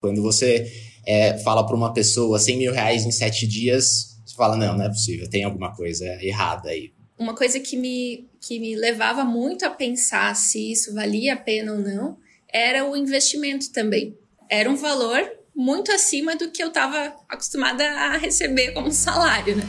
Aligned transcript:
Quando 0.00 0.22
você 0.22 0.70
é, 1.06 1.38
fala 1.38 1.66
para 1.66 1.74
uma 1.76 1.92
pessoa 1.92 2.38
100 2.38 2.58
mil 2.58 2.72
reais 2.72 3.04
em 3.04 3.10
sete 3.10 3.46
dias, 3.46 4.20
você 4.24 4.34
fala, 4.36 4.56
não, 4.56 4.76
não 4.76 4.84
é 4.84 4.88
possível, 4.88 5.28
tem 5.28 5.44
alguma 5.44 5.74
coisa 5.74 6.06
errada 6.22 6.70
aí. 6.70 6.92
Uma 7.18 7.34
coisa 7.34 7.58
que 7.58 7.76
me, 7.76 8.28
que 8.40 8.60
me 8.60 8.76
levava 8.76 9.24
muito 9.24 9.64
a 9.64 9.70
pensar 9.70 10.34
se 10.36 10.70
isso 10.70 10.94
valia 10.94 11.34
a 11.34 11.36
pena 11.36 11.72
ou 11.72 11.78
não 11.78 12.16
era 12.52 12.88
o 12.88 12.96
investimento 12.96 13.70
também. 13.72 14.16
Era 14.48 14.70
um 14.70 14.76
valor 14.76 15.20
muito 15.54 15.92
acima 15.92 16.36
do 16.36 16.50
que 16.50 16.62
eu 16.62 16.68
estava 16.68 17.14
acostumada 17.28 17.84
a 17.84 18.16
receber 18.16 18.72
como 18.72 18.90
salário, 18.90 19.56
né? 19.56 19.64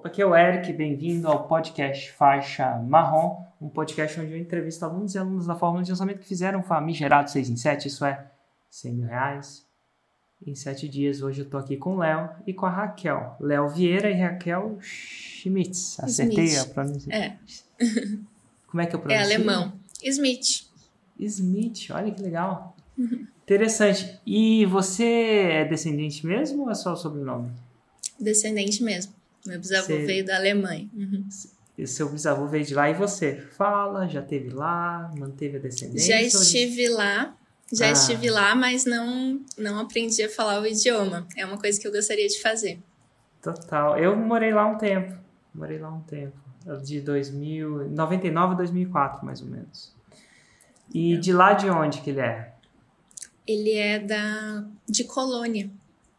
Opa, 0.00 0.08
aqui 0.08 0.22
é 0.22 0.26
o 0.26 0.34
Eric, 0.34 0.72
bem-vindo 0.72 1.28
ao 1.28 1.46
podcast 1.46 2.10
Faixa 2.12 2.78
Marrom, 2.78 3.44
um 3.60 3.68
podcast 3.68 4.18
onde 4.18 4.32
eu 4.32 4.38
entrevisto 4.38 4.82
alunos 4.82 5.14
e 5.14 5.18
alunos 5.18 5.46
da 5.46 5.54
Fórmula 5.54 5.84
de 5.84 5.90
Lançamento 5.90 6.20
que 6.20 6.26
fizeram 6.26 6.62
famigerado 6.62 7.30
6 7.30 7.50
em 7.50 7.56
7, 7.56 7.88
isso 7.88 8.02
é, 8.06 8.30
100 8.70 8.94
mil 8.94 9.06
reais 9.06 9.66
em 10.46 10.54
7 10.54 10.88
dias. 10.88 11.20
Hoje 11.20 11.42
eu 11.42 11.50
tô 11.50 11.58
aqui 11.58 11.76
com 11.76 11.96
o 11.96 11.98
Léo 11.98 12.30
e 12.46 12.54
com 12.54 12.64
a 12.64 12.70
Raquel. 12.70 13.36
Léo 13.38 13.68
Vieira 13.68 14.10
e 14.10 14.14
Raquel 14.14 14.78
Schmitz. 14.80 16.00
Acertei 16.00 16.46
Smith. 16.46 16.70
a 16.70 16.72
pronúncia? 16.72 17.14
É. 17.14 17.36
Como 18.68 18.80
é 18.80 18.86
que 18.86 18.96
eu 18.96 19.00
pronuncio? 19.00 19.30
É 19.30 19.34
alemão. 19.34 19.74
Smith. 20.02 20.64
Smith, 21.18 21.90
olha 21.90 22.10
que 22.10 22.22
legal. 22.22 22.74
Interessante. 23.42 24.18
E 24.26 24.64
você 24.64 25.04
é 25.04 25.64
descendente 25.66 26.26
mesmo 26.26 26.62
ou 26.62 26.70
é 26.70 26.74
só 26.74 26.94
o 26.94 26.96
sobrenome? 26.96 27.50
Descendente 28.18 28.82
mesmo. 28.82 29.19
Meu 29.46 29.58
bisavô 29.58 29.86
você... 29.86 30.06
veio 30.06 30.24
da 30.24 30.36
Alemanha. 30.36 30.88
Uhum. 30.94 31.26
Seu 31.86 32.10
bisavô 32.10 32.46
veio 32.46 32.64
de 32.64 32.74
lá 32.74 32.90
e 32.90 32.94
você 32.94 33.36
fala, 33.36 34.06
já 34.06 34.20
teve 34.20 34.50
lá, 34.50 35.10
manteve 35.16 35.56
a 35.56 35.60
descendência? 35.60 36.14
Já 36.14 36.22
estive 36.22 36.88
lá, 36.88 37.34
já 37.72 37.86
ah. 37.86 37.92
estive 37.92 38.30
lá, 38.30 38.54
mas 38.54 38.84
não, 38.84 39.40
não 39.56 39.78
aprendi 39.78 40.22
a 40.22 40.28
falar 40.28 40.60
o 40.60 40.66
idioma. 40.66 41.26
É 41.36 41.46
uma 41.46 41.56
coisa 41.56 41.80
que 41.80 41.86
eu 41.86 41.92
gostaria 41.92 42.28
de 42.28 42.40
fazer. 42.40 42.78
Total. 43.40 43.98
Eu 43.98 44.14
morei 44.14 44.52
lá 44.52 44.66
um 44.66 44.76
tempo. 44.76 45.16
Morei 45.54 45.78
lá 45.78 45.90
um 45.90 46.00
tempo. 46.00 46.36
De 46.82 47.00
2000, 47.00 47.88
99 47.90 48.52
a 48.52 48.56
2004, 48.56 49.24
mais 49.24 49.40
ou 49.40 49.48
menos. 49.48 49.94
E 50.92 51.14
é. 51.14 51.16
de 51.16 51.32
lá 51.32 51.54
de 51.54 51.70
onde 51.70 52.02
que 52.02 52.10
ele 52.10 52.20
é? 52.20 52.52
Ele 53.46 53.72
é 53.72 53.98
da 53.98 54.64
de 54.86 55.04
Colônia. 55.04 55.70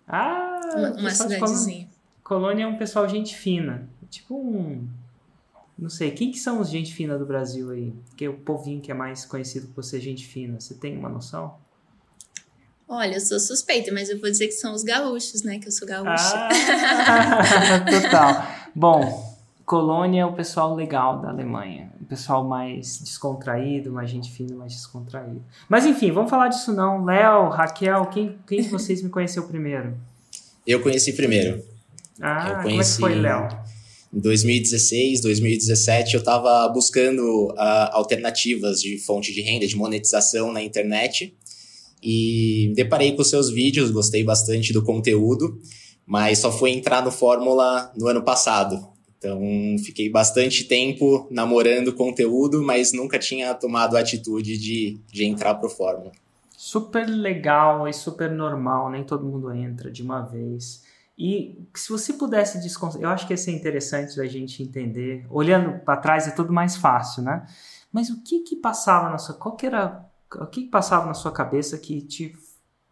Ah, 0.07 0.59
uma, 0.75 0.91
uma 0.93 1.11
cidadezinha. 1.11 1.87
Colônia 2.23 2.63
é 2.63 2.67
um 2.67 2.77
pessoal 2.77 3.07
gente 3.07 3.35
fina. 3.35 3.89
Tipo 4.09 4.35
um. 4.35 4.87
Não 5.77 5.89
sei, 5.89 6.11
quem 6.11 6.31
que 6.31 6.37
são 6.37 6.59
os 6.59 6.69
gente 6.69 6.93
fina 6.93 7.17
do 7.17 7.25
Brasil 7.25 7.71
aí? 7.71 7.93
Que 8.15 8.25
é 8.25 8.29
o 8.29 8.37
povinho 8.37 8.81
que 8.81 8.91
é 8.91 8.93
mais 8.93 9.25
conhecido 9.25 9.67
por 9.69 9.83
ser 9.83 9.99
gente 9.99 10.27
fina. 10.27 10.59
Você 10.59 10.75
tem 10.75 10.97
uma 10.97 11.09
noção? 11.09 11.55
Olha, 12.87 13.15
eu 13.15 13.21
sou 13.21 13.39
suspeita, 13.39 13.91
mas 13.91 14.09
eu 14.09 14.19
vou 14.19 14.29
dizer 14.29 14.47
que 14.47 14.53
são 14.53 14.73
os 14.73 14.83
gaúchos, 14.83 15.43
né? 15.43 15.59
Que 15.59 15.69
eu 15.69 15.71
sou 15.71 15.87
gaúcha. 15.87 16.35
Ah, 16.35 17.79
total. 17.89 18.47
Bom, 18.75 19.31
Colônia 19.65 20.23
é 20.23 20.25
o 20.25 20.33
pessoal 20.33 20.75
legal 20.75 21.21
da 21.21 21.29
Alemanha. 21.29 21.89
O 22.01 22.05
pessoal 22.05 22.43
mais 22.43 22.99
descontraído, 22.99 23.93
mais 23.93 24.09
gente 24.09 24.29
fina, 24.29 24.53
mais 24.53 24.73
descontraído. 24.73 25.41
Mas 25.69 25.85
enfim, 25.85 26.11
vamos 26.11 26.29
falar 26.29 26.49
disso 26.49 26.73
não. 26.73 27.05
Léo, 27.05 27.47
Raquel, 27.47 28.07
quem, 28.07 28.37
quem 28.45 28.61
de 28.61 28.67
vocês 28.67 29.01
me 29.01 29.09
conheceu 29.09 29.47
primeiro? 29.47 29.97
Eu 30.67 30.81
conheci 30.81 31.13
primeiro. 31.13 31.63
Ah, 32.21 32.49
eu 32.49 32.63
conheci 32.63 32.95
como 32.97 33.07
é 33.07 33.11
que 33.11 33.15
foi, 33.15 33.21
Léo? 33.21 33.47
Em 34.13 34.19
2016, 34.19 35.21
2017, 35.21 36.15
eu 36.15 36.19
estava 36.19 36.67
buscando 36.69 37.47
uh, 37.51 37.55
alternativas 37.91 38.81
de 38.81 38.97
fonte 38.99 39.33
de 39.33 39.41
renda, 39.41 39.65
de 39.65 39.75
monetização 39.75 40.51
na 40.51 40.61
internet 40.61 41.33
e 42.03 42.73
deparei 42.75 43.15
com 43.15 43.23
seus 43.23 43.49
vídeos, 43.49 43.91
gostei 43.91 44.23
bastante 44.23 44.73
do 44.73 44.83
conteúdo, 44.83 45.59
mas 46.05 46.39
só 46.39 46.51
fui 46.51 46.71
entrar 46.71 47.03
no 47.03 47.11
Fórmula 47.11 47.91
no 47.95 48.07
ano 48.07 48.23
passado. 48.23 48.89
Então, 49.17 49.39
fiquei 49.85 50.09
bastante 50.09 50.63
tempo 50.63 51.27
namorando 51.29 51.89
o 51.89 51.93
conteúdo, 51.93 52.61
mas 52.63 52.91
nunca 52.91 53.19
tinha 53.19 53.53
tomado 53.53 53.95
a 53.95 53.99
atitude 53.99 54.57
de, 54.57 54.99
de 55.11 55.25
entrar 55.25 55.55
pro 55.55 55.69
Fórmula. 55.69 56.11
Super 56.57 57.07
legal 57.07 57.87
e 57.87 57.93
super 57.93 58.31
normal, 58.31 58.89
nem 58.89 59.03
todo 59.03 59.25
mundo 59.25 59.53
entra 59.53 59.91
de 59.91 60.01
uma 60.01 60.21
vez. 60.21 60.81
E 61.23 61.67
se 61.75 61.89
você 61.89 62.13
pudesse 62.13 62.59
desconstruir, 62.59 63.03
eu 63.03 63.09
acho 63.09 63.27
que 63.27 63.33
ia 63.33 63.37
ser 63.37 63.51
interessante 63.51 64.17
da 64.17 64.25
gente 64.25 64.63
entender. 64.63 65.23
Olhando 65.29 65.77
para 65.85 65.97
trás 65.97 66.27
é 66.27 66.31
tudo 66.31 66.51
mais 66.51 66.77
fácil, 66.77 67.21
né? 67.21 67.45
Mas 67.93 68.09
o 68.09 68.23
que 68.23 68.39
que 68.39 68.55
passava 68.55 69.07
na 69.07 69.19
sua, 69.19 69.35
qual 69.35 69.55
que 69.55 69.67
era, 69.67 70.03
o 70.33 70.47
que, 70.47 70.63
que 70.63 70.69
passava 70.69 71.05
na 71.05 71.13
sua 71.13 71.31
cabeça 71.31 71.77
que 71.77 72.01
te 72.01 72.33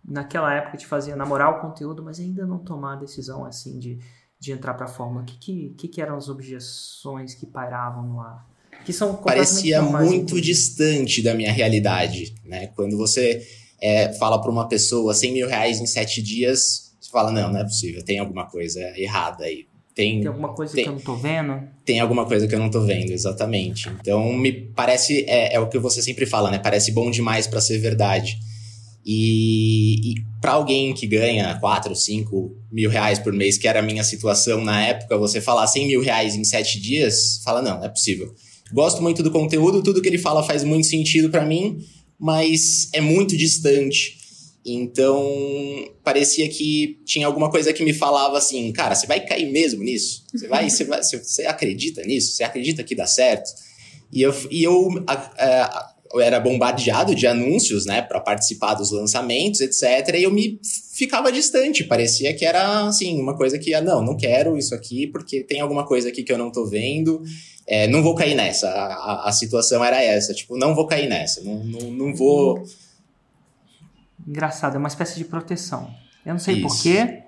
naquela 0.07 0.53
época 0.53 0.77
te 0.77 0.85
fazia 0.85 1.15
namorar 1.15 1.57
o 1.57 1.59
conteúdo, 1.59 2.03
mas 2.03 2.19
ainda 2.19 2.45
não 2.45 2.59
tomar 2.59 2.93
a 2.93 2.95
decisão 2.97 3.45
assim 3.45 3.79
de, 3.79 3.97
de 4.39 4.51
entrar 4.51 4.75
para 4.75 4.85
a 4.85 4.89
forma? 4.89 5.21
O 5.21 5.25
que, 5.25 5.35
que, 5.37 5.69
que, 5.75 5.87
que 5.87 5.99
eram 5.99 6.15
as 6.15 6.29
objeções 6.29 7.33
que 7.33 7.47
pairavam 7.47 8.03
no 8.03 8.21
ar? 8.21 8.47
Que 8.85 8.93
são 8.93 9.15
parecia 9.15 9.81
muito 9.81 10.39
distante 10.39 11.23
da 11.23 11.33
minha 11.33 11.51
realidade, 11.51 12.35
né? 12.45 12.67
Quando 12.75 12.95
você 12.95 13.41
é, 13.81 14.13
fala 14.13 14.39
para 14.39 14.51
uma 14.51 14.67
pessoa 14.67 15.15
100 15.15 15.33
mil 15.33 15.47
reais 15.47 15.79
em 15.79 15.87
sete 15.87 16.21
dias, 16.21 16.88
você 17.09 17.11
fala, 17.11 17.31
não, 17.31 17.51
não 17.51 17.59
é 17.59 17.63
possível, 17.63 18.03
tem 18.03 18.19
alguma 18.19 18.45
coisa 18.45 18.79
errada 18.95 19.45
aí. 19.45 19.67
Tem, 19.95 20.19
tem 20.19 20.27
alguma 20.27 20.53
coisa 20.53 20.73
tem, 20.73 20.83
que 20.83 20.89
eu 20.89 20.93
não 20.93 21.01
tô 21.01 21.15
vendo? 21.15 21.61
Tem 21.83 21.99
alguma 21.99 22.25
coisa 22.25 22.47
que 22.47 22.55
eu 22.55 22.59
não 22.59 22.69
tô 22.69 22.81
vendo, 22.81 23.11
exatamente. 23.11 23.89
Então, 23.99 24.31
me 24.31 24.51
parece, 24.51 25.25
é, 25.27 25.55
é 25.55 25.59
o 25.59 25.67
que 25.67 25.77
você 25.77 26.01
sempre 26.01 26.25
fala, 26.25 26.49
né? 26.49 26.59
Parece 26.59 26.91
bom 26.91 27.11
demais 27.11 27.47
para 27.47 27.59
ser 27.59 27.79
verdade. 27.79 28.37
E, 29.05 30.11
e 30.11 30.15
para 30.39 30.53
alguém 30.53 30.93
que 30.93 31.07
ganha 31.07 31.57
4, 31.59 31.93
5 31.95 32.55
mil 32.71 32.89
reais 32.89 33.19
por 33.19 33.33
mês, 33.33 33.57
que 33.57 33.67
era 33.67 33.79
a 33.79 33.83
minha 33.83 34.03
situação 34.03 34.63
na 34.63 34.81
época, 34.85 35.17
você 35.17 35.41
falar 35.41 35.67
100 35.67 35.87
mil 35.87 36.01
reais 36.01 36.35
em 36.35 36.43
7 36.43 36.79
dias, 36.79 37.41
fala, 37.43 37.61
não, 37.61 37.79
não 37.79 37.85
é 37.85 37.89
possível. 37.89 38.33
Gosto 38.71 39.01
muito 39.01 39.23
do 39.23 39.31
conteúdo, 39.31 39.81
tudo 39.81 40.01
que 40.01 40.07
ele 40.07 40.19
fala 40.19 40.43
faz 40.43 40.63
muito 40.63 40.85
sentido 40.85 41.29
para 41.29 41.43
mim, 41.45 41.79
mas 42.17 42.87
é 42.93 43.01
muito 43.01 43.35
distante 43.35 44.18
então, 44.65 45.25
parecia 46.03 46.47
que 46.49 46.99
tinha 47.05 47.25
alguma 47.25 47.49
coisa 47.49 47.71
que 47.71 47.83
me 47.83 47.93
falava 47.93 48.37
assim, 48.37 48.71
cara, 48.73 48.93
você 48.93 49.07
vai 49.07 49.25
cair 49.25 49.51
mesmo 49.51 49.83
nisso? 49.83 50.25
Você 50.33 50.47
vai, 50.47 50.69
você, 50.69 50.83
vai, 50.83 51.01
você 51.01 51.45
acredita 51.45 52.01
nisso? 52.03 52.33
Você 52.33 52.43
acredita 52.43 52.83
que 52.83 52.93
dá 52.93 53.07
certo? 53.07 53.49
E 54.11 54.21
eu, 54.21 54.35
e 54.51 54.63
eu, 54.63 54.89
a, 55.07 55.13
a, 55.13 55.93
eu 56.13 56.19
era 56.19 56.39
bombardeado 56.39 57.15
de 57.15 57.25
anúncios, 57.25 57.85
né, 57.85 58.01
para 58.01 58.19
participar 58.19 58.73
dos 58.73 58.91
lançamentos, 58.91 59.61
etc. 59.61 60.15
E 60.15 60.23
eu 60.23 60.31
me 60.31 60.59
ficava 60.93 61.31
distante, 61.31 61.83
parecia 61.83 62.33
que 62.33 62.43
era 62.43 62.87
assim, 62.87 63.19
uma 63.19 63.37
coisa 63.37 63.57
que, 63.57 63.73
ah, 63.73 63.81
não, 63.81 64.03
não 64.03 64.17
quero 64.17 64.57
isso 64.57 64.75
aqui 64.75 65.07
porque 65.07 65.41
tem 65.41 65.61
alguma 65.61 65.85
coisa 65.85 66.09
aqui 66.09 66.23
que 66.23 66.31
eu 66.31 66.37
não 66.37 66.51
tô 66.51 66.65
vendo. 66.65 67.21
É, 67.65 67.87
não 67.87 68.01
vou 68.01 68.15
cair 68.15 68.35
nessa. 68.35 68.67
A, 68.67 68.85
a, 68.93 69.29
a, 69.29 69.31
situação 69.31 69.85
era 69.85 70.03
essa, 70.03 70.33
tipo, 70.33 70.57
não 70.57 70.73
vou 70.75 70.87
cair 70.87 71.07
nessa, 71.07 71.41
não, 71.43 71.63
não, 71.63 71.91
não 71.91 72.15
vou 72.15 72.65
engraçado, 74.27 74.75
é 74.75 74.77
uma 74.77 74.87
espécie 74.87 75.17
de 75.17 75.25
proteção. 75.25 75.93
Eu 76.25 76.33
não 76.33 76.39
sei 76.39 76.61
porquê, 76.61 77.23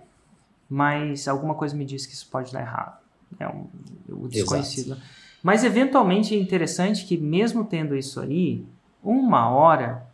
mas 0.69 1.28
alguma 1.28 1.56
coisa 1.56 1.75
me 1.75 1.85
diz 1.85 2.06
que 2.06 2.13
isso 2.13 2.28
pode 2.29 2.52
dar 2.52 2.62
errado. 2.62 3.00
É 3.40 3.47
um, 3.47 3.68
o 4.09 4.28
desconhecido. 4.28 4.94
Exato. 4.94 5.01
Mas 5.41 5.63
eventualmente 5.63 6.35
é 6.35 6.40
interessante 6.40 7.06
que, 7.06 7.18
mesmo 7.18 7.66
tendo 7.66 7.96
isso 7.96 8.19
aí, 8.19 8.66
uma 9.03 9.50
hora 9.50 10.06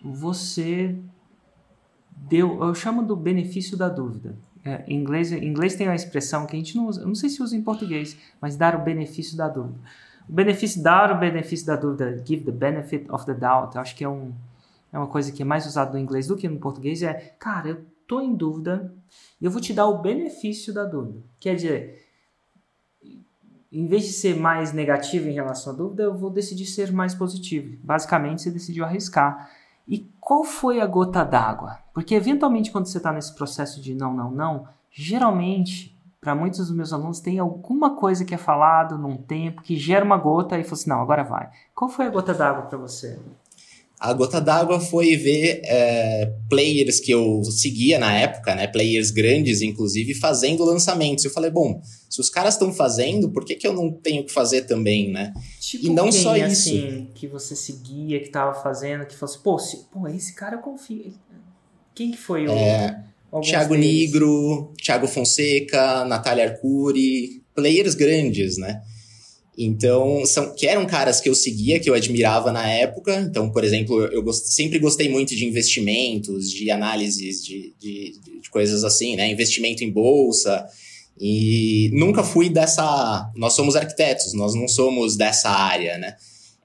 você 0.00 0.96
deu. 2.16 2.62
Eu 2.62 2.74
chamo 2.74 3.02
do 3.02 3.16
benefício 3.16 3.76
da 3.76 3.88
dúvida. 3.88 4.36
É, 4.64 4.84
em, 4.86 4.96
inglês, 5.00 5.32
em 5.32 5.44
inglês 5.44 5.74
tem 5.74 5.88
uma 5.88 5.94
expressão 5.94 6.46
que 6.46 6.54
a 6.54 6.58
gente 6.58 6.76
não 6.76 6.86
usa, 6.86 7.04
não 7.04 7.16
sei 7.16 7.28
se 7.28 7.42
usa 7.42 7.56
em 7.56 7.62
português, 7.62 8.16
mas 8.40 8.56
dar 8.56 8.76
o 8.76 8.78
benefício 8.78 9.36
da 9.36 9.48
dúvida. 9.48 9.78
O 10.28 10.32
benefício, 10.32 10.80
dar 10.80 11.10
o 11.10 11.18
benefício 11.18 11.66
da 11.66 11.74
dúvida, 11.74 12.22
give 12.24 12.44
the 12.44 12.52
benefit 12.52 13.10
of 13.10 13.26
the 13.26 13.34
doubt, 13.34 13.74
eu 13.74 13.80
acho 13.80 13.96
que 13.96 14.04
é 14.04 14.08
um, 14.08 14.30
é 14.92 14.98
uma 14.98 15.06
coisa 15.06 15.32
que 15.32 15.42
é 15.42 15.44
mais 15.44 15.66
usada 15.66 15.92
no 15.92 15.98
inglês 15.98 16.26
do 16.26 16.36
que 16.36 16.48
no 16.48 16.58
português, 16.58 17.02
é, 17.02 17.34
cara, 17.38 17.70
eu 17.70 17.86
tô 18.06 18.20
em 18.20 18.34
dúvida 18.34 18.94
e 19.40 19.44
eu 19.44 19.50
vou 19.50 19.60
te 19.60 19.72
dar 19.72 19.86
o 19.86 20.02
benefício 20.02 20.72
da 20.72 20.84
dúvida. 20.84 21.22
Quer 21.40 21.56
dizer, 21.56 22.06
em 23.72 23.86
vez 23.86 24.04
de 24.04 24.12
ser 24.12 24.36
mais 24.36 24.72
negativo 24.72 25.28
em 25.28 25.32
relação 25.32 25.72
à 25.72 25.76
dúvida, 25.76 26.02
eu 26.02 26.14
vou 26.14 26.28
decidir 26.28 26.66
ser 26.66 26.92
mais 26.92 27.14
positivo. 27.14 27.78
Basicamente, 27.82 28.42
você 28.42 28.50
decidiu 28.50 28.84
arriscar. 28.84 29.50
E 29.88 30.06
qual 30.20 30.44
foi 30.44 30.78
a 30.78 30.86
gota 30.86 31.24
d'água? 31.24 31.78
Porque 31.94 32.14
eventualmente, 32.14 32.70
quando 32.70 32.86
você 32.86 32.98
está 32.98 33.10
nesse 33.10 33.34
processo 33.34 33.80
de 33.80 33.94
não, 33.94 34.14
não, 34.14 34.30
não, 34.30 34.68
geralmente, 34.90 35.98
para 36.20 36.34
muitos 36.34 36.58
dos 36.60 36.70
meus 36.70 36.92
alunos, 36.92 37.18
tem 37.18 37.38
alguma 37.38 37.96
coisa 37.96 38.26
que 38.26 38.34
é 38.34 38.38
falado 38.38 38.98
num 38.98 39.16
tempo 39.16 39.62
que 39.62 39.76
gera 39.76 40.04
uma 40.04 40.18
gota 40.18 40.58
e 40.58 40.64
fala 40.64 40.74
assim: 40.74 40.90
não, 40.90 41.00
agora 41.00 41.24
vai. 41.24 41.50
Qual 41.74 41.88
foi 41.88 42.06
a 42.06 42.10
gota 42.10 42.34
d'água 42.34 42.62
para 42.64 42.78
você? 42.78 43.18
A 44.02 44.12
gota 44.12 44.40
d'água 44.40 44.80
foi 44.80 45.16
ver 45.16 45.60
é, 45.64 46.34
players 46.50 46.98
que 46.98 47.12
eu 47.12 47.40
seguia 47.44 48.00
na 48.00 48.12
época, 48.12 48.52
né? 48.52 48.66
Players 48.66 49.12
grandes, 49.12 49.62
inclusive, 49.62 50.12
fazendo 50.12 50.64
lançamentos. 50.64 51.24
Eu 51.24 51.30
falei, 51.30 51.52
bom, 51.52 51.80
se 52.10 52.20
os 52.20 52.28
caras 52.28 52.54
estão 52.54 52.72
fazendo, 52.72 53.30
por 53.30 53.44
que, 53.44 53.54
que 53.54 53.64
eu 53.64 53.72
não 53.72 53.92
tenho 53.92 54.24
que 54.24 54.32
fazer 54.32 54.62
também, 54.62 55.12
né? 55.12 55.32
Tipo 55.60 55.86
e 55.86 55.90
não 55.90 56.10
quem, 56.10 56.20
só 56.20 56.36
isso. 56.36 56.46
Assim, 56.46 57.10
que 57.14 57.28
você 57.28 57.54
seguia, 57.54 58.18
que 58.18 58.28
tava 58.28 58.60
fazendo, 58.60 59.06
que 59.06 59.14
fosse, 59.14 59.38
pô, 59.38 59.56
se, 59.56 59.84
pô, 59.92 60.08
esse 60.08 60.34
cara 60.34 60.56
eu 60.56 60.60
confio. 60.60 61.14
Quem 61.94 62.10
que 62.10 62.18
foi 62.18 62.48
o. 62.48 62.50
É, 62.50 63.04
Thiago 63.40 63.76
Nigro, 63.76 64.72
Thiago 64.82 65.06
Fonseca, 65.06 66.04
Natália 66.06 66.50
Arcuri, 66.50 67.40
players 67.54 67.94
grandes, 67.94 68.58
né? 68.58 68.82
Então, 69.56 70.24
são, 70.24 70.54
que 70.54 70.66
eram 70.66 70.86
caras 70.86 71.20
que 71.20 71.28
eu 71.28 71.34
seguia, 71.34 71.78
que 71.78 71.88
eu 71.88 71.94
admirava 71.94 72.50
na 72.50 72.66
época. 72.68 73.20
Então, 73.20 73.50
por 73.50 73.62
exemplo, 73.62 74.02
eu 74.06 74.22
gost, 74.22 74.46
sempre 74.46 74.78
gostei 74.78 75.08
muito 75.10 75.36
de 75.36 75.44
investimentos, 75.44 76.50
de 76.50 76.70
análises 76.70 77.44
de, 77.44 77.74
de, 77.78 78.14
de, 78.40 78.50
coisas 78.50 78.82
assim, 78.82 79.14
né? 79.14 79.30
Investimento 79.30 79.84
em 79.84 79.90
bolsa. 79.90 80.66
E 81.20 81.90
nunca 81.92 82.24
fui 82.24 82.48
dessa. 82.48 83.30
Nós 83.36 83.52
somos 83.52 83.76
arquitetos, 83.76 84.32
nós 84.32 84.54
não 84.54 84.66
somos 84.66 85.16
dessa 85.16 85.50
área, 85.50 85.98
né? 85.98 86.16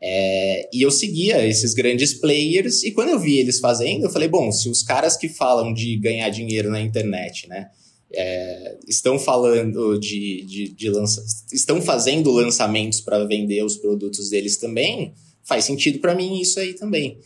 É, 0.01 0.69
e 0.72 0.81
eu 0.81 0.92
seguia 0.92 1.45
esses 1.45 1.74
grandes 1.74 2.13
players, 2.13 2.83
e 2.83 2.92
quando 2.92 3.10
eu 3.10 3.19
vi 3.19 3.40
eles 3.40 3.60
fazendo, 3.60 4.06
eu 4.06 4.10
falei: 4.10 4.30
bom, 4.30 4.51
se 4.51 4.69
os 4.69 4.81
caras 4.81 5.18
que 5.18 5.28
falam 5.28 5.74
de 5.74 5.98
ganhar 5.98 6.30
dinheiro 6.30 6.69
na 6.69 6.80
internet, 6.80 7.50
né? 7.50 7.68
É, 8.13 8.77
estão 8.88 9.19
falando 9.19 9.98
de, 10.00 10.44
de, 10.45 10.69
de 10.69 10.89
lança, 10.89 11.24
estão 11.51 11.81
fazendo 11.81 12.31
lançamentos 12.31 13.01
para 13.01 13.25
vender 13.25 13.63
os 13.63 13.77
produtos 13.77 14.30
deles 14.30 14.57
também, 14.57 15.13
faz 15.44 15.65
sentido 15.65 16.00
para 16.00 16.15
mim 16.15 16.39
isso 16.39 16.59
aí 16.59 16.74
também. 16.74 17.19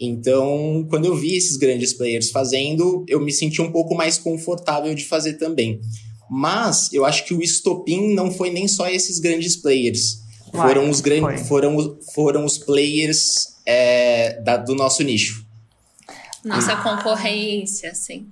Então, 0.00 0.84
quando 0.90 1.04
eu 1.04 1.14
vi 1.14 1.36
esses 1.36 1.56
grandes 1.56 1.92
players 1.92 2.30
fazendo, 2.30 3.04
eu 3.08 3.20
me 3.20 3.32
senti 3.32 3.62
um 3.62 3.70
pouco 3.70 3.94
mais 3.94 4.18
confortável 4.18 4.94
de 4.94 5.04
fazer 5.04 5.34
também. 5.34 5.80
Mas 6.28 6.92
eu 6.92 7.04
acho 7.04 7.24
que 7.24 7.34
o 7.34 7.42
estopim 7.42 8.12
não 8.14 8.30
foi 8.30 8.50
nem 8.50 8.66
só 8.66 8.88
esses 8.88 9.18
grandes 9.18 9.54
players. 9.54 10.22
Uai, 10.52 10.68
foram 10.68 10.90
os 10.90 11.00
grandes, 11.00 11.46
foram, 11.46 11.98
foram 12.14 12.44
os 12.44 12.58
players 12.58 13.54
é, 13.64 14.40
da, 14.40 14.56
do 14.56 14.74
nosso 14.74 15.02
nicho. 15.02 15.46
Nossa 16.44 16.72
ah. 16.72 16.82
concorrência, 16.82 17.94
sim. 17.94 18.26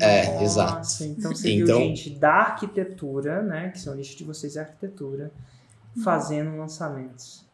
É, 0.00 0.42
exato. 0.42 0.86
Então 1.02 1.34
você 1.34 1.52
então, 1.52 1.78
viu 1.78 1.88
gente 1.88 2.10
da 2.10 2.32
arquitetura, 2.32 3.42
né? 3.42 3.70
Que 3.70 3.80
são 3.80 3.94
o 3.94 3.96
nicho 3.96 4.16
de 4.16 4.24
vocês 4.24 4.56
é 4.56 4.60
arquitetura, 4.60 5.32
fazendo 6.04 6.56
lançamentos. 6.56 7.44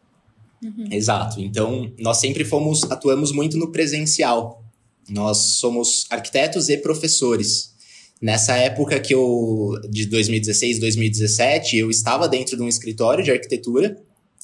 Uhum. 0.61 0.87
Exato. 0.91 1.39
Então, 1.39 1.91
nós 1.99 2.17
sempre 2.17 2.43
fomos, 2.43 2.83
atuamos 2.91 3.31
muito 3.31 3.57
no 3.57 3.71
presencial. 3.71 4.63
Nós 5.09 5.37
somos 5.59 6.05
arquitetos 6.09 6.67
e 6.67 6.77
professores. 6.77 7.75
Nessa 8.21 8.57
época 8.57 8.99
que 8.99 9.13
eu, 9.13 9.79
de 9.89 10.07
2016, 10.07 10.79
2017, 10.79 11.77
eu 11.77 11.89
estava 11.89 12.27
dentro 12.27 12.57
de 12.57 12.63
um 12.63 12.67
escritório 12.67 13.23
de 13.23 13.31
arquitetura 13.31 13.95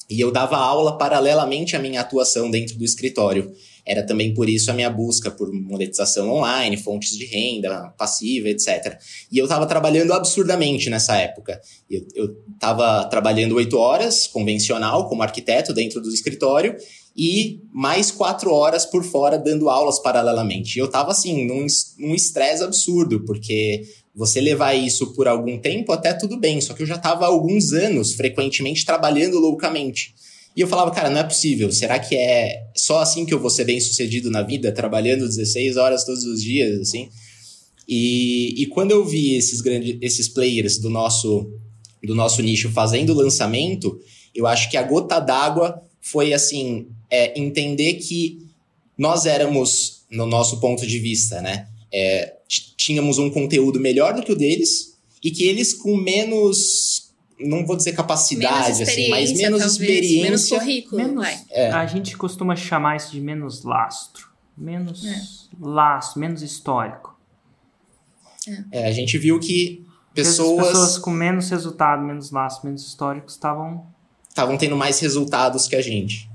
e 0.08 0.20
eu 0.20 0.30
dava 0.30 0.56
aula 0.56 0.96
paralelamente 0.96 1.74
à 1.74 1.78
minha 1.78 2.00
atuação 2.00 2.50
dentro 2.50 2.76
do 2.76 2.84
escritório. 2.84 3.52
Era 3.86 4.04
também 4.04 4.32
por 4.32 4.48
isso 4.48 4.70
a 4.70 4.74
minha 4.74 4.88
busca 4.88 5.30
por 5.30 5.52
monetização 5.52 6.30
online, 6.30 6.76
fontes 6.76 7.16
de 7.16 7.26
renda 7.26 7.92
passiva, 7.98 8.48
etc. 8.48 8.98
E 9.30 9.38
eu 9.38 9.44
estava 9.44 9.66
trabalhando 9.66 10.12
absurdamente 10.12 10.88
nessa 10.88 11.16
época. 11.16 11.60
Eu 11.90 12.34
estava 12.54 13.04
trabalhando 13.04 13.56
oito 13.56 13.76
horas, 13.76 14.26
convencional, 14.26 15.08
como 15.08 15.22
arquiteto, 15.22 15.74
dentro 15.74 16.00
do 16.00 16.08
escritório, 16.08 16.76
e 17.16 17.60
mais 17.72 18.10
quatro 18.10 18.52
horas 18.52 18.86
por 18.86 19.04
fora 19.04 19.38
dando 19.38 19.68
aulas 19.68 20.00
paralelamente. 20.00 20.76
E 20.76 20.80
eu 20.80 20.86
estava 20.86 21.12
assim, 21.12 21.46
num 21.46 22.14
estresse 22.14 22.64
absurdo, 22.64 23.24
porque 23.24 23.82
você 24.14 24.40
levar 24.40 24.74
isso 24.74 25.12
por 25.14 25.28
algum 25.28 25.58
tempo, 25.58 25.92
até 25.92 26.12
tudo 26.14 26.38
bem, 26.38 26.60
só 26.60 26.72
que 26.72 26.82
eu 26.82 26.86
já 26.86 26.94
estava 26.94 27.24
há 27.24 27.28
alguns 27.28 27.72
anos 27.72 28.14
frequentemente 28.14 28.86
trabalhando 28.86 29.38
loucamente. 29.38 30.14
E 30.56 30.60
eu 30.60 30.68
falava, 30.68 30.90
cara, 30.92 31.10
não 31.10 31.18
é 31.18 31.24
possível. 31.24 31.72
Será 31.72 31.98
que 31.98 32.14
é 32.14 32.68
só 32.76 33.00
assim 33.00 33.26
que 33.26 33.34
eu 33.34 33.40
vou 33.40 33.50
ser 33.50 33.64
bem 33.64 33.80
sucedido 33.80 34.30
na 34.30 34.42
vida, 34.42 34.70
trabalhando 34.70 35.26
16 35.26 35.76
horas 35.76 36.04
todos 36.04 36.24
os 36.24 36.42
dias, 36.42 36.80
assim? 36.80 37.08
E, 37.88 38.62
e 38.62 38.66
quando 38.66 38.92
eu 38.92 39.04
vi 39.04 39.34
esses 39.34 39.60
grandes, 39.60 39.98
esses 40.00 40.28
players 40.28 40.78
do 40.78 40.88
nosso, 40.88 41.50
do 42.02 42.14
nosso 42.14 42.40
nicho 42.40 42.70
fazendo 42.70 43.12
lançamento, 43.12 44.00
eu 44.34 44.46
acho 44.46 44.70
que 44.70 44.76
a 44.76 44.82
gota 44.82 45.18
d'água 45.18 45.82
foi 46.00 46.32
assim, 46.32 46.86
é, 47.10 47.38
entender 47.38 47.94
que 47.94 48.38
nós 48.96 49.26
éramos, 49.26 50.04
no 50.10 50.24
nosso 50.24 50.60
ponto 50.60 50.86
de 50.86 50.98
vista, 50.98 51.40
né? 51.40 51.66
É, 51.92 52.34
tínhamos 52.76 53.18
um 53.18 53.30
conteúdo 53.30 53.80
melhor 53.80 54.14
do 54.14 54.22
que 54.22 54.32
o 54.32 54.36
deles 54.36 54.94
e 55.22 55.30
que 55.30 55.44
eles 55.44 55.72
com 55.72 55.96
menos 55.96 57.03
não 57.38 57.66
vou 57.66 57.76
dizer 57.76 57.92
capacidade, 57.92 58.82
assim, 58.82 59.10
mas 59.10 59.32
menos 59.32 59.60
talvez, 59.60 59.72
experiência. 59.72 60.22
Menos 60.22 60.48
currículo, 60.48 61.02
menos, 61.02 61.26
é. 61.50 61.70
A 61.70 61.86
gente 61.86 62.16
costuma 62.16 62.54
chamar 62.54 62.96
isso 62.96 63.10
de 63.10 63.20
menos 63.20 63.64
lastro. 63.64 64.28
Menos 64.56 65.04
é. 65.04 65.20
lastro, 65.60 66.20
menos 66.20 66.42
histórico. 66.42 67.18
É. 68.70 68.82
é 68.82 68.88
a 68.88 68.92
gente 68.92 69.18
viu 69.18 69.40
que 69.40 69.84
pessoas... 70.14 70.60
As 70.60 70.72
pessoas 70.72 70.98
com 70.98 71.10
menos 71.10 71.50
resultado, 71.50 72.02
menos 72.02 72.30
lastro, 72.30 72.66
menos 72.66 72.86
histórico 72.86 73.28
estavam... 73.28 73.86
Estavam 74.28 74.56
tendo 74.56 74.76
mais 74.76 74.98
resultados 75.00 75.68
que 75.68 75.76
a 75.76 75.82
gente. 75.82 76.28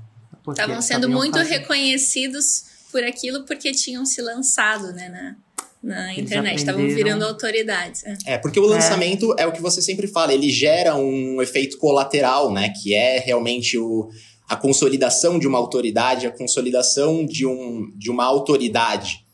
Estavam 0.48 0.80
sendo 0.80 1.08
muito 1.08 1.38
fazer. 1.38 1.58
reconhecidos 1.58 2.64
por 2.90 3.04
aquilo 3.04 3.44
porque 3.44 3.72
tinham 3.72 4.04
se 4.06 4.20
lançado, 4.22 4.92
né, 4.92 5.08
na 5.08 5.36
na 5.82 6.14
internet, 6.14 6.58
estavam 6.58 6.86
virando 6.88 7.24
autoridades. 7.24 8.04
É. 8.04 8.34
é, 8.34 8.38
porque 8.38 8.60
o 8.60 8.66
lançamento 8.66 9.34
é. 9.38 9.42
é. 9.42 9.46
o 9.46 9.52
que 9.52 9.62
você 9.62 9.80
sempre 9.80 10.06
fala, 10.06 10.34
ele 10.34 10.50
gera 10.50 10.94
um 10.94 11.40
efeito 11.40 11.78
colateral, 11.78 12.52
né? 12.52 12.72
Que 12.82 12.94
é 12.94 13.18
realmente 13.18 13.78
o, 13.78 14.08
a 14.48 14.56
consolidação 14.56 15.38
de 15.38 15.48
uma 15.48 15.58
autoridade, 15.58 16.26
a 16.26 16.30
consolidação 16.30 17.24
de, 17.24 17.46
um, 17.46 17.90
de 17.96 18.10
uma 18.10 18.24
autoridade. 18.24 19.24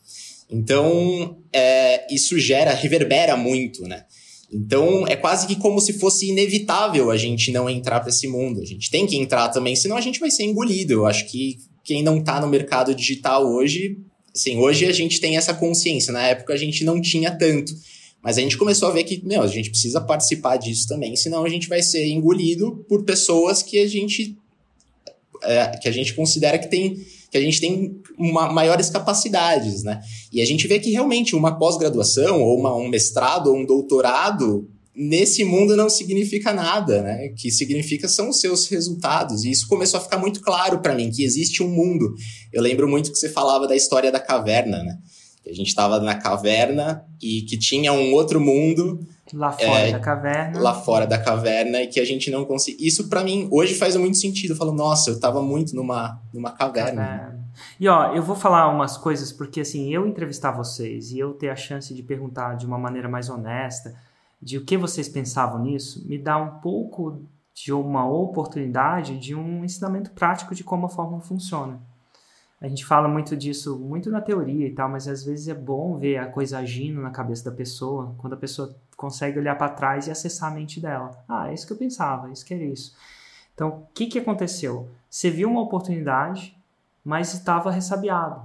Então, 0.49 1.37
é, 1.51 2.07
isso 2.13 2.39
gera, 2.39 2.71
reverbera 2.73 3.35
muito, 3.35 3.83
né? 3.83 4.05
Então, 4.49 5.05
é 5.05 5.17
quase 5.17 5.45
que 5.45 5.57
como 5.57 5.81
se 5.81 5.91
fosse 5.93 6.29
inevitável 6.29 7.11
a 7.11 7.17
gente 7.17 7.51
não 7.51 7.69
entrar 7.69 7.99
para 7.99 8.09
esse 8.09 8.29
mundo. 8.29 8.61
A 8.61 8.65
gente 8.65 8.89
tem 8.89 9.05
que 9.05 9.17
entrar 9.17 9.49
também, 9.49 9.75
senão 9.75 9.97
a 9.97 10.01
gente 10.01 10.21
vai 10.21 10.31
ser 10.31 10.43
engolido. 10.43 10.93
Eu 10.93 11.05
acho 11.05 11.25
que 11.29 11.57
quem 11.83 12.01
não 12.01 12.19
está 12.19 12.39
no 12.39 12.47
mercado 12.47 12.95
digital 12.95 13.45
hoje 13.45 13.97
Assim, 14.37 14.55
hoje 14.57 14.85
a 14.85 14.91
gente 14.91 15.19
tem 15.19 15.35
essa 15.35 15.51
consciência, 15.51 16.13
na 16.13 16.21
época 16.27 16.53
a 16.53 16.57
gente 16.57 16.83
não 16.83 17.01
tinha 17.01 17.31
tanto. 17.31 17.73
Mas 18.21 18.37
a 18.37 18.41
gente 18.41 18.55
começou 18.55 18.87
a 18.87 18.91
ver 18.91 19.03
que, 19.03 19.25
meu, 19.25 19.41
a 19.41 19.47
gente 19.47 19.71
precisa 19.71 19.99
participar 19.99 20.57
disso 20.57 20.87
também, 20.87 21.15
senão 21.15 21.43
a 21.43 21.49
gente 21.49 21.67
vai 21.67 21.81
ser 21.81 22.07
engolido 22.07 22.85
por 22.87 23.03
pessoas 23.03 23.63
que 23.63 23.79
a 23.79 23.87
gente 23.87 24.37
é, 25.41 25.77
que 25.77 25.87
a 25.87 25.91
gente 25.91 26.13
considera 26.13 26.59
que 26.59 26.67
tem 26.67 27.03
que 27.31 27.37
a 27.37 27.41
gente 27.41 27.59
tem 27.59 27.99
uma, 28.17 28.51
maiores 28.51 28.89
capacidades, 28.91 29.83
né? 29.83 30.01
E 30.31 30.41
a 30.41 30.45
gente 30.45 30.67
vê 30.67 30.79
que 30.79 30.91
realmente 30.91 31.35
uma 31.35 31.57
pós-graduação 31.57 32.41
ou 32.41 32.59
uma, 32.59 32.75
um 32.75 32.87
mestrado 32.87 33.47
ou 33.47 33.57
um 33.57 33.65
doutorado 33.65 34.69
nesse 34.97 35.45
mundo 35.45 35.75
não 35.75 35.89
significa 35.89 36.51
nada, 36.51 37.03
né? 37.03 37.27
O 37.27 37.35
que 37.35 37.51
significa 37.51 38.07
são 38.07 38.29
os 38.29 38.39
seus 38.39 38.67
resultados. 38.67 39.45
E 39.45 39.51
isso 39.51 39.67
começou 39.67 39.99
a 39.99 40.03
ficar 40.03 40.17
muito 40.17 40.41
claro 40.41 40.79
para 40.79 40.95
mim, 40.95 41.11
que 41.11 41.23
existe 41.23 41.61
um 41.61 41.69
mundo. 41.69 42.15
Eu 42.51 42.63
lembro 42.63 42.87
muito 42.87 43.11
que 43.11 43.17
você 43.17 43.29
falava 43.29 43.67
da 43.67 43.75
história 43.75 44.11
da 44.11 44.19
caverna, 44.19 44.83
né? 44.83 44.97
Que 45.43 45.51
a 45.51 45.53
gente 45.53 45.67
estava 45.67 45.99
na 45.99 46.15
caverna 46.15 47.05
e 47.21 47.43
que 47.43 47.59
tinha 47.59 47.93
um 47.93 48.11
outro 48.11 48.41
mundo. 48.41 48.99
Lá 49.31 49.51
fora 49.51 49.79
é, 49.79 49.91
da 49.91 49.99
caverna. 49.99 50.59
Lá 50.59 50.73
fora 50.73 51.05
da 51.05 51.19
caverna 51.19 51.83
e 51.83 51.87
que 51.87 51.99
a 51.99 52.05
gente 52.05 52.31
não 52.31 52.43
conseguia. 52.43 52.87
Isso 52.87 53.07
para 53.07 53.23
mim 53.23 53.47
hoje 53.51 53.75
faz 53.75 53.95
muito 53.95 54.17
sentido. 54.17 54.51
Eu 54.53 54.57
falo, 54.57 54.73
nossa, 54.73 55.11
eu 55.11 55.15
estava 55.15 55.43
muito 55.43 55.75
numa, 55.75 56.19
numa 56.33 56.51
caverna. 56.51 57.05
caverna. 57.05 57.47
E 57.79 57.87
ó, 57.87 58.15
eu 58.15 58.23
vou 58.23 58.35
falar 58.35 58.69
umas 58.69 58.97
coisas 58.97 59.31
porque 59.31 59.61
assim, 59.61 59.93
eu 59.93 60.07
entrevistar 60.07 60.51
vocês 60.51 61.11
e 61.11 61.19
eu 61.19 61.33
ter 61.33 61.49
a 61.49 61.55
chance 61.55 61.93
de 61.93 62.01
perguntar 62.01 62.55
de 62.55 62.65
uma 62.65 62.77
maneira 62.77 63.09
mais 63.09 63.29
honesta 63.29 63.93
de 64.41 64.57
o 64.57 64.65
que 64.65 64.77
vocês 64.77 65.09
pensavam 65.09 65.61
nisso, 65.61 66.07
me 66.07 66.17
dá 66.17 66.37
um 66.37 66.59
pouco 66.59 67.21
de 67.53 67.73
uma 67.73 68.07
oportunidade 68.07 69.17
de 69.17 69.33
um 69.33 69.65
ensinamento 69.65 70.11
prático 70.11 70.53
de 70.53 70.63
como 70.63 70.85
a 70.85 70.89
fórmula 70.89 71.21
funciona. 71.21 71.81
A 72.59 72.67
gente 72.67 72.85
fala 72.85 73.07
muito 73.07 73.37
disso, 73.37 73.77
muito 73.77 74.09
na 74.09 74.19
teoria 74.19 74.67
e 74.67 74.73
tal, 74.73 74.89
mas 74.89 75.07
às 75.07 75.23
vezes 75.23 75.47
é 75.47 75.53
bom 75.53 75.97
ver 75.97 76.17
a 76.17 76.27
coisa 76.27 76.57
agindo 76.57 76.99
na 77.01 77.11
cabeça 77.11 77.49
da 77.49 77.55
pessoa, 77.55 78.15
quando 78.17 78.33
a 78.33 78.37
pessoa 78.37 78.75
consegue 78.95 79.37
olhar 79.37 79.55
para 79.55 79.69
trás 79.69 80.07
e 80.07 80.11
acessar 80.11 80.51
a 80.51 80.55
mente 80.55 80.79
dela. 80.79 81.11
Ah, 81.27 81.49
é 81.49 81.53
isso 81.53 81.67
que 81.67 81.73
eu 81.73 81.77
pensava, 81.77 82.29
é 82.29 82.31
isso 82.31 82.45
que 82.45 82.53
era 82.53 82.63
isso. 82.63 82.95
Então, 83.53 83.69
o 83.69 83.87
que, 83.93 84.07
que 84.07 84.19
aconteceu? 84.19 84.89
Você 85.09 85.29
viu 85.29 85.49
uma 85.49 85.61
oportunidade, 85.61 86.57
mas 87.03 87.33
estava 87.33 87.71
ressabiado, 87.71 88.41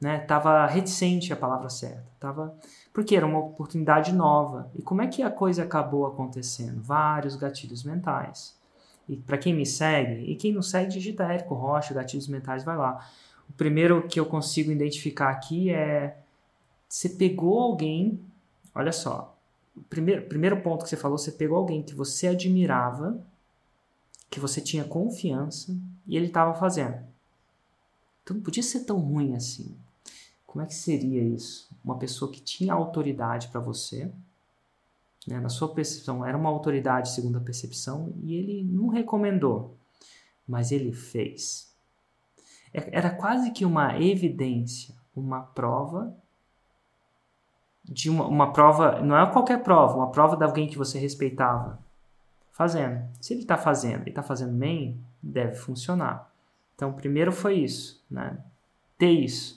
né? 0.00 0.26
Reticente 0.70 1.32
a 1.32 1.36
palavra 1.36 1.70
certa, 1.70 2.06
estava 2.14 2.54
porque 2.96 3.14
era 3.14 3.26
uma 3.26 3.40
oportunidade 3.40 4.10
nova. 4.10 4.70
E 4.74 4.80
como 4.80 5.02
é 5.02 5.06
que 5.06 5.22
a 5.22 5.30
coisa 5.30 5.64
acabou 5.64 6.06
acontecendo? 6.06 6.80
Vários 6.80 7.36
gatilhos 7.36 7.84
mentais. 7.84 8.56
E 9.06 9.18
para 9.18 9.36
quem 9.36 9.52
me 9.52 9.66
segue, 9.66 10.24
e 10.24 10.34
quem 10.34 10.50
não 10.50 10.62
segue, 10.62 10.92
digita 10.92 11.30
Érico 11.30 11.54
Rocha, 11.54 11.92
gatilhos 11.92 12.26
mentais, 12.26 12.64
vai 12.64 12.74
lá. 12.74 13.06
O 13.50 13.52
primeiro 13.52 14.08
que 14.08 14.18
eu 14.18 14.24
consigo 14.24 14.72
identificar 14.72 15.28
aqui 15.28 15.68
é 15.68 16.16
você 16.88 17.10
pegou 17.10 17.60
alguém, 17.60 18.18
olha 18.74 18.92
só, 18.92 19.36
o 19.76 19.82
primeiro, 19.82 20.22
primeiro 20.22 20.62
ponto 20.62 20.82
que 20.82 20.88
você 20.88 20.96
falou, 20.96 21.18
você 21.18 21.32
pegou 21.32 21.58
alguém 21.58 21.82
que 21.82 21.94
você 21.94 22.28
admirava, 22.28 23.22
que 24.30 24.40
você 24.40 24.58
tinha 24.58 24.84
confiança 24.84 25.76
e 26.06 26.16
ele 26.16 26.28
estava 26.28 26.54
fazendo. 26.54 26.96
Então 28.22 28.38
não 28.38 28.42
podia 28.42 28.62
ser 28.62 28.86
tão 28.86 28.98
ruim 28.98 29.36
assim. 29.36 29.76
Como 30.46 30.64
é 30.64 30.66
que 30.66 30.74
seria 30.74 31.22
isso? 31.22 31.68
Uma 31.86 31.96
pessoa 31.96 32.32
que 32.32 32.40
tinha 32.40 32.74
autoridade 32.74 33.46
para 33.46 33.60
você, 33.60 34.10
né, 35.24 35.38
na 35.38 35.48
sua 35.48 35.72
percepção, 35.72 36.26
era 36.26 36.36
uma 36.36 36.50
autoridade 36.50 37.10
segundo 37.10 37.38
a 37.38 37.40
percepção 37.40 38.12
e 38.24 38.34
ele 38.34 38.64
não 38.64 38.88
recomendou, 38.88 39.76
mas 40.48 40.72
ele 40.72 40.92
fez. 40.92 41.72
É, 42.74 42.98
era 42.98 43.10
quase 43.10 43.52
que 43.52 43.64
uma 43.64 44.00
evidência, 44.02 44.96
uma 45.14 45.42
prova 45.42 46.12
de 47.84 48.10
uma, 48.10 48.26
uma 48.26 48.52
prova, 48.52 49.00
não 49.00 49.16
é 49.16 49.30
qualquer 49.30 49.62
prova, 49.62 49.96
uma 49.96 50.10
prova 50.10 50.36
de 50.36 50.42
alguém 50.42 50.68
que 50.68 50.76
você 50.76 50.98
respeitava 50.98 51.78
fazendo. 52.50 53.08
Se 53.20 53.32
ele 53.32 53.42
está 53.42 53.56
fazendo 53.56 54.06
e 54.06 54.08
está 54.08 54.24
fazendo 54.24 54.52
bem, 54.52 55.00
deve 55.22 55.54
funcionar. 55.54 56.32
Então, 56.74 56.92
primeiro 56.92 57.30
foi 57.30 57.60
isso, 57.60 58.04
né? 58.10 58.38
Ter 58.98 59.10
isso. 59.10 59.56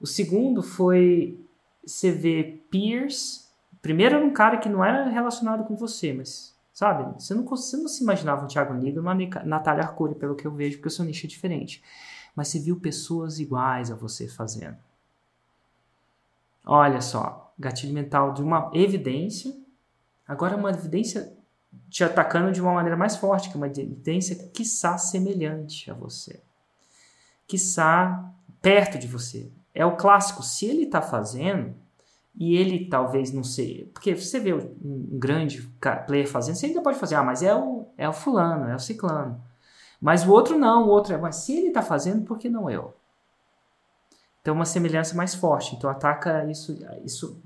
O 0.00 0.06
segundo 0.06 0.60
foi 0.60 1.38
você 1.84 2.10
ver 2.10 2.66
peers. 2.70 3.50
Primeiro 3.80 4.16
era 4.16 4.24
um 4.24 4.32
cara 4.32 4.58
que 4.58 4.68
não 4.68 4.84
era 4.84 5.08
relacionado 5.08 5.64
com 5.64 5.74
você, 5.74 6.12
mas, 6.12 6.54
sabe? 6.72 7.20
Você 7.20 7.34
não, 7.34 7.44
você 7.44 7.76
não 7.76 7.88
se 7.88 8.02
imaginava 8.02 8.44
um 8.44 8.48
Thiago 8.48 8.74
Nigro 8.74 9.02
uma 9.02 9.14
Natália 9.44 9.84
Arcuri, 9.84 10.14
pelo 10.14 10.36
que 10.36 10.46
eu 10.46 10.52
vejo, 10.52 10.76
porque 10.76 10.88
o 10.88 10.90
seu 10.90 11.04
nicho 11.04 11.26
é 11.26 11.28
diferente. 11.28 11.82
Mas 12.34 12.48
você 12.48 12.58
viu 12.58 12.78
pessoas 12.78 13.38
iguais 13.38 13.90
a 13.90 13.94
você 13.94 14.28
fazendo. 14.28 14.76
Olha 16.64 17.00
só, 17.00 17.52
gatilho 17.58 17.92
mental 17.92 18.32
de 18.32 18.42
uma 18.42 18.70
evidência, 18.72 19.54
agora 20.26 20.56
uma 20.56 20.70
evidência 20.70 21.36
te 21.90 22.04
atacando 22.04 22.52
de 22.52 22.60
uma 22.60 22.72
maneira 22.72 22.96
mais 22.96 23.16
forte, 23.16 23.48
que 23.48 23.54
é 23.54 23.58
uma 23.58 23.66
evidência 23.66 24.36
quiçá 24.50 24.96
semelhante 24.96 25.90
a 25.90 25.94
você. 25.94 26.40
Quiçá 27.46 28.32
perto 28.60 28.98
de 28.98 29.06
você. 29.06 29.50
É 29.74 29.84
o 29.84 29.96
clássico, 29.96 30.42
se 30.42 30.66
ele 30.66 30.84
está 30.84 31.00
fazendo, 31.00 31.74
e 32.34 32.56
ele 32.56 32.88
talvez 32.88 33.32
não 33.32 33.44
sei, 33.44 33.90
porque 33.92 34.14
você 34.14 34.40
vê 34.40 34.54
um 34.54 35.18
grande 35.18 35.62
player 36.06 36.26
fazendo, 36.26 36.56
você 36.56 36.66
ainda 36.66 36.80
pode 36.80 36.98
fazer, 36.98 37.14
ah, 37.14 37.22
mas 37.22 37.42
é 37.42 37.54
o, 37.54 37.86
é 37.96 38.08
o 38.08 38.12
fulano, 38.12 38.68
é 38.68 38.74
o 38.74 38.78
ciclano. 38.78 39.40
Mas 40.00 40.26
o 40.26 40.32
outro 40.32 40.58
não, 40.58 40.86
o 40.86 40.88
outro 40.88 41.14
é, 41.14 41.18
mas 41.18 41.36
se 41.36 41.56
ele 41.56 41.68
está 41.68 41.82
fazendo, 41.82 42.24
por 42.24 42.38
que 42.38 42.48
não 42.48 42.68
eu? 42.68 42.94
Então, 44.42 44.54
uma 44.54 44.64
semelhança 44.64 45.14
mais 45.14 45.34
forte. 45.34 45.76
Então, 45.76 45.88
ataca 45.88 46.44
isso, 46.50 46.76
isso. 47.04 47.40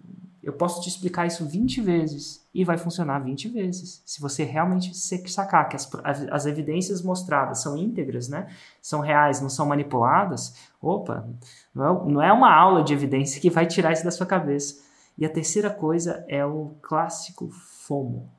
Eu 0.47 0.53
posso 0.53 0.81
te 0.81 0.88
explicar 0.88 1.26
isso 1.26 1.45
20 1.45 1.81
vezes 1.81 2.47
e 2.55 2.62
vai 2.62 2.79
funcionar 2.79 3.19
20 3.19 3.49
vezes. 3.49 4.00
Se 4.07 4.21
você 4.21 4.45
realmente 4.45 4.95
sacar 5.29 5.69
que 5.69 5.75
as, 5.75 5.93
as 6.31 6.47
evidências 6.47 7.03
mostradas 7.03 7.62
são 7.62 7.76
íntegras, 7.76 8.29
né? 8.29 8.47
São 8.81 9.00
reais, 9.00 9.41
não 9.41 9.49
são 9.49 9.67
manipuladas. 9.67 10.55
Opa, 10.81 11.29
não 11.75 11.85
é, 11.85 12.12
não 12.12 12.23
é 12.23 12.33
uma 12.33 12.55
aula 12.55 12.85
de 12.85 12.95
evidência 12.95 13.41
que 13.41 13.50
vai 13.50 13.67
tirar 13.67 13.93
isso 13.93 14.05
da 14.05 14.12
sua 14.12 14.25
cabeça. 14.25 14.81
E 15.19 15.26
a 15.26 15.29
terceira 15.29 15.69
coisa 15.69 16.25
é 16.29 16.47
o 16.47 16.76
clássico 16.81 17.50
FOMO. 17.50 18.31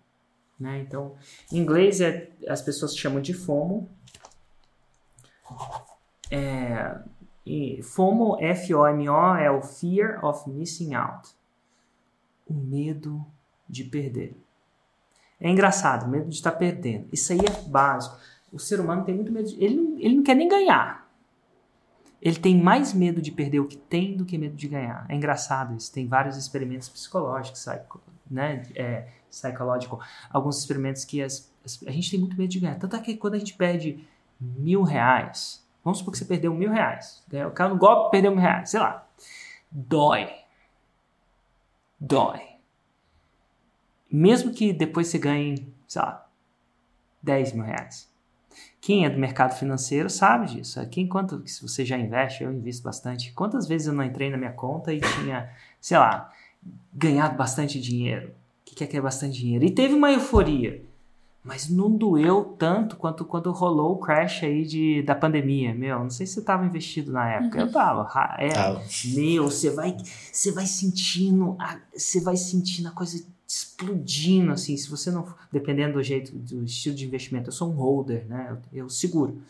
Né? 0.57 0.79
Então, 0.79 1.15
em 1.51 1.57
inglês 1.57 1.99
é, 1.99 2.29
as 2.47 2.61
pessoas 2.61 2.95
chamam 2.95 3.19
de 3.19 3.33
FOMO. 3.33 3.89
É, 6.31 6.99
FOMO, 7.83 8.37
F-O-M-O, 8.39 9.35
é 9.35 9.51
o 9.51 9.61
Fear 9.61 10.23
of 10.23 10.49
Missing 10.49 10.95
Out. 10.95 11.35
O 12.49 12.53
medo 12.53 13.25
de 13.67 13.83
perder. 13.83 14.35
É 15.39 15.49
engraçado, 15.49 16.09
medo 16.09 16.29
de 16.29 16.35
estar 16.35 16.51
perdendo. 16.53 17.07
Isso 17.11 17.31
aí 17.31 17.39
é 17.39 17.69
básico. 17.69 18.17
O 18.51 18.59
ser 18.59 18.79
humano 18.79 19.03
tem 19.03 19.13
muito 19.13 19.31
medo 19.31 19.49
de. 19.49 19.63
Ele 19.63 19.75
não, 19.75 19.99
ele 19.99 20.15
não 20.15 20.23
quer 20.23 20.35
nem 20.35 20.47
ganhar. 20.47 21.07
Ele 22.21 22.37
tem 22.37 22.59
mais 22.59 22.93
medo 22.93 23.21
de 23.21 23.31
perder 23.31 23.59
o 23.59 23.67
que 23.67 23.77
tem 23.77 24.17
do 24.17 24.25
que 24.25 24.37
medo 24.37 24.55
de 24.55 24.67
ganhar. 24.67 25.05
É 25.07 25.15
engraçado 25.15 25.75
isso. 25.75 25.93
Tem 25.93 26.07
vários 26.07 26.35
experimentos 26.35 26.89
psicológicos, 26.89 27.63
psycho, 27.63 28.01
né? 28.29 28.63
É, 28.73 29.07
psicológico. 29.29 29.99
Alguns 30.29 30.57
experimentos 30.57 31.05
que 31.05 31.21
as, 31.21 31.53
as, 31.63 31.83
a 31.85 31.91
gente 31.91 32.09
tem 32.09 32.19
muito 32.19 32.35
medo 32.35 32.49
de 32.49 32.59
ganhar. 32.59 32.75
Tanto 32.75 32.95
é 32.95 32.99
que 32.99 33.15
quando 33.15 33.35
a 33.35 33.39
gente 33.39 33.53
perde 33.53 34.03
mil 34.39 34.81
reais, 34.81 35.67
Vamos 35.87 35.99
supor 35.99 36.11
que 36.11 36.17
você 36.17 36.25
perdeu 36.25 36.53
mil 36.53 36.69
reais. 36.69 37.23
O 37.47 37.51
cara 37.51 37.69
no 37.69 37.77
golpe 37.77 38.11
perdeu 38.11 38.29
mil 38.31 38.41
reais. 38.41 38.71
Sei 38.71 38.77
lá. 38.77 39.07
Dói. 39.71 40.27
Dói. 41.99 42.41
Mesmo 44.11 44.53
que 44.53 44.71
depois 44.71 45.07
você 45.07 45.17
ganhe, 45.17 45.73
sei 45.87 46.01
lá, 46.01 46.29
10 47.21 47.53
mil 47.53 47.63
reais. 47.63 48.09
Quem 48.79 49.05
é 49.05 49.09
do 49.09 49.19
mercado 49.19 49.57
financeiro 49.57 50.09
sabe 50.09 50.47
disso. 50.47 50.79
Aqui, 50.79 51.01
enquanto 51.01 51.45
se 51.47 51.61
você 51.61 51.83
já 51.83 51.97
investe, 51.97 52.43
eu 52.43 52.51
invisto 52.51 52.83
bastante. 52.83 53.33
Quantas 53.33 53.67
vezes 53.67 53.87
eu 53.87 53.93
não 53.93 54.03
entrei 54.03 54.29
na 54.29 54.37
minha 54.37 54.53
conta 54.53 54.93
e 54.93 55.01
tinha, 55.01 55.51
sei 55.81 55.97
lá, 55.97 56.31
ganhado 56.93 57.35
bastante 57.35 57.81
dinheiro? 57.81 58.29
O 58.61 58.75
que 58.75 58.83
é 58.83 58.87
que 58.87 58.97
é 58.97 59.01
bastante 59.01 59.39
dinheiro? 59.39 59.65
E 59.65 59.71
teve 59.71 59.93
uma 59.93 60.11
euforia 60.11 60.86
mas 61.47 61.69
não 61.69 61.89
doeu 61.89 62.43
tanto 62.43 62.97
quanto 62.97 63.23
quando 63.23 63.49
rolou 63.53 63.93
o 63.93 63.97
crash 63.97 64.43
aí 64.43 64.65
de, 64.65 65.01
da 65.01 65.15
pandemia. 65.15 65.73
Meu, 65.73 65.99
não 65.99 66.09
sei 66.09 66.27
se 66.27 66.33
você 66.33 66.39
estava 66.41 66.65
investido 66.65 67.13
na 67.13 67.27
época. 67.29 67.57
Eu 67.61 67.71
tava. 67.71 68.05
É, 68.37 68.49
meu, 69.15 69.45
você 69.45 69.69
vai, 69.69 69.95
você 70.29 70.51
vai 70.51 70.65
sentindo, 70.65 71.55
a, 71.57 71.79
você 71.95 72.19
vai 72.19 72.35
sentindo 72.35 72.89
a 72.89 72.91
coisa 72.91 73.25
explodindo, 73.47 74.51
assim, 74.51 74.75
se 74.75 74.89
você 74.89 75.09
não, 75.09 75.25
dependendo 75.49 75.93
do 75.93 76.03
jeito, 76.03 76.35
do 76.35 76.65
estilo 76.65 76.93
de 76.93 77.05
investimento. 77.05 77.47
Eu 77.47 77.53
sou 77.53 77.71
um 77.71 77.75
holder, 77.75 78.27
né? 78.27 78.57
Eu, 78.73 78.83
eu 78.83 78.89
seguro. 78.89 79.41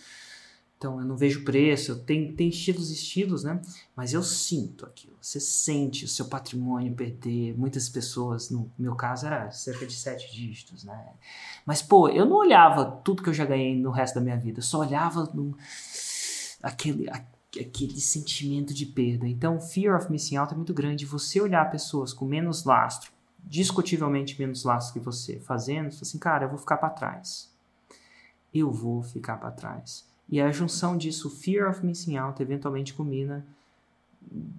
Então 0.77 0.99
eu 0.99 1.05
não 1.05 1.17
vejo 1.17 1.43
preço, 1.43 1.95
tem, 2.03 2.31
tem 2.33 2.49
estilos 2.49 2.91
e 2.91 2.93
estilos, 2.93 3.43
né? 3.43 3.59
Mas 3.95 4.13
eu 4.13 4.21
sinto 4.21 4.85
aquilo. 4.85 5.15
Você 5.19 5.39
sente 5.39 6.05
o 6.05 6.07
seu 6.07 6.25
patrimônio 6.25 6.93
perder. 6.93 7.57
Muitas 7.57 7.89
pessoas, 7.89 8.51
no 8.51 8.71
meu 8.77 8.95
caso 8.95 9.25
era 9.25 9.49
cerca 9.49 9.87
de 9.87 9.93
sete 9.93 10.31
dígitos, 10.31 10.83
né? 10.83 11.13
Mas 11.65 11.81
pô, 11.81 12.07
eu 12.09 12.25
não 12.25 12.37
olhava 12.37 12.85
tudo 13.03 13.23
que 13.23 13.29
eu 13.29 13.33
já 13.33 13.43
ganhei 13.43 13.75
no 13.75 13.89
resto 13.89 14.15
da 14.15 14.21
minha 14.21 14.37
vida, 14.37 14.59
eu 14.59 14.63
só 14.63 14.79
olhava 14.79 15.23
no, 15.33 15.57
aquele, 16.61 17.09
aquele 17.09 17.99
sentimento 17.99 18.71
de 18.71 18.85
perda. 18.85 19.27
Então, 19.27 19.59
fear 19.59 19.97
of 19.97 20.11
missing 20.11 20.37
out 20.37 20.53
é 20.53 20.55
muito 20.55 20.73
grande. 20.75 21.05
Você 21.05 21.41
olhar 21.41 21.69
pessoas 21.71 22.13
com 22.13 22.25
menos 22.25 22.65
lastro, 22.65 23.11
discutivelmente 23.43 24.39
menos 24.39 24.63
lastro 24.63 24.93
que 24.93 25.03
você, 25.03 25.39
fazendo, 25.39 25.91
você 25.91 26.03
assim, 26.03 26.19
cara, 26.19 26.45
eu 26.45 26.49
vou 26.49 26.59
ficar 26.59 26.77
para 26.77 26.89
trás. 26.89 27.51
Eu 28.53 28.71
vou 28.71 29.01
ficar 29.01 29.37
para 29.37 29.51
trás. 29.51 30.05
E 30.29 30.41
a 30.41 30.51
junção 30.51 30.97
disso, 30.97 31.29
fear 31.29 31.69
of 31.69 31.85
missing 31.85 32.17
out, 32.17 32.41
eventualmente 32.41 32.93
combina 32.93 33.45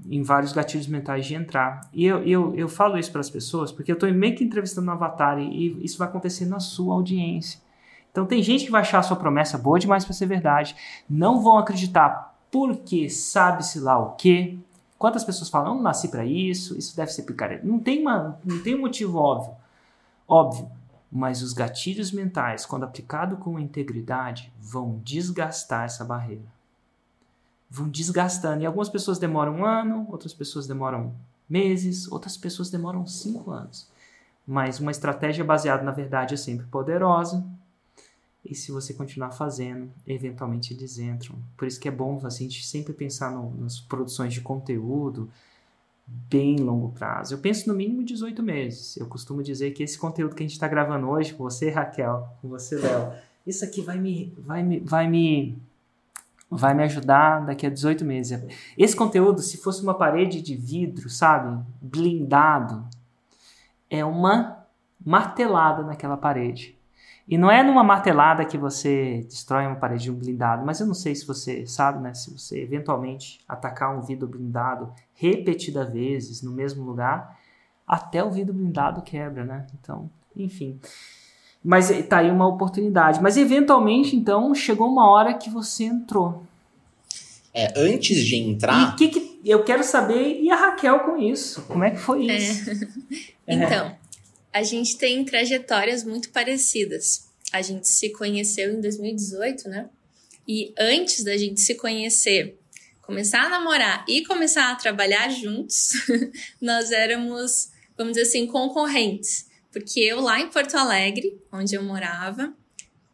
em 0.08 0.22
vários 0.22 0.52
gatilhos 0.52 0.87
mentais 0.87 1.26
de 1.26 1.34
entrar. 1.34 1.82
E 1.92 2.04
eu, 2.04 2.22
eu, 2.22 2.54
eu 2.54 2.68
falo 2.68 2.98
isso 2.98 3.12
para 3.12 3.20
as 3.20 3.28
pessoas 3.28 3.70
porque 3.70 3.90
eu 3.92 3.94
estou 3.94 4.10
meio 4.12 4.34
que 4.34 4.44
entrevistando 4.44 4.88
um 4.88 4.92
avatar 4.92 5.38
e, 5.38 5.84
isso 5.84 5.98
vai 5.98 6.08
acontecer 6.08 6.46
na 6.46 6.60
sua 6.60 6.94
audiência. 6.94 7.60
Então 8.10 8.25
tem 8.25 8.42
gente 8.42 8.64
que 8.64 8.70
vai 8.70 8.80
achar 8.80 9.00
a 9.00 9.02
sua 9.02 9.16
promessa 9.16 9.58
boa 9.58 9.78
demais 9.78 10.04
para 10.04 10.14
ser 10.14 10.26
verdade, 10.26 10.75
não 11.08 11.42
vão 11.42 11.58
acreditar 11.58 12.34
porque 12.50 13.10
sabe-se 13.10 13.78
lá 13.78 13.98
o 13.98 14.12
quê. 14.12 14.56
Quantas 14.98 15.22
pessoas 15.22 15.50
falam, 15.50 15.75
não 15.75 15.82
nasci 15.82 16.08
para 16.08 16.25
isso, 16.25 16.76
isso 16.76 16.96
deve 16.96 17.12
ser 17.12 17.22
picareta. 17.22 17.64
Não 17.64 17.78
tem, 17.78 18.00
uma, 18.00 18.40
não 18.44 18.60
tem 18.62 18.75
um 18.75 18.80
motivo 18.80 19.18
óbvio. 19.18 19.54
Óbvio. 20.26 20.68
Mas 21.10 21.42
os 21.42 21.52
gatilhos 21.52 22.12
mentais, 22.12 22.66
quando 22.66 22.84
aplicado 22.84 23.36
com 23.38 23.58
integridade, 23.58 24.52
vão 24.60 25.00
desgastar 25.02 25.84
essa 25.84 26.04
barreira. 26.04 26.44
Vão 27.70 27.88
desgastando. 27.88 28.62
E 28.62 28.66
algumas 28.66 28.88
pessoas 28.88 29.18
demoram 29.18 29.56
um 29.56 29.64
ano, 29.64 30.06
outras 30.10 30.34
pessoas 30.34 30.66
demoram 30.66 31.14
meses, 31.48 32.10
outras 32.10 32.36
pessoas 32.36 32.70
demoram 32.70 33.06
cinco 33.06 33.50
anos. 33.50 33.88
Mas 34.46 34.80
uma 34.80 34.90
estratégia 34.90 35.44
baseada 35.44 35.82
na 35.82 35.92
verdade 35.92 36.34
é 36.34 36.36
sempre 36.36 36.66
poderosa. 36.66 37.44
E 38.44 38.54
se 38.54 38.70
você 38.70 38.94
continuar 38.94 39.32
fazendo, 39.32 39.90
eventualmente 40.06 40.72
eles 40.72 40.98
entram. 40.98 41.36
Por 41.56 41.66
isso 41.66 41.80
que 41.80 41.88
é 41.88 41.90
bom 41.90 42.20
assim, 42.24 42.46
a 42.46 42.48
gente 42.48 42.66
sempre 42.66 42.92
pensar 42.92 43.30
no, 43.30 43.50
nas 43.56 43.80
produções 43.80 44.32
de 44.32 44.40
conteúdo, 44.40 45.30
bem 46.08 46.56
longo 46.56 46.90
prazo. 46.90 47.34
Eu 47.34 47.38
penso 47.38 47.68
no 47.68 47.74
mínimo 47.74 48.02
18 48.02 48.42
meses. 48.42 48.96
Eu 48.96 49.06
costumo 49.06 49.42
dizer 49.42 49.72
que 49.72 49.82
esse 49.82 49.98
conteúdo 49.98 50.34
que 50.34 50.42
a 50.42 50.46
gente 50.46 50.54
está 50.54 50.66
gravando 50.66 51.08
hoje, 51.08 51.34
com 51.34 51.44
você, 51.44 51.70
Raquel, 51.70 52.26
com 52.40 52.48
você, 52.48 52.76
Léo, 52.76 53.12
isso 53.46 53.64
aqui 53.64 53.82
vai 53.82 53.98
me, 53.98 54.34
vai 54.38 54.62
me, 54.62 54.80
vai 54.80 55.08
me, 55.08 55.58
vai 56.50 56.74
me 56.74 56.82
ajudar 56.84 57.44
daqui 57.44 57.66
a 57.66 57.70
18 57.70 58.04
meses. 58.04 58.42
Esse 58.76 58.96
conteúdo, 58.96 59.42
se 59.42 59.58
fosse 59.58 59.82
uma 59.82 59.94
parede 59.94 60.40
de 60.40 60.54
vidro, 60.54 61.10
sabe, 61.10 61.62
blindado, 61.80 62.86
é 63.90 64.04
uma 64.04 64.66
martelada 65.04 65.82
naquela 65.82 66.16
parede. 66.16 66.77
E 67.28 67.37
não 67.37 67.50
é 67.50 67.62
numa 67.62 67.85
martelada 67.85 68.42
que 68.47 68.56
você 68.56 69.23
destrói 69.28 69.66
uma 69.66 69.76
parede 69.76 70.04
de 70.04 70.11
um 70.11 70.14
blindado, 70.14 70.64
mas 70.64 70.80
eu 70.80 70.87
não 70.87 70.94
sei 70.94 71.14
se 71.14 71.26
você 71.26 71.66
sabe, 71.66 72.02
né? 72.02 72.14
Se 72.14 72.30
você 72.30 72.62
eventualmente 72.62 73.40
atacar 73.47 73.94
um 73.94 74.00
vidro 74.00 74.26
blindado 74.26 74.90
repetida 75.12 75.85
vezes 75.85 76.40
no 76.40 76.50
mesmo 76.50 76.82
lugar, 76.85 77.38
até 77.87 78.25
o 78.25 78.30
vidro 78.30 78.54
blindado 78.54 79.02
quebra, 79.02 79.44
né? 79.44 79.66
Então, 79.78 80.08
enfim. 80.35 80.80
Mas 81.62 81.90
eh, 81.90 82.02
tá 82.02 82.18
aí 82.18 82.30
uma 82.30 82.47
oportunidade. 82.47 83.20
Mas 83.20 83.37
eventualmente, 83.37 84.16
então, 84.16 84.54
chegou 84.54 84.88
uma 84.88 85.11
hora 85.11 85.35
que 85.35 85.50
você 85.50 85.85
entrou. 85.85 86.44
É, 87.52 87.75
antes 87.76 88.25
de 88.25 88.37
entrar. 88.37 88.94
E 88.94 88.97
que, 88.97 89.08
que 89.08 89.40
eu 89.44 89.64
quero 89.64 89.85
saber, 89.85 90.40
e 90.40 90.50
a 90.50 90.56
Raquel 90.56 91.00
com 91.00 91.18
isso? 91.18 91.61
Como 91.62 91.85
é 91.85 91.90
que 91.90 91.99
foi 91.99 92.26
é. 92.26 92.37
isso? 92.38 92.70
É. 93.47 93.54
então, 93.54 93.98
a 94.58 94.62
gente 94.64 94.98
tem 94.98 95.24
trajetórias 95.24 96.02
muito 96.02 96.30
parecidas. 96.30 97.28
A 97.52 97.62
gente 97.62 97.86
se 97.86 98.10
conheceu 98.10 98.74
em 98.74 98.80
2018, 98.80 99.68
né? 99.68 99.88
E 100.48 100.74
antes 100.76 101.22
da 101.22 101.36
gente 101.36 101.60
se 101.60 101.76
conhecer, 101.76 102.58
começar 103.00 103.42
a 103.42 103.48
namorar 103.48 104.04
e 104.08 104.24
começar 104.24 104.72
a 104.72 104.74
trabalhar 104.74 105.28
juntos, 105.28 105.92
nós 106.60 106.90
éramos, 106.90 107.70
vamos 107.96 108.14
dizer 108.14 108.26
assim, 108.26 108.48
concorrentes. 108.48 109.46
Porque 109.70 110.00
eu 110.00 110.20
lá 110.20 110.40
em 110.40 110.50
Porto 110.50 110.76
Alegre, 110.76 111.40
onde 111.52 111.76
eu 111.76 111.82
morava, 111.84 112.52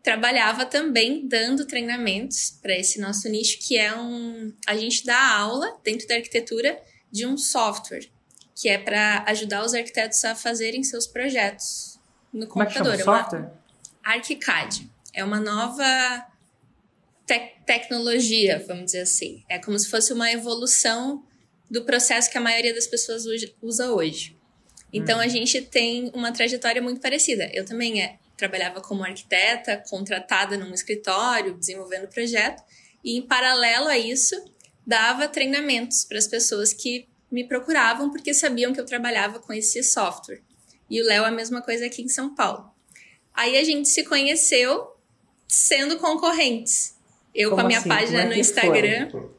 trabalhava 0.02 0.64
também 0.64 1.28
dando 1.28 1.66
treinamentos 1.66 2.58
para 2.62 2.74
esse 2.74 2.98
nosso 2.98 3.28
nicho, 3.28 3.58
que 3.60 3.76
é 3.76 3.94
um. 3.94 4.50
A 4.66 4.74
gente 4.78 5.04
dá 5.04 5.36
aula 5.36 5.78
dentro 5.84 6.08
da 6.08 6.14
arquitetura 6.14 6.80
de 7.12 7.26
um 7.26 7.36
software 7.36 8.13
que 8.54 8.68
é 8.68 8.78
para 8.78 9.24
ajudar 9.28 9.64
os 9.64 9.74
arquitetos 9.74 10.24
a 10.24 10.34
fazerem 10.34 10.84
seus 10.84 11.06
projetos 11.06 11.98
no 12.32 12.46
Como 12.46 12.64
computador. 12.64 12.94
É 12.94 12.96
que 12.96 13.04
chama? 13.04 13.18
software? 13.18 13.52
ArchiCAD. 14.02 14.90
É 15.12 15.24
uma 15.24 15.40
nova 15.40 16.26
te 17.26 17.54
tecnologia, 17.64 18.62
vamos 18.66 18.86
dizer 18.86 19.00
assim. 19.00 19.42
É 19.48 19.58
como 19.58 19.78
se 19.78 19.88
fosse 19.88 20.12
uma 20.12 20.30
evolução 20.30 21.24
do 21.70 21.84
processo 21.84 22.30
que 22.30 22.36
a 22.36 22.40
maioria 22.40 22.74
das 22.74 22.86
pessoas 22.86 23.24
usa 23.62 23.90
hoje. 23.90 24.36
Então, 24.92 25.18
hum. 25.18 25.22
a 25.22 25.28
gente 25.28 25.62
tem 25.62 26.10
uma 26.14 26.30
trajetória 26.30 26.82
muito 26.82 27.00
parecida. 27.00 27.50
Eu 27.52 27.64
também 27.64 28.02
é, 28.02 28.18
trabalhava 28.36 28.80
como 28.80 29.02
arquiteta, 29.02 29.82
contratada 29.88 30.56
num 30.58 30.72
escritório, 30.74 31.54
desenvolvendo 31.54 32.06
projeto, 32.08 32.62
e 33.02 33.16
em 33.16 33.22
paralelo 33.22 33.88
a 33.88 33.98
isso, 33.98 34.36
dava 34.86 35.26
treinamentos 35.26 36.04
para 36.04 36.18
as 36.18 36.28
pessoas 36.28 36.72
que 36.72 37.08
me 37.34 37.48
procuravam 37.48 38.10
porque 38.10 38.32
sabiam 38.32 38.72
que 38.72 38.80
eu 38.80 38.86
trabalhava 38.86 39.40
com 39.40 39.52
esse 39.52 39.82
software. 39.82 40.40
E 40.88 41.02
o 41.02 41.04
Léo 41.04 41.24
a 41.24 41.32
mesma 41.32 41.60
coisa 41.60 41.84
aqui 41.84 42.00
em 42.00 42.08
São 42.08 42.32
Paulo. 42.32 42.70
Aí 43.34 43.56
a 43.58 43.64
gente 43.64 43.88
se 43.88 44.04
conheceu 44.04 44.92
sendo 45.48 45.96
concorrentes. 45.98 46.94
Eu 47.34 47.50
Como 47.50 47.62
com 47.62 47.66
a 47.66 47.68
minha 47.68 47.80
assim? 47.80 47.88
página 47.88 48.22
é 48.22 48.26
no 48.26 48.34
Instagram. 48.34 49.10
Foi? 49.10 49.30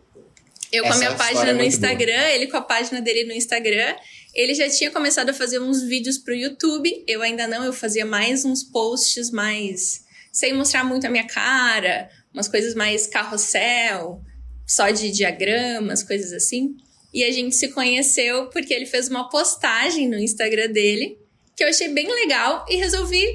Eu 0.73 0.83
Essa 0.83 0.87
com 0.89 0.93
a 0.93 0.97
minha 0.97 1.15
página 1.15 1.53
no 1.53 1.63
Instagram, 1.63 2.17
boa. 2.17 2.31
ele 2.31 2.47
com 2.47 2.57
a 2.57 2.61
página 2.61 3.01
dele 3.01 3.23
no 3.23 3.31
Instagram. 3.31 3.95
Ele 4.33 4.53
já 4.53 4.69
tinha 4.69 4.91
começado 4.91 5.29
a 5.29 5.33
fazer 5.33 5.59
uns 5.59 5.81
vídeos 5.81 6.17
pro 6.17 6.35
YouTube. 6.35 7.05
Eu 7.07 7.21
ainda 7.21 7.47
não, 7.47 7.63
eu 7.63 7.71
fazia 7.71 8.05
mais 8.05 8.43
uns 8.43 8.61
posts 8.61 9.31
mais 9.31 10.03
sem 10.33 10.53
mostrar 10.53 10.83
muito 10.83 11.07
a 11.07 11.09
minha 11.09 11.25
cara, 11.25 12.09
umas 12.33 12.49
coisas 12.49 12.75
mais 12.75 13.07
carrossel, 13.07 14.21
só 14.67 14.89
de 14.89 15.09
diagramas, 15.09 16.03
coisas 16.03 16.33
assim. 16.33 16.75
E 17.15 17.23
a 17.23 17.31
gente 17.31 17.55
se 17.55 17.69
conheceu 17.69 18.47
porque 18.49 18.73
ele 18.73 18.85
fez 18.85 19.07
uma 19.07 19.29
postagem 19.29 20.05
no 20.09 20.19
Instagram 20.19 20.67
dele 20.67 21.17
que 21.55 21.63
eu 21.63 21.69
achei 21.69 21.87
bem 21.87 22.05
legal 22.05 22.65
e 22.69 22.75
resolvi 22.75 23.25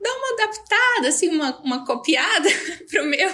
dar 0.00 0.10
uma 0.14 0.32
adaptada, 0.32 1.08
assim, 1.08 1.28
uma, 1.28 1.58
uma 1.58 1.84
copiada 1.84 2.48
pro 2.90 3.04
meu. 3.04 3.28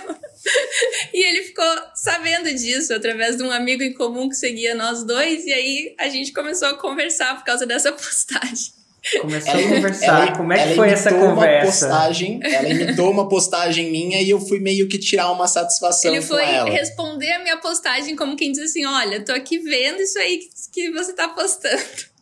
e 1.14 1.24
ele 1.24 1.44
ficou 1.44 1.64
sabendo 1.94 2.52
disso 2.52 2.92
através 2.92 3.36
de 3.36 3.44
um 3.44 3.52
amigo 3.52 3.84
em 3.84 3.94
comum 3.94 4.28
que 4.28 4.34
seguia 4.34 4.74
nós 4.74 5.04
dois, 5.04 5.46
e 5.46 5.52
aí 5.52 5.94
a 5.96 6.08
gente 6.08 6.32
começou 6.32 6.66
a 6.66 6.78
conversar 6.78 7.36
por 7.36 7.44
causa 7.44 7.64
dessa 7.64 7.92
postagem. 7.94 8.81
Começou 9.20 9.52
ela, 9.52 9.60
a 9.60 9.68
conversar. 9.68 10.06
Ela, 10.06 10.36
Como 10.36 10.52
é 10.52 10.68
que 10.68 10.74
foi 10.76 10.90
essa 10.90 11.10
conversa? 11.10 11.86
Uma 11.86 11.96
postagem, 11.96 12.40
ela 12.42 12.68
imitou 12.68 13.10
uma 13.10 13.28
postagem 13.28 13.90
minha 13.90 14.22
e 14.22 14.30
eu 14.30 14.40
fui 14.40 14.60
meio 14.60 14.88
que 14.88 14.96
tirar 14.96 15.30
uma 15.32 15.48
satisfação 15.48 16.12
Ele 16.12 16.22
foi 16.22 16.44
responder 16.70 17.32
a 17.32 17.40
minha 17.40 17.56
postagem 17.56 18.14
como 18.14 18.36
quem 18.36 18.52
diz 18.52 18.62
assim: 18.62 18.86
Olha, 18.86 19.24
tô 19.24 19.32
aqui 19.32 19.58
vendo 19.58 20.00
isso 20.00 20.18
aí 20.18 20.38
que, 20.38 20.48
que 20.72 20.90
você 20.92 21.12
tá 21.12 21.28
postando. 21.28 22.12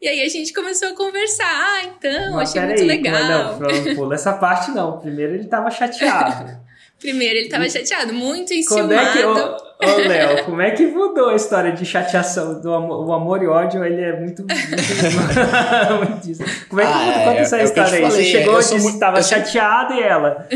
E 0.00 0.08
aí 0.08 0.22
a 0.22 0.28
gente 0.28 0.52
começou 0.52 0.88
a 0.88 0.94
conversar. 0.94 1.44
Ah, 1.46 1.84
então, 1.84 2.32
Mas 2.32 2.50
achei 2.50 2.62
muito 2.62 2.80
aí, 2.80 2.88
legal. 2.88 3.58
Não, 3.60 3.94
pula 3.94 4.14
essa 4.14 4.32
parte 4.32 4.70
não. 4.72 4.98
Primeiro 4.98 5.34
ele 5.34 5.44
tava 5.44 5.70
chateado. 5.70 6.60
Primeiro 6.98 7.36
ele 7.36 7.48
tava 7.48 7.68
chateado, 7.68 8.12
muito 8.14 8.54
enciumado. 8.54 8.88
Quando 8.88 8.92
é 8.92 9.12
que, 9.12 9.24
ô, 9.24 9.71
ô 9.84 10.08
Léo, 10.08 10.44
como 10.44 10.62
é 10.62 10.70
que 10.70 10.86
mudou 10.86 11.28
a 11.28 11.34
história 11.34 11.72
de 11.72 11.84
chateação? 11.84 12.60
Do 12.60 12.72
amor, 12.72 13.06
o 13.06 13.12
amor 13.12 13.42
e 13.42 13.46
ódio, 13.46 13.84
ele 13.84 14.00
é 14.00 14.18
muito... 14.18 14.42
muito, 14.42 14.48
como 16.68 16.80
é 16.80 16.84
que 16.84 16.92
ah, 16.92 17.24
conta 17.24 17.38
é, 17.38 17.38
essa 17.38 17.58
é 17.58 17.64
história 17.64 17.98
aí? 17.98 18.02
Falei, 18.02 18.10
Você 18.10 18.24
chegou 18.24 18.54
e 18.54 18.58
disse 18.58 18.92
que 18.92 18.98
tava 18.98 19.22
chateado 19.22 19.94
e 19.94 20.02
ela... 20.02 20.46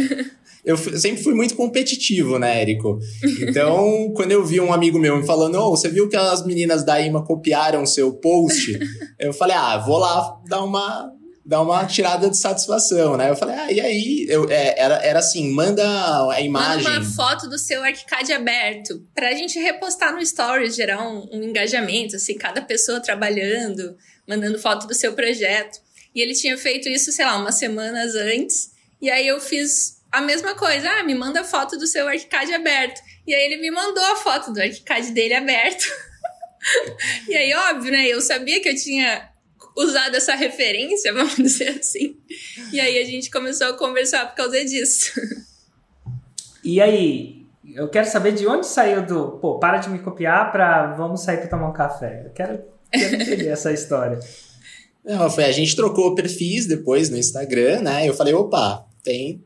eu 0.65 0.77
sempre 0.77 1.23
fui 1.23 1.35
muito 1.35 1.55
competitivo, 1.55 2.39
né, 2.39 2.63
Érico? 2.63 2.99
Então, 3.41 4.13
quando 4.15 4.33
eu 4.33 4.45
vi 4.45 4.61
um 4.61 4.73
amigo 4.73 4.99
meu 4.99 5.17
me 5.17 5.27
falando, 5.27 5.61
oh, 5.61 5.71
você 5.71 5.89
viu 5.89 6.09
que 6.09 6.17
as 6.17 6.45
meninas 6.45 6.85
da 6.85 7.01
IMA 7.01 7.25
copiaram 7.25 7.87
seu 7.87 8.13
post? 8.13 8.79
eu 9.19 9.33
falei, 9.33 9.57
ah, 9.57 9.79
vou 9.79 9.99
lá 9.99 10.37
dar 10.49 10.63
uma, 10.63 11.11
dar 11.47 11.63
uma 11.63 11.87
tirada 11.87 12.29
de 12.29 12.37
satisfação, 12.37 13.17
né? 13.17 13.31
Eu 13.31 13.37
falei, 13.37 13.55
ah, 13.55 13.73
e 13.73 13.81
aí? 13.81 14.27
Eu, 14.29 14.51
é, 14.51 14.75
era, 14.77 14.97
era 14.97 15.19
assim, 15.21 15.53
manda 15.53 15.85
a 16.33 16.41
imagem. 16.41 16.83
Manda 16.83 16.99
uma 16.99 17.15
foto 17.15 17.49
do 17.49 17.57
seu 17.57 17.85
ArchiCAD 17.85 18.33
aberto 18.33 19.07
pra 19.15 19.33
gente 19.33 19.57
repostar 19.61 20.13
no 20.13 20.27
Stories, 20.27 20.75
gerar 20.75 21.09
um, 21.09 21.29
um 21.33 21.43
engajamento, 21.45 22.17
assim, 22.17 22.37
cada 22.37 22.61
pessoa 22.61 22.99
trabalhando, 22.99 23.97
mandando 24.29 24.59
foto 24.59 24.89
do 24.89 24.95
seu 24.95 25.13
projeto. 25.15 25.79
E 26.13 26.21
ele 26.21 26.35
tinha 26.35 26.59
feito 26.59 26.89
isso, 26.89 27.13
sei 27.13 27.25
lá, 27.25 27.37
umas 27.37 27.55
semanas 27.55 28.17
antes. 28.17 28.73
E 29.01 29.09
aí 29.09 29.29
eu 29.29 29.39
fiz 29.39 30.03
a 30.11 30.21
mesma 30.21 30.57
coisa. 30.57 30.91
Ah, 30.91 31.05
me 31.05 31.15
manda 31.15 31.45
foto 31.45 31.79
do 31.79 31.87
seu 31.87 32.09
ArchiCAD 32.09 32.55
aberto. 32.55 33.01
E 33.25 33.33
aí 33.33 33.45
ele 33.45 33.59
me 33.59 33.71
mandou 33.71 34.05
a 34.05 34.17
foto 34.17 34.53
do 34.53 34.61
ArchiCAD 34.61 35.13
dele 35.13 35.35
aberto. 35.35 35.85
e 37.29 37.37
aí, 37.37 37.55
óbvio, 37.55 37.93
né? 37.93 38.09
Eu 38.09 38.21
sabia 38.21 38.61
que 38.61 38.69
eu 38.69 38.75
tinha 38.75 39.31
usado 39.77 40.17
essa 40.17 40.35
referência, 40.35 41.13
vamos 41.15 41.37
dizer 41.37 41.79
assim. 41.81 42.17
E 42.73 42.81
aí 42.81 42.99
a 42.99 43.05
gente 43.05 43.31
começou 43.31 43.69
a 43.69 43.73
conversar 43.75 44.27
por 44.27 44.37
causa 44.37 44.65
disso. 44.65 45.13
E 46.65 46.81
aí, 46.81 47.47
eu 47.75 47.89
quero 47.89 48.09
saber 48.09 48.33
de 48.33 48.47
onde 48.47 48.67
saiu 48.67 49.05
do, 49.05 49.33
pô, 49.39 49.59
para 49.59 49.79
de 49.79 49.91
me 49.91 49.99
copiar 49.99 50.51
para 50.51 50.95
vamos 50.95 51.23
sair 51.23 51.39
para 51.39 51.49
tomar 51.49 51.69
um 51.69 51.73
café. 51.73 52.23
Eu 52.25 52.31
quero, 52.31 52.63
quero 52.91 53.15
entender 53.15 53.49
essa 53.49 53.73
história. 53.73 54.19
Não, 55.05 55.31
foi, 55.31 55.45
a 55.45 55.53
gente 55.53 55.77
trocou 55.77 56.17
perfis 56.17 56.67
depois 56.67 57.09
no 57.09 57.17
Instagram, 57.17 57.81
né? 57.83 58.09
Eu 58.09 58.15
falei, 58.15 58.35
opa, 58.35 58.85
tem 59.05 59.45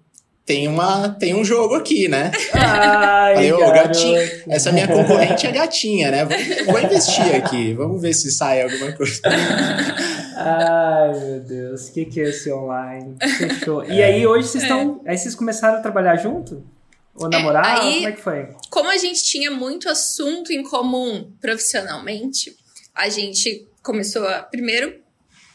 tem, 0.51 0.67
uma, 0.67 1.11
tem 1.11 1.33
um 1.33 1.45
jogo 1.45 1.77
aqui, 1.77 2.09
né? 2.09 2.33
Ai, 2.53 3.35
Falei, 3.35 3.53
ô, 3.53 3.71
gatinha, 3.71 4.21
essa 4.49 4.73
minha 4.73 4.89
concorrente 4.89 5.47
é 5.47 5.53
gatinha, 5.53 6.11
né? 6.11 6.25
Vou, 6.25 6.73
vou 6.73 6.83
investir 6.83 7.37
aqui, 7.37 7.73
vamos 7.73 8.03
ver 8.03 8.13
se 8.15 8.33
sai 8.33 8.61
alguma 8.63 8.91
coisa. 8.91 9.21
Ai, 10.41 11.19
meu 11.19 11.41
Deus, 11.41 11.89
o 11.89 11.93
que, 11.93 12.05
que 12.07 12.21
é 12.21 12.31
esse 12.31 12.51
online? 12.53 13.17
Fechou. 13.39 13.85
E 13.85 14.03
aí, 14.03 14.27
hoje 14.27 14.49
vocês 14.49 14.65
estão. 14.65 15.03
É. 15.05 15.11
Aí 15.11 15.19
vocês 15.19 15.35
começaram 15.35 15.79
a 15.79 15.81
trabalhar 15.83 16.17
junto? 16.17 16.65
Ou 17.15 17.29
namorar? 17.29 17.79
É, 17.79 17.81
aí, 17.81 17.95
como 17.95 18.09
é 18.09 18.13
que 18.13 18.21
foi? 18.23 18.49
Como 18.71 18.91
a 18.91 18.97
gente 18.97 19.23
tinha 19.25 19.51
muito 19.51 19.89
assunto 19.89 20.53
em 20.53 20.63
comum 20.63 21.31
profissionalmente, 21.41 22.57
a 22.95 23.09
gente 23.09 23.69
começou 23.83 24.27
a. 24.27 24.43
Primeiro, 24.43 24.99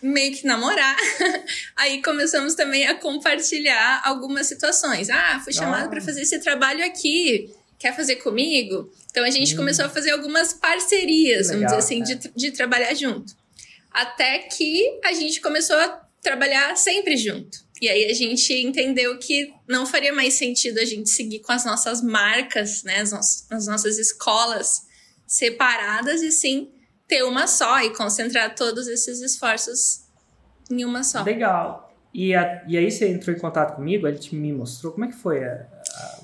meio 0.02 0.36
que 0.36 0.46
namorar. 0.46 0.96
Aí 1.76 2.02
começamos 2.02 2.54
também 2.54 2.88
a 2.88 2.96
compartilhar 2.96 4.02
algumas 4.06 4.48
situações. 4.48 5.10
Ah, 5.10 5.42
fui 5.44 5.54
chamado 5.54 5.86
ah. 5.86 5.90
para 5.90 6.02
fazer 6.02 6.22
esse 6.22 6.40
trabalho 6.40 6.86
aqui. 6.86 7.52
Quer 7.80 7.96
fazer 7.96 8.18
comigo? 8.18 8.90
Então 9.12 9.24
a 9.24 9.30
gente 9.30 9.54
hum. 9.54 9.58
começou 9.58 9.86
a 9.86 9.90
fazer 9.90 10.12
algumas 10.12 10.54
parcerias, 10.54 11.50
Legal, 11.50 11.54
vamos 11.54 11.66
dizer 11.66 11.78
assim, 11.78 12.04
de, 12.04 12.32
de 12.34 12.52
trabalhar 12.52 12.94
junto. 12.94 13.36
Até 13.96 14.40
que 14.40 15.00
a 15.06 15.14
gente 15.14 15.40
começou 15.40 15.78
a 15.78 16.06
trabalhar 16.22 16.76
sempre 16.76 17.16
junto. 17.16 17.58
E 17.82 17.88
aí 17.88 18.06
a 18.06 18.14
gente 18.14 18.54
entendeu 18.54 19.18
que 19.20 19.54
não 19.68 19.86
faria 19.86 20.14
mais 20.14 20.34
sentido 20.34 20.80
a 20.80 20.86
gente 20.86 21.10
seguir 21.10 21.40
com 21.40 21.52
as 21.52 21.64
nossas 21.64 22.02
marcas, 22.02 22.84
né, 22.84 23.00
as, 23.00 23.12
nossas, 23.12 23.52
as 23.52 23.68
nossas 23.68 23.98
escolas 23.98 24.82
separadas, 25.26 26.22
e 26.22 26.32
sim 26.32 26.72
ter 27.08 27.24
uma 27.24 27.48
só 27.48 27.82
e 27.82 27.94
concentrar 27.94 28.54
todos 28.56 28.88
esses 28.88 29.22
esforços 29.22 30.06
em 30.70 30.84
uma 30.84 31.04
só. 31.04 31.24
Legal. 31.24 31.94
E, 32.14 32.34
a, 32.34 32.64
e 32.68 32.78
aí 32.78 32.92
você 32.92 33.10
entrou 33.10 33.36
em 33.36 33.40
contato 33.40 33.76
comigo, 33.76 34.08
ele 34.08 34.18
te 34.18 34.36
me 34.36 34.52
mostrou 34.52 34.94
como 34.94 35.06
é 35.06 35.08
que 35.10 35.16
foi 35.16 35.44
a 35.44 35.68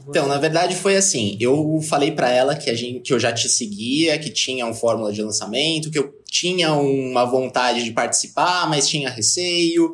Então, 0.07 0.27
na 0.27 0.37
verdade 0.37 0.75
foi 0.75 0.97
assim, 0.97 1.37
eu 1.39 1.79
falei 1.81 2.11
para 2.11 2.29
ela 2.29 2.55
que 2.55 2.69
a 2.69 2.75
gente 2.75 3.01
que 3.01 3.13
eu 3.13 3.19
já 3.19 3.31
te 3.31 3.47
seguia, 3.47 4.17
que 4.17 4.29
tinha 4.29 4.65
um 4.65 4.73
fórmula 4.73 5.13
de 5.13 5.21
lançamento, 5.21 5.91
que 5.91 5.99
eu 5.99 6.13
tinha 6.25 6.73
uma 6.73 7.25
vontade 7.25 7.83
de 7.83 7.91
participar, 7.91 8.67
mas 8.69 8.89
tinha 8.89 9.09
receio, 9.09 9.93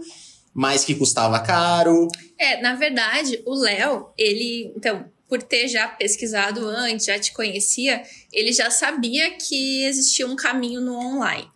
mas 0.54 0.84
que 0.84 0.96
custava 0.96 1.40
caro. 1.40 2.08
É, 2.40 2.62
na 2.62 2.76
verdade, 2.76 3.42
o 3.46 3.54
Léo, 3.54 4.08
ele, 4.18 4.72
então, 4.76 5.06
por 5.28 5.44
ter 5.44 5.68
já 5.68 5.88
pesquisado 5.88 6.66
antes, 6.66 7.06
já 7.06 7.20
te 7.20 7.34
conhecia, 7.34 8.02
ele 8.32 8.52
já 8.54 8.72
sabia 8.72 9.32
que 9.32 9.84
existia 9.84 10.26
um 10.26 10.36
caminho 10.36 10.82
no 10.82 10.96
online. 10.96 11.48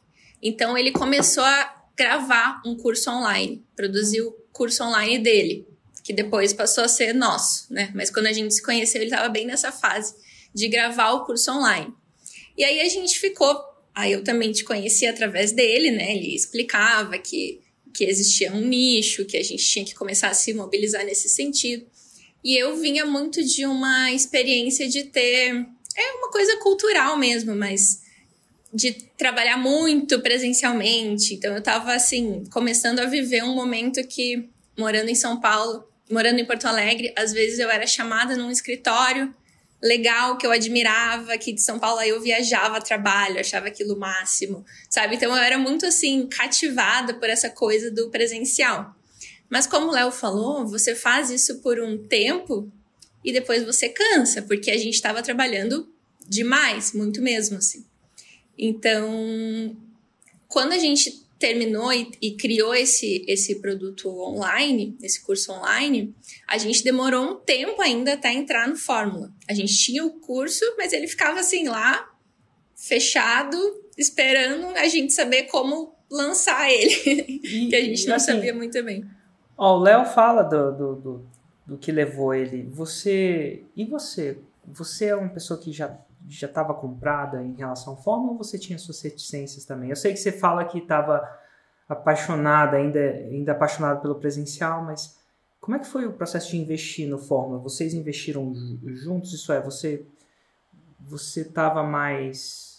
Então 0.42 0.78
ele 0.78 0.92
começou 0.92 1.44
a 1.44 1.84
gravar 1.96 2.62
um 2.66 2.76
curso 2.76 3.10
online, 3.10 3.64
produziu 3.76 4.28
o 4.28 4.32
curso 4.52 4.84
online 4.84 5.20
dele, 5.20 5.68
que 6.04 6.14
depois 6.14 6.54
passou 6.54 6.84
a 6.84 6.88
ser 6.88 7.14
nosso, 7.14 7.72
né? 7.72 7.92
Mas 7.94 8.10
quando 8.10 8.28
a 8.28 8.34
gente 8.34 8.54
se 8.54 8.62
conheceu, 8.62 9.02
ele 9.02 9.12
estava 9.12 9.30
bem 9.30 9.46
nessa 9.46 9.72
fase 9.72 10.16
de 10.54 10.68
gravar 10.68 11.12
o 11.12 11.26
curso 11.26 11.52
online. 11.52 11.94
E 12.58 12.64
aí 12.64 12.82
a 12.82 12.90
gente 12.90 13.20
ficou, 13.20 13.58
aí 13.94 14.12
eu 14.12 14.24
também 14.24 14.52
te 14.52 14.64
conheci 14.64 15.06
através 15.06 15.52
dele, 15.52 15.92
né? 15.92 16.16
Ele 16.16 16.36
explicava 16.36 17.18
que 17.18 17.62
que 17.94 18.06
existia 18.06 18.52
um 18.54 18.62
nicho, 18.62 19.26
que 19.26 19.38
a 19.38 19.44
gente 19.44 19.64
tinha 19.64 19.86
que 19.86 19.94
começar 19.94 20.30
a 20.30 20.34
se 20.34 20.54
mobilizar 20.54 21.06
nesse 21.06 21.30
sentido. 21.30 21.86
E 22.44 22.58
eu 22.58 22.76
vinha 22.78 23.06
muito 23.06 23.44
de 23.44 23.66
uma 23.66 24.12
experiência 24.12 24.88
de 24.88 25.04
ter. 25.04 25.66
É 25.96 26.12
uma 26.14 26.32
coisa 26.32 26.58
cultural 26.58 27.18
mesmo, 27.18 27.56
mas 27.56 28.02
de 28.74 28.94
trabalhar 29.18 29.58
muito 29.58 30.20
presencialmente. 30.22 31.36
Então 31.36 31.52
eu 31.52 31.60
estava 31.60 31.94
assim, 31.94 32.44
começando 32.52 33.00
a 33.00 33.06
viver 33.06 33.44
um 33.44 33.54
momento 33.54 34.06
que, 34.08 34.50
morando 34.78 35.10
em 35.10 35.16
São 35.16 35.40
Paulo, 35.40 35.84
morando 36.12 36.40
em 36.40 36.46
Porto 36.46 36.66
Alegre, 36.66 37.14
às 37.18 37.32
vezes 37.32 37.60
eu 37.60 37.70
era 37.70 37.88
chamada 37.88 38.36
num 38.36 38.52
escritório 38.52 39.34
legal 39.82 40.38
que 40.38 40.46
eu 40.46 40.52
admirava 40.52 41.34
aqui 41.34 41.52
de 41.52 41.62
São 41.62 41.80
Paulo, 41.80 42.00
aí 42.00 42.10
eu 42.10 42.22
viajava 42.22 42.78
a 42.78 42.82
trabalho, 42.82 43.40
achava 43.40 43.68
aquilo 43.68 43.98
máximo, 43.98 44.64
sabe? 44.90 45.16
Então 45.16 45.36
eu 45.36 45.42
era 45.42 45.58
muito 45.58 45.86
assim 45.86 46.28
cativada 46.28 47.16
por 47.16 47.30
essa 47.30 47.50
coisa 47.50 47.90
do 47.90 48.10
presencial. 48.10 48.96
Mas 49.50 49.66
como 49.66 49.88
o 49.88 49.92
Léo 49.92 50.12
falou, 50.12 50.68
você 50.68 50.96
faz 50.96 51.30
isso 51.30 51.60
por 51.62 51.80
um 51.80 51.98
tempo 51.98 52.72
e 53.24 53.34
depois 53.34 53.64
você 53.64 53.90
cansa, 53.90 54.42
porque 54.44 54.72
a 54.72 54.78
gente 54.78 54.94
estava 54.94 55.22
trabalhando 55.22 55.92
demais, 56.28 56.94
muito 56.94 57.22
mesmo 57.22 57.58
assim. 57.58 57.86
Então, 58.58 59.76
quando 60.48 60.74
a 60.74 60.78
gente 60.78 61.26
terminou 61.42 61.92
e, 61.92 62.10
e, 62.22 62.38
criou 62.38 62.74
esse, 62.74 63.26
esse 63.28 63.60
produto 63.60 64.08
online, 64.08 64.96
esse 65.02 65.22
curso 65.22 65.52
online, 65.52 66.16
a 66.48 66.58
gente 66.58 66.84
demorou 66.84 67.32
um 67.32 67.36
tempo 67.36 67.82
ainda 67.82 68.14
até 68.14 68.32
entrar 68.32 68.68
no 68.68 68.78
Fórmula. 68.78 69.30
A 69.50 69.54
gente 69.54 69.76
tinha 69.76 70.06
o 70.06 70.20
curso, 70.22 70.64
mas 70.78 70.94
ele 70.94 71.08
ficava 71.08 71.40
assim 71.40 71.68
lá, 71.68 72.10
fechado, 72.76 73.58
esperando 73.98 74.68
a 74.78 74.88
gente 74.88 75.12
saber 75.12 75.44
como 75.44 75.94
lançar 76.10 76.72
ele, 76.72 77.42
e, 77.44 77.68
que 77.70 77.76
a 77.76 77.82
gente 77.82 78.08
não 78.08 78.16
assim, 78.16 78.34
sabia 78.34 78.54
muito 78.54 78.82
bem. 78.84 79.04
Ó, 79.58 79.78
o 79.78 79.82
Léo 79.82 80.06
fala 80.06 80.44
do, 80.44 80.72
do, 80.72 80.96
do, 80.96 81.26
do 81.68 81.78
que 81.78 81.92
levou 81.92 82.34
ele. 82.34 82.64
Você. 82.72 83.64
E 83.76 83.84
você? 83.86 84.38
Você 84.66 85.08
é 85.08 85.16
uma 85.16 85.30
pessoa 85.30 85.60
que 85.60 85.72
já 85.72 86.00
já 86.38 86.48
estava 86.48 86.74
comprada 86.74 87.44
em 87.44 87.56
relação 87.56 87.94
à 87.94 87.98
Fórmula 87.98 88.32
ou 88.32 88.38
você 88.38 88.58
tinha 88.58 88.78
suas 88.80 89.02
reticências 89.02 89.66
também? 89.66 89.90
Eu 89.90 89.96
sei 89.96 90.14
que 90.14 90.20
você 90.20 90.32
fala 90.32 90.66
que 90.66 90.80
estava 90.80 91.22
apaixonada, 91.88 92.78
ainda, 92.78 93.00
ainda 93.00 93.52
apaixonada 93.52 94.00
pelo 94.00 94.16
presencial, 94.16 94.84
mas 94.84 95.18
como 95.60 95.76
é 95.76 95.80
que 95.80 95.88
foi 95.88 96.06
o 96.06 96.14
processo 96.14 96.52
de 96.52 96.58
investir 96.58 97.08
no 97.08 97.18
Fórmula? 97.18 97.60
Vocês 97.60 97.94
investiram 97.94 98.54
juntos? 98.86 99.34
Isso 99.34 99.52
é, 99.52 99.62
você 99.62 100.06
você 101.00 101.42
estava 101.42 101.84
mais 101.84 102.72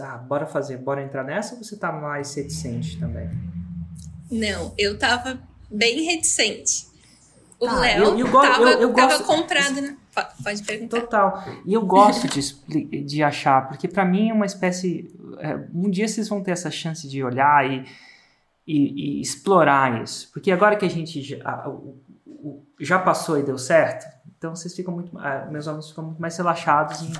ah, 0.00 0.16
bora 0.16 0.46
fazer, 0.46 0.78
bora 0.78 1.02
entrar 1.02 1.24
nessa 1.24 1.54
ou 1.54 1.62
você 1.62 1.76
tá 1.76 1.92
mais 1.92 2.34
reticente 2.34 2.98
também? 2.98 3.28
Não, 4.30 4.74
eu 4.76 4.94
estava 4.94 5.38
bem 5.70 6.02
reticente. 6.02 6.86
O 7.58 7.66
ah, 7.66 7.80
Léo 7.80 8.18
estava 8.90 9.22
comprado, 9.24 9.80
né? 9.80 9.96
Pode 10.42 10.62
perguntar. 10.62 11.00
Total. 11.00 11.44
E 11.64 11.74
eu 11.74 11.84
gosto 11.84 12.26
de, 12.28 13.02
de 13.04 13.22
achar, 13.22 13.68
porque 13.68 13.86
para 13.86 14.04
mim 14.04 14.30
é 14.30 14.32
uma 14.32 14.46
espécie. 14.46 15.14
É, 15.38 15.54
um 15.74 15.90
dia 15.90 16.08
vocês 16.08 16.28
vão 16.28 16.42
ter 16.42 16.52
essa 16.52 16.70
chance 16.70 17.06
de 17.08 17.22
olhar 17.22 17.70
e, 17.70 17.84
e, 18.66 19.18
e 19.18 19.20
explorar 19.20 20.02
isso. 20.02 20.30
Porque 20.32 20.50
agora 20.50 20.76
que 20.76 20.84
a 20.84 20.90
gente 20.90 21.20
já, 21.20 21.70
já 22.80 22.98
passou 22.98 23.38
e 23.38 23.42
deu 23.42 23.58
certo, 23.58 24.06
então 24.38 24.54
vocês 24.54 24.74
ficam 24.74 24.94
muito. 24.94 25.12
Meus 25.50 25.68
alunos 25.68 25.88
ficam 25.90 26.04
muito 26.04 26.20
mais 26.20 26.36
relaxados 26.36 27.02
em, 27.02 27.12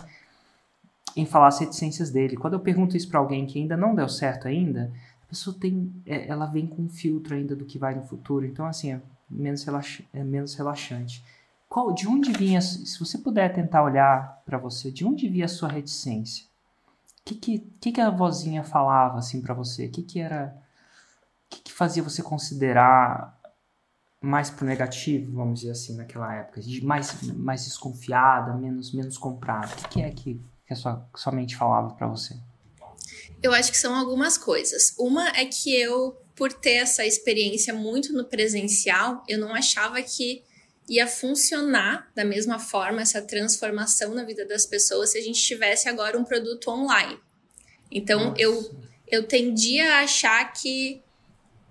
em 1.22 1.26
falar 1.26 1.48
as 1.48 1.58
reticências 1.58 2.10
dele. 2.10 2.36
Quando 2.36 2.54
eu 2.54 2.60
pergunto 2.60 2.96
isso 2.96 3.08
para 3.08 3.20
alguém 3.20 3.46
que 3.46 3.58
ainda 3.58 3.76
não 3.76 3.94
deu 3.94 4.08
certo 4.08 4.48
ainda, 4.48 4.92
a 5.22 5.26
pessoa 5.26 5.54
tem. 5.58 5.92
É, 6.06 6.28
ela 6.28 6.46
vem 6.46 6.66
com 6.66 6.82
um 6.82 6.88
filtro 6.88 7.34
ainda 7.34 7.54
do 7.54 7.64
que 7.64 7.78
vai 7.78 7.94
no 7.94 8.02
futuro. 8.02 8.46
Então, 8.46 8.64
assim, 8.64 8.92
é 8.92 9.00
menos, 9.28 9.64
relax, 9.64 10.00
é 10.14 10.24
menos 10.24 10.54
relaxante. 10.54 11.22
Qual, 11.68 11.92
de 11.92 12.06
onde 12.06 12.32
vinha, 12.32 12.60
se 12.60 12.98
você 12.98 13.18
puder 13.18 13.52
tentar 13.52 13.82
olhar 13.82 14.42
para 14.44 14.58
você, 14.58 14.90
de 14.90 15.04
onde 15.04 15.28
vinha 15.28 15.44
a 15.44 15.48
sua 15.48 15.68
reticência? 15.68 16.44
O 17.20 17.24
que, 17.24 17.34
que, 17.34 17.58
que, 17.80 17.92
que 17.92 18.00
a 18.00 18.10
vozinha 18.10 18.62
falava 18.62 19.18
assim 19.18 19.40
para 19.40 19.52
você? 19.52 19.86
O 19.86 19.90
que, 19.90 20.02
que 20.02 20.20
era, 20.20 20.56
o 21.46 21.48
que, 21.50 21.62
que 21.62 21.72
fazia 21.72 22.02
você 22.02 22.22
considerar 22.22 23.36
mais 24.20 24.48
pro 24.48 24.64
negativo, 24.64 25.32
vamos 25.32 25.60
dizer 25.60 25.72
assim, 25.72 25.96
naquela 25.96 26.34
época, 26.34 26.60
mais, 26.82 27.22
mais 27.32 27.64
desconfiada, 27.64 28.54
menos, 28.54 28.92
menos 28.92 29.18
comprada? 29.18 29.72
O 29.72 29.76
que, 29.76 29.88
que 29.88 30.02
é 30.02 30.10
que, 30.10 30.40
que 30.66 30.72
a 30.72 30.76
sua, 30.76 31.08
sua 31.14 31.32
mente 31.32 31.56
falava 31.56 31.94
para 31.94 32.06
você? 32.06 32.36
Eu 33.42 33.52
acho 33.52 33.70
que 33.70 33.78
são 33.78 33.94
algumas 33.94 34.38
coisas. 34.38 34.94
Uma 34.98 35.28
é 35.30 35.44
que 35.44 35.74
eu, 35.78 36.16
por 36.34 36.52
ter 36.52 36.76
essa 36.76 37.04
experiência 37.04 37.74
muito 37.74 38.12
no 38.12 38.24
presencial, 38.24 39.22
eu 39.28 39.38
não 39.38 39.54
achava 39.54 40.00
que 40.02 40.42
ia 40.88 41.06
funcionar 41.06 42.10
da 42.14 42.24
mesma 42.24 42.58
forma 42.58 43.02
essa 43.02 43.20
transformação 43.20 44.14
na 44.14 44.24
vida 44.24 44.46
das 44.46 44.64
pessoas 44.64 45.10
se 45.10 45.18
a 45.18 45.20
gente 45.20 45.40
tivesse 45.40 45.88
agora 45.88 46.18
um 46.18 46.24
produto 46.24 46.70
online. 46.70 47.18
Então 47.90 48.34
eu 48.36 48.74
eu 49.08 49.26
tendia 49.26 49.94
a 49.94 50.00
achar 50.00 50.52
que 50.52 51.02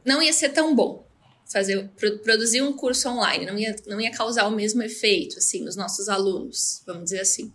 não 0.06 0.22
ia 0.22 0.32
ser 0.32 0.50
tão 0.50 0.74
bom 0.76 1.06
fazer 1.52 1.90
produzir 2.24 2.62
um 2.62 2.74
curso 2.74 3.10
online, 3.10 3.46
não 3.46 3.58
ia 3.58 3.76
não 3.88 4.02
ia 4.02 4.12
causar 4.12 4.48
o 4.48 4.52
mesmo 4.52 4.82
efeito 4.82 5.38
assim 5.38 5.64
nos 5.64 5.76
nossos 5.76 6.10
alunos, 6.10 6.84
vamos 6.86 7.06
dizer 7.06 7.22
assim. 7.22 7.54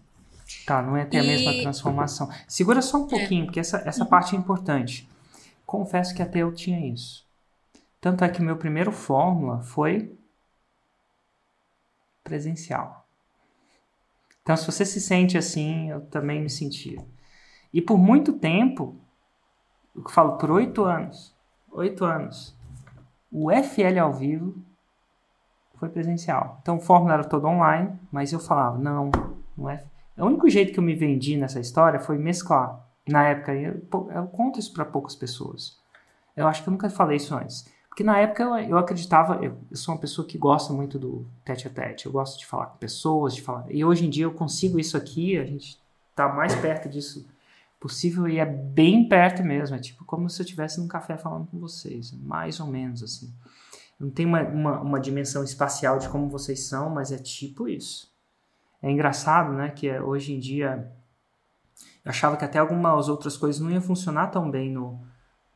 Tá, 0.66 0.82
não 0.82 0.96
ia 0.96 1.06
ter 1.06 1.18
e... 1.18 1.20
a 1.20 1.22
mesma 1.22 1.62
transformação. 1.62 2.28
Segura 2.48 2.82
só 2.82 2.98
um 2.98 3.06
é. 3.06 3.08
pouquinho, 3.08 3.42
é. 3.42 3.44
porque 3.46 3.60
essa, 3.60 3.82
essa 3.86 4.02
uhum. 4.02 4.10
parte 4.10 4.34
é 4.34 4.38
importante. 4.38 5.08
Confesso 5.64 6.14
que 6.14 6.22
até 6.22 6.40
eu 6.40 6.52
tinha 6.52 6.92
isso. 6.92 7.24
Tanto 8.00 8.24
é 8.24 8.28
que 8.28 8.42
meu 8.42 8.56
primeiro 8.56 8.90
fórmula 8.90 9.60
foi 9.60 10.18
presencial. 12.30 13.04
Então, 14.40 14.56
se 14.56 14.64
você 14.64 14.84
se 14.84 15.00
sente 15.00 15.36
assim, 15.36 15.90
eu 15.90 16.00
também 16.02 16.40
me 16.40 16.48
sentia. 16.48 17.04
E 17.74 17.82
por 17.82 17.98
muito 17.98 18.34
tempo, 18.34 18.96
eu 19.94 20.08
falo 20.08 20.38
por 20.38 20.48
oito 20.52 20.84
anos, 20.84 21.34
oito 21.72 22.04
anos, 22.04 22.56
o 23.32 23.50
FL 23.50 23.98
ao 24.00 24.12
vivo 24.12 24.54
foi 25.74 25.88
presencial. 25.88 26.58
Então, 26.62 26.76
o 26.76 26.80
fórmula 26.80 27.14
era 27.14 27.24
todo 27.24 27.48
online, 27.48 27.98
mas 28.12 28.32
eu 28.32 28.38
falava, 28.38 28.78
não, 28.78 29.10
não 29.56 29.68
é. 29.68 29.84
O 30.16 30.26
único 30.26 30.48
jeito 30.48 30.72
que 30.72 30.78
eu 30.78 30.84
me 30.84 30.94
vendi 30.94 31.36
nessa 31.36 31.58
história 31.58 31.98
foi 31.98 32.16
mesclar. 32.16 32.80
Na 33.08 33.24
época, 33.24 33.52
eu, 33.54 33.82
eu 34.14 34.26
conto 34.28 34.60
isso 34.60 34.72
para 34.72 34.84
poucas 34.84 35.16
pessoas. 35.16 35.76
Eu 36.36 36.46
acho 36.46 36.62
que 36.62 36.68
eu 36.68 36.72
nunca 36.72 36.88
falei 36.90 37.16
isso 37.16 37.34
antes. 37.34 37.66
Porque 37.90 38.04
na 38.04 38.18
época 38.18 38.44
eu, 38.44 38.56
eu 38.56 38.78
acreditava, 38.78 39.44
eu, 39.44 39.58
eu, 39.68 39.76
sou 39.76 39.94
uma 39.94 40.00
pessoa 40.00 40.26
que 40.26 40.38
gosta 40.38 40.72
muito 40.72 40.98
do 40.98 41.26
tete 41.44 41.66
a 41.66 41.70
tete, 41.70 42.06
eu 42.06 42.12
gosto 42.12 42.38
de 42.38 42.46
falar 42.46 42.66
com 42.66 42.78
pessoas, 42.78 43.34
de 43.34 43.42
falar. 43.42 43.66
E 43.68 43.84
hoje 43.84 44.06
em 44.06 44.10
dia 44.10 44.24
eu 44.24 44.32
consigo 44.32 44.78
isso 44.78 44.96
aqui, 44.96 45.36
a 45.36 45.44
gente 45.44 45.78
tá 46.14 46.28
mais 46.28 46.54
perto 46.54 46.88
disso 46.88 47.26
possível 47.80 48.28
e 48.28 48.38
é 48.38 48.46
bem 48.46 49.08
perto 49.08 49.42
mesmo. 49.42 49.74
É 49.74 49.78
tipo 49.80 50.04
como 50.04 50.30
se 50.30 50.40
eu 50.40 50.44
estivesse 50.44 50.80
num 50.80 50.86
café 50.86 51.16
falando 51.16 51.48
com 51.48 51.58
vocês, 51.58 52.12
mais 52.12 52.60
ou 52.60 52.68
menos 52.68 53.02
assim. 53.02 53.34
Não 53.98 54.08
tem 54.08 54.24
uma, 54.24 54.40
uma, 54.42 54.80
uma 54.80 55.00
dimensão 55.00 55.42
espacial 55.42 55.98
de 55.98 56.08
como 56.08 56.28
vocês 56.28 56.60
são, 56.60 56.88
mas 56.88 57.10
é 57.10 57.18
tipo 57.18 57.68
isso. 57.68 58.08
É 58.80 58.90
engraçado, 58.90 59.52
né, 59.52 59.68
que 59.68 59.88
é, 59.88 60.00
hoje 60.00 60.32
em 60.32 60.38
dia 60.38 60.90
eu 62.04 62.10
achava 62.10 62.36
que 62.36 62.44
até 62.44 62.58
algumas 62.58 63.08
outras 63.08 63.36
coisas 63.36 63.60
não 63.60 63.70
iam 63.70 63.82
funcionar 63.82 64.28
tão 64.28 64.50
bem 64.50 64.70
no, 64.70 64.98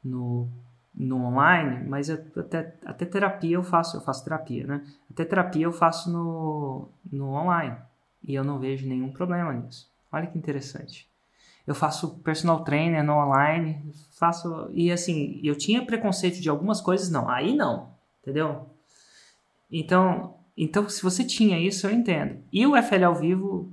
no 0.03 0.49
no 0.97 1.25
online, 1.25 1.89
mas 1.89 2.09
eu, 2.09 2.25
até, 2.37 2.77
até 2.85 3.05
terapia 3.05 3.57
eu 3.57 3.63
faço, 3.63 3.97
eu 3.97 4.01
faço 4.01 4.23
terapia, 4.23 4.67
né? 4.67 4.87
Até 5.11 5.25
terapia 5.25 5.65
eu 5.65 5.73
faço 5.73 6.11
no, 6.11 6.89
no 7.11 7.31
online 7.31 7.77
e 8.23 8.35
eu 8.35 8.45
não 8.45 8.59
vejo 8.59 8.89
nenhum 8.89 9.11
problema 9.11 9.53
nisso. 9.53 9.91
Olha 10.13 10.27
que 10.27 10.39
interessante. 10.39 11.09
Eu 11.67 11.75
faço 11.75 12.19
personal 12.19 12.63
trainer 12.63 13.03
no 13.03 13.15
online, 13.15 13.93
faço 14.13 14.69
e 14.73 14.93
assim, 14.93 15.41
eu 15.43 15.57
tinha 15.57 15.85
preconceito 15.85 16.41
de 16.41 16.49
algumas 16.49 16.81
coisas, 16.81 17.11
não, 17.11 17.29
aí 17.29 17.57
não, 17.57 17.91
entendeu? 18.23 18.71
Então, 19.71 20.37
então 20.57 20.89
se 20.89 21.03
você 21.03 21.25
tinha 21.25 21.59
isso, 21.59 21.87
eu 21.87 21.91
entendo. 21.91 22.39
E 22.53 22.65
o 22.67 22.77
FL 22.77 23.05
ao 23.05 23.15
vivo 23.15 23.73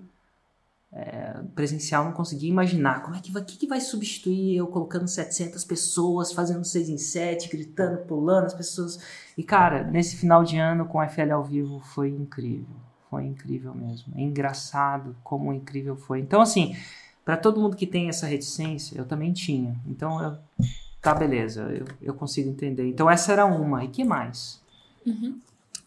é, 0.93 1.41
presencial, 1.55 2.03
não 2.03 2.11
conseguia 2.11 2.49
imaginar 2.49 3.01
como 3.01 3.15
é 3.15 3.19
que 3.21 3.31
vai, 3.31 3.43
que, 3.43 3.57
que 3.57 3.67
vai 3.67 3.79
substituir 3.79 4.57
eu 4.57 4.67
colocando 4.67 5.07
700 5.07 5.63
pessoas, 5.63 6.33
fazendo 6.33 6.65
6 6.65 6.89
em 6.89 6.97
7, 6.97 7.49
gritando, 7.49 7.99
pulando 8.05 8.45
as 8.45 8.53
pessoas. 8.53 8.99
E 9.37 9.43
cara, 9.43 9.83
nesse 9.83 10.17
final 10.17 10.43
de 10.43 10.57
ano 10.57 10.85
com 10.85 10.99
a 10.99 11.07
FL 11.07 11.31
ao 11.31 11.43
vivo 11.43 11.79
foi 11.79 12.09
incrível. 12.09 12.75
Foi 13.09 13.25
incrível 13.25 13.73
mesmo. 13.73 14.13
É 14.17 14.21
engraçado 14.21 15.15
como 15.23 15.53
incrível 15.53 15.95
foi. 15.95 16.19
Então, 16.19 16.41
assim, 16.41 16.75
para 17.23 17.37
todo 17.37 17.59
mundo 17.59 17.75
que 17.75 17.87
tem 17.87 18.09
essa 18.09 18.25
reticência, 18.25 18.97
eu 18.97 19.05
também 19.05 19.31
tinha. 19.31 19.75
Então, 19.85 20.21
eu, 20.21 20.65
tá, 21.01 21.13
beleza, 21.13 21.61
eu, 21.63 21.85
eu 22.01 22.13
consigo 22.13 22.49
entender. 22.49 22.87
Então, 22.87 23.09
essa 23.09 23.31
era 23.31 23.45
uma. 23.45 23.83
E 23.83 23.89
que 23.89 24.03
mais? 24.03 24.61
Uhum. 25.05 25.39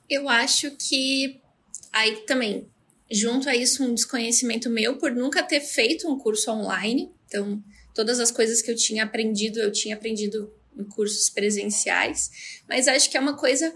Eu 0.08 0.28
acho 0.28 0.70
que 0.72 1.40
aí 1.92 2.16
também 2.26 2.66
junto 3.10 3.48
a 3.48 3.56
isso 3.56 3.84
um 3.84 3.94
desconhecimento 3.94 4.70
meu 4.70 4.96
por 4.96 5.10
nunca 5.12 5.42
ter 5.42 5.60
feito 5.60 6.08
um 6.10 6.18
curso 6.18 6.50
online. 6.50 7.10
Então, 7.26 7.62
todas 7.94 8.20
as 8.20 8.30
coisas 8.30 8.62
que 8.62 8.70
eu 8.70 8.76
tinha 8.76 9.04
aprendido, 9.04 9.60
eu 9.60 9.70
tinha 9.70 9.94
aprendido 9.94 10.52
em 10.76 10.84
cursos 10.84 11.30
presenciais, 11.30 12.62
mas 12.68 12.88
acho 12.88 13.08
que 13.10 13.16
é 13.16 13.20
uma 13.20 13.36
coisa 13.36 13.72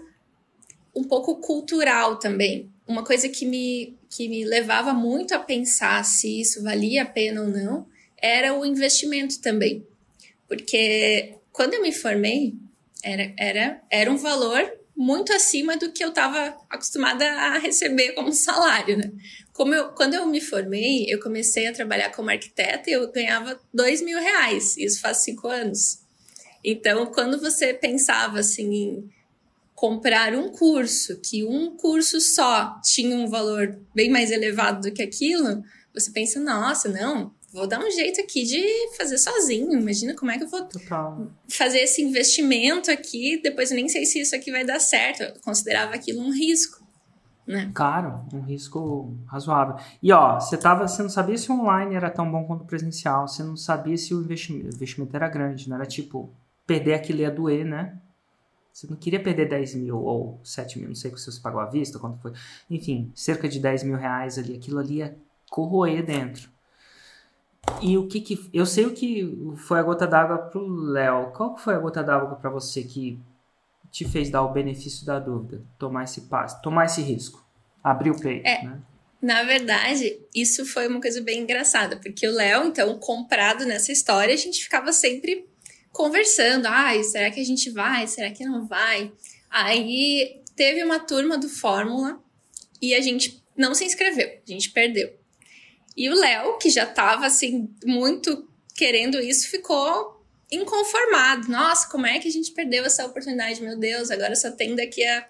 um 0.95 1.03
pouco 1.03 1.37
cultural 1.37 2.17
também. 2.17 2.69
Uma 2.87 3.03
coisa 3.03 3.29
que 3.29 3.45
me, 3.45 3.97
que 4.09 4.27
me 4.27 4.43
levava 4.43 4.93
muito 4.93 5.33
a 5.33 5.39
pensar 5.39 6.03
se 6.03 6.41
isso 6.41 6.63
valia 6.63 7.03
a 7.03 7.05
pena 7.05 7.41
ou 7.41 7.47
não 7.47 7.87
era 8.21 8.53
o 8.53 8.65
investimento 8.65 9.39
também. 9.39 9.85
Porque 10.47 11.35
quando 11.51 11.75
eu 11.75 11.81
me 11.81 11.91
formei, 11.91 12.55
era, 13.03 13.33
era, 13.37 13.81
era 13.89 14.11
um 14.11 14.17
valor 14.17 14.78
muito 14.99 15.31
acima 15.31 15.77
do 15.77 15.93
que 15.93 16.03
eu 16.03 16.09
estava 16.09 16.57
acostumada 16.69 17.23
a 17.23 17.57
receber 17.57 18.11
como 18.11 18.33
salário, 18.33 18.97
né? 18.97 19.09
Como 19.53 19.73
eu, 19.73 19.93
quando 19.93 20.15
eu 20.15 20.25
me 20.25 20.41
formei, 20.41 21.05
eu 21.07 21.21
comecei 21.21 21.67
a 21.67 21.71
trabalhar 21.71 22.09
como 22.09 22.29
arquiteta 22.29 22.89
e 22.89 22.93
eu 22.93 23.09
ganhava 23.09 23.57
dois 23.73 24.01
mil 24.01 24.19
reais. 24.19 24.75
Isso 24.75 24.99
faz 24.99 25.19
cinco 25.19 25.47
anos. 25.47 25.99
Então, 26.61 27.05
quando 27.05 27.39
você 27.39 27.73
pensava 27.73 28.39
assim 28.39 28.73
em 28.73 29.09
comprar 29.73 30.35
um 30.35 30.49
curso, 30.49 31.17
que 31.21 31.45
um 31.45 31.77
curso 31.77 32.19
só 32.19 32.77
tinha 32.83 33.15
um 33.15 33.29
valor 33.29 33.79
bem 33.95 34.09
mais 34.09 34.31
elevado 34.31 34.89
do 34.89 34.93
que 34.93 35.01
aquilo, 35.01 35.63
você 35.93 36.11
pensa, 36.11 36.41
nossa, 36.41 36.89
não, 36.89 37.33
vou 37.51 37.67
dar 37.67 37.79
um 37.79 37.89
jeito 37.91 38.21
aqui 38.21 38.43
de 38.43 38.63
fazer 38.97 39.17
sozinho. 39.17 39.73
Imagina 39.73 40.15
como 40.15 40.31
é 40.31 40.37
que 40.37 40.43
eu 40.43 40.47
vou 40.47 40.63
Total. 40.65 41.27
fazer 41.47 41.79
esse 41.79 42.01
investimento 42.01 42.91
aqui, 42.91 43.39
depois 43.41 43.71
eu 43.71 43.75
nem 43.75 43.89
sei 43.89 44.05
se 44.05 44.19
isso 44.19 44.35
aqui 44.35 44.51
vai 44.51 44.63
dar 44.63 44.79
certo. 44.79 45.23
Eu 45.23 45.33
considerava 45.41 45.95
aquilo 45.95 46.21
um 46.21 46.31
risco. 46.31 46.87
Né? 47.47 47.71
Claro, 47.73 48.23
um 48.31 48.41
risco 48.41 49.17
razoável. 49.25 49.75
E 50.03 50.11
ó, 50.13 50.39
você 50.39 50.55
tava, 50.55 50.87
você 50.87 51.01
não 51.01 51.09
sabia 51.09 51.35
se 51.35 51.51
o 51.51 51.55
online 51.59 51.95
era 51.95 52.11
tão 52.11 52.31
bom 52.31 52.45
quanto 52.45 52.61
o 52.61 52.67
presencial, 52.67 53.27
você 53.27 53.41
não 53.41 53.57
sabia 53.57 53.97
se 53.97 54.13
o 54.13 54.21
investimento, 54.21 54.67
o 54.67 54.75
investimento 54.75 55.15
era 55.15 55.27
grande, 55.27 55.67
não 55.67 55.75
era 55.75 55.85
tipo 55.87 56.31
perder 56.67 56.93
aquilo 56.93 57.21
ia 57.21 57.31
doer, 57.31 57.65
né? 57.65 57.97
Você 58.71 58.85
não 58.87 58.95
queria 58.95 59.19
perder 59.19 59.49
10 59.49 59.75
mil 59.75 59.97
ou 59.97 60.39
7 60.43 60.77
mil, 60.77 60.89
não 60.89 60.95
sei 60.95 61.09
se 61.17 61.31
você 61.31 61.41
pagou 61.41 61.59
à 61.59 61.65
vista, 61.65 61.97
quanto 61.97 62.21
foi. 62.21 62.33
Enfim, 62.69 63.11
cerca 63.15 63.49
de 63.49 63.59
10 63.59 63.81
mil 63.81 63.97
reais 63.97 64.37
ali, 64.37 64.55
aquilo 64.55 64.77
ali 64.77 64.97
ia 64.97 65.17
corroer 65.49 66.05
dentro. 66.05 66.51
E 67.81 67.97
o 67.97 68.07
que 68.07 68.21
que. 68.21 68.49
Eu 68.53 68.65
sei 68.65 68.85
o 68.85 68.93
que 68.93 69.53
foi 69.57 69.79
a 69.79 69.83
gota 69.83 70.07
d'água 70.07 70.37
pro 70.37 70.65
Léo. 70.67 71.31
Qual 71.31 71.57
foi 71.57 71.75
a 71.75 71.79
gota 71.79 72.03
d'água 72.03 72.35
para 72.35 72.49
você 72.49 72.83
que 72.83 73.19
te 73.91 74.07
fez 74.07 74.29
dar 74.29 74.43
o 74.43 74.51
benefício 74.51 75.05
da 75.05 75.19
dúvida? 75.19 75.63
Tomar 75.77 76.03
esse 76.03 76.21
passo, 76.21 76.61
tomar 76.61 76.85
esse 76.85 77.01
risco, 77.01 77.45
abrir 77.83 78.11
o 78.11 78.19
peito, 78.19 78.47
é. 78.47 78.63
né? 78.63 78.79
Na 79.21 79.43
verdade, 79.43 80.17
isso 80.33 80.65
foi 80.65 80.87
uma 80.87 81.01
coisa 81.01 81.21
bem 81.21 81.41
engraçada, 81.41 81.97
porque 81.97 82.25
o 82.25 82.31
Léo, 82.31 82.65
então, 82.65 82.97
comprado 82.97 83.65
nessa 83.65 83.91
história, 83.91 84.33
a 84.33 84.37
gente 84.37 84.63
ficava 84.63 84.93
sempre 84.93 85.45
conversando. 85.91 86.65
Ai, 86.67 87.03
será 87.03 87.29
que 87.29 87.41
a 87.41 87.45
gente 87.45 87.69
vai? 87.69 88.07
Será 88.07 88.31
que 88.31 88.45
não 88.45 88.65
vai? 88.65 89.11
Aí 89.49 90.41
teve 90.55 90.83
uma 90.83 90.99
turma 90.99 91.37
do 91.37 91.49
Fórmula 91.49 92.21
e 92.81 92.95
a 92.95 93.01
gente 93.01 93.43
não 93.57 93.75
se 93.75 93.83
inscreveu, 93.83 94.29
a 94.47 94.51
gente 94.51 94.71
perdeu. 94.71 95.13
E 95.99 96.09
o 96.09 96.15
Léo, 96.15 96.57
que 96.57 96.69
já 96.69 96.85
estava 96.85 97.25
assim, 97.25 97.69
muito 97.83 98.47
querendo 98.73 99.19
isso, 99.19 99.49
ficou 99.49 100.23
inconformado. 100.49 101.51
Nossa, 101.51 101.89
como 101.89 102.07
é 102.07 102.19
que 102.19 102.29
a 102.29 102.31
gente 102.31 102.53
perdeu 102.53 102.85
essa 102.85 103.05
oportunidade? 103.05 103.61
Meu 103.61 103.77
Deus, 103.77 104.09
agora 104.09 104.33
só 104.33 104.49
tem 104.49 104.77
daqui 104.77 105.03
a 105.03 105.27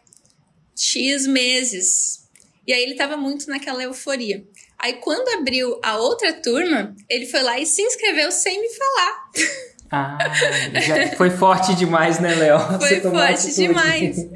X 0.76 1.26
meses. 1.26 2.30
E 2.68 2.72
aí 2.72 2.84
ele 2.84 2.92
estava 2.92 3.18
muito 3.18 3.50
naquela 3.50 3.82
euforia. 3.82 4.46
Aí 4.78 4.94
quando 4.94 5.40
abriu 5.40 5.80
a 5.84 5.98
outra 5.98 6.34
turma, 6.34 6.96
ele 7.10 7.26
foi 7.26 7.42
lá 7.42 7.60
e 7.60 7.66
se 7.66 7.82
inscreveu 7.82 8.32
sem 8.32 8.62
me 8.62 8.70
falar. 8.70 9.32
Ah, 9.92 10.18
já 10.86 11.16
foi 11.18 11.32
forte 11.32 11.74
demais, 11.74 12.20
né, 12.20 12.36
Léo? 12.36 12.60
Foi 12.80 13.00
forte 13.02 13.54
demais. 13.56 14.18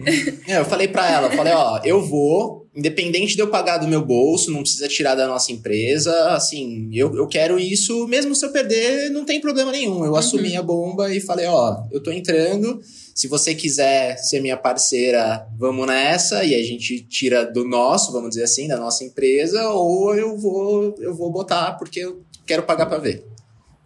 É, 0.48 0.60
eu 0.60 0.66
falei 0.66 0.88
para 0.88 1.10
ela, 1.10 1.28
eu 1.28 1.32
falei, 1.32 1.54
ó, 1.54 1.80
eu 1.84 2.02
vou, 2.02 2.68
independente 2.76 3.36
de 3.36 3.42
eu 3.42 3.50
pagar 3.50 3.78
do 3.78 3.88
meu 3.88 4.04
bolso, 4.04 4.52
não 4.52 4.62
precisa 4.62 4.88
tirar 4.88 5.16
da 5.16 5.28
nossa 5.28 5.52
empresa, 5.52 6.12
assim, 6.32 6.90
eu, 6.92 7.16
eu 7.16 7.28
quero 7.28 7.58
isso, 7.58 8.08
mesmo 8.08 8.36
se 8.36 8.46
eu 8.46 8.52
perder, 8.52 9.10
não 9.10 9.26
tem 9.26 9.40
problema 9.40 9.72
nenhum. 9.72 10.04
Eu 10.04 10.12
uhum. 10.12 10.18
assumi 10.18 10.58
a 10.58 10.62
bomba 10.62 11.14
e 11.14 11.22
falei, 11.22 11.46
ó, 11.46 11.84
eu 11.92 12.04
tô 12.04 12.12
entrando, 12.12 12.82
se 13.16 13.28
você 13.28 13.56
quiser 13.56 14.18
ser 14.18 14.42
minha 14.42 14.58
parceira, 14.58 15.48
vamos 15.58 15.88
nessa, 15.88 16.44
e 16.44 16.56
a 16.56 16.64
gente 16.64 17.02
tira 17.08 17.46
do 17.46 17.64
nosso, 17.64 18.12
vamos 18.12 18.30
dizer 18.30 18.44
assim, 18.44 18.68
da 18.68 18.78
nossa 18.78 19.04
empresa, 19.04 19.70
ou 19.70 20.14
eu 20.16 20.38
vou, 20.38 20.96
eu 21.00 21.16
vou 21.16 21.32
botar, 21.32 21.74
porque 21.74 22.02
eu 22.02 22.22
quero 22.46 22.64
pagar 22.64 22.88
para 22.88 22.98
ver. 22.98 23.34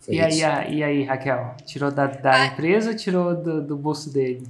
E 0.08 0.22
aí, 0.22 0.40
e 0.76 0.84
aí, 0.84 1.04
Raquel? 1.04 1.56
Tirou 1.66 1.92
da, 1.92 2.08
da 2.08 2.32
ah. 2.32 2.46
empresa 2.48 2.92
ou 2.92 2.96
tirou 2.96 3.36
do, 3.36 3.62
do 3.62 3.76
bolso 3.76 4.12
dele? 4.12 4.48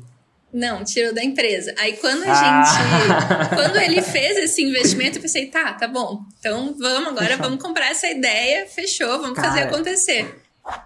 Não, 0.54 0.84
tirou 0.84 1.14
da 1.14 1.24
empresa. 1.24 1.74
Aí 1.78 1.98
quando 1.98 2.24
a 2.24 2.32
ah. 2.32 2.64
gente. 2.64 3.50
Quando 3.56 3.76
ele 3.78 4.02
fez 4.02 4.38
esse 4.38 4.64
investimento, 4.64 5.18
eu 5.18 5.22
pensei, 5.22 5.48
tá, 5.48 5.74
tá 5.74 5.88
bom. 5.88 6.24
Então 6.40 6.74
vamos 6.78 7.10
agora, 7.10 7.28
fechou. 7.28 7.44
vamos 7.44 7.64
comprar 7.64 7.88
essa 7.88 8.08
ideia, 8.08 8.66
fechou, 8.66 9.20
vamos 9.20 9.36
Cara, 9.36 9.50
fazer 9.50 9.64
acontecer. 9.64 10.44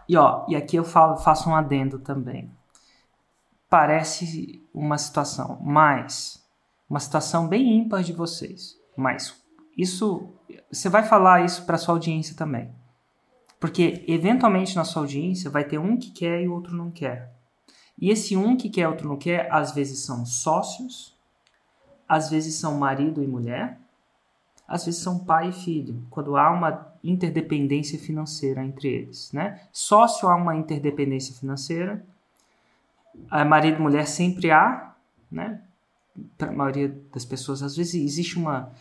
E 0.08 0.18
ó, 0.18 0.46
e 0.48 0.56
aqui 0.56 0.76
eu 0.76 0.84
falo, 0.84 1.18
faço 1.18 1.50
um 1.50 1.56
adendo 1.56 2.00
também. 2.00 2.52
Parece 3.70 4.62
uma 4.74 4.98
situação, 4.98 5.60
mas 5.62 6.44
uma 6.90 7.00
situação 7.00 7.48
bem 7.48 7.78
ímpar 7.78 8.04
de 8.04 8.14
vocês. 8.14 8.76
Mas 8.98 9.34
isso. 9.78 10.34
Você 10.72 10.90
vai 10.90 11.04
falar 11.04 11.46
isso 11.46 11.66
para 11.66 11.78
sua 11.78 11.94
audiência 11.94 12.36
também. 12.36 12.74
Porque 13.62 14.04
eventualmente 14.08 14.76
na 14.76 14.84
sua 14.84 15.04
audiência 15.04 15.48
vai 15.48 15.64
ter 15.64 15.78
um 15.78 15.96
que 15.96 16.10
quer 16.10 16.42
e 16.42 16.48
o 16.48 16.54
outro 16.54 16.76
não 16.76 16.90
quer. 16.90 17.32
E 17.96 18.10
esse 18.10 18.36
um 18.36 18.58
que 18.58 18.72
quer, 18.72 18.88
outro 18.88 19.08
não 19.08 19.16
quer, 19.16 19.48
às 19.54 19.72
vezes 19.72 20.00
são 20.00 20.26
sócios, 20.26 21.16
às 22.10 22.32
vezes 22.32 22.56
são 22.56 22.80
marido 22.80 23.22
e 23.22 23.28
mulher, 23.28 23.80
às 24.68 24.84
vezes 24.84 25.02
são 25.02 25.20
pai 25.20 25.50
e 25.50 25.54
filho, 25.54 26.04
quando 26.10 26.36
há 26.36 26.50
uma 26.50 26.92
interdependência 27.04 28.00
financeira 28.00 28.66
entre 28.66 28.88
eles. 28.88 29.32
Né? 29.32 29.62
Sócio 29.72 30.28
há 30.28 30.36
uma 30.36 30.56
interdependência 30.56 31.36
financeira, 31.36 32.04
marido 33.48 33.78
e 33.78 33.82
mulher 33.82 34.08
sempre 34.08 34.50
há, 34.50 34.96
né? 35.32 35.62
para 36.36 36.50
a 36.50 36.52
maioria 36.52 37.00
das 37.14 37.26
pessoas, 37.26 37.62
às 37.62 37.76
vezes 37.76 37.94
existe 37.94 38.40
uma 38.40 38.72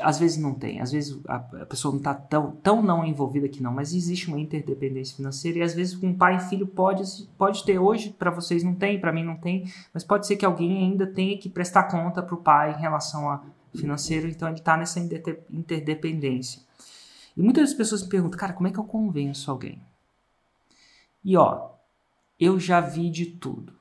às 0.00 0.18
vezes 0.18 0.36
não 0.36 0.54
tem, 0.54 0.80
às 0.80 0.92
vezes 0.92 1.18
a, 1.26 1.36
a 1.36 1.66
pessoa 1.66 1.92
não 1.92 1.98
está 1.98 2.14
tão, 2.14 2.52
tão 2.62 2.82
não 2.82 3.04
envolvida 3.04 3.48
que 3.48 3.62
não, 3.62 3.72
mas 3.72 3.94
existe 3.94 4.28
uma 4.28 4.38
interdependência 4.38 5.16
financeira 5.16 5.58
e 5.58 5.62
às 5.62 5.74
vezes 5.74 6.00
um 6.02 6.14
pai 6.14 6.36
e 6.36 6.40
filho 6.40 6.66
pode, 6.66 7.02
pode 7.38 7.64
ter 7.64 7.78
hoje, 7.78 8.10
para 8.10 8.30
vocês 8.30 8.62
não 8.62 8.74
tem, 8.74 9.00
para 9.00 9.12
mim 9.12 9.24
não 9.24 9.36
tem, 9.36 9.70
mas 9.92 10.04
pode 10.04 10.26
ser 10.26 10.36
que 10.36 10.44
alguém 10.44 10.78
ainda 10.78 11.06
tenha 11.06 11.38
que 11.38 11.48
prestar 11.48 11.84
conta 11.84 12.22
para 12.22 12.34
o 12.34 12.38
pai 12.38 12.72
em 12.72 12.80
relação 12.80 13.30
a 13.30 13.42
financeiro, 13.74 14.28
então 14.28 14.48
ele 14.48 14.58
está 14.58 14.76
nessa 14.76 14.98
interdependência. 15.50 16.62
E 17.36 17.42
muitas 17.42 17.72
pessoas 17.72 18.02
me 18.02 18.08
perguntam, 18.08 18.38
cara, 18.38 18.52
como 18.52 18.68
é 18.68 18.70
que 18.70 18.78
eu 18.78 18.84
convenço 18.84 19.50
alguém? 19.50 19.80
E 21.24 21.36
ó, 21.36 21.70
eu 22.38 22.58
já 22.58 22.80
vi 22.80 23.10
de 23.10 23.26
tudo. 23.26 23.72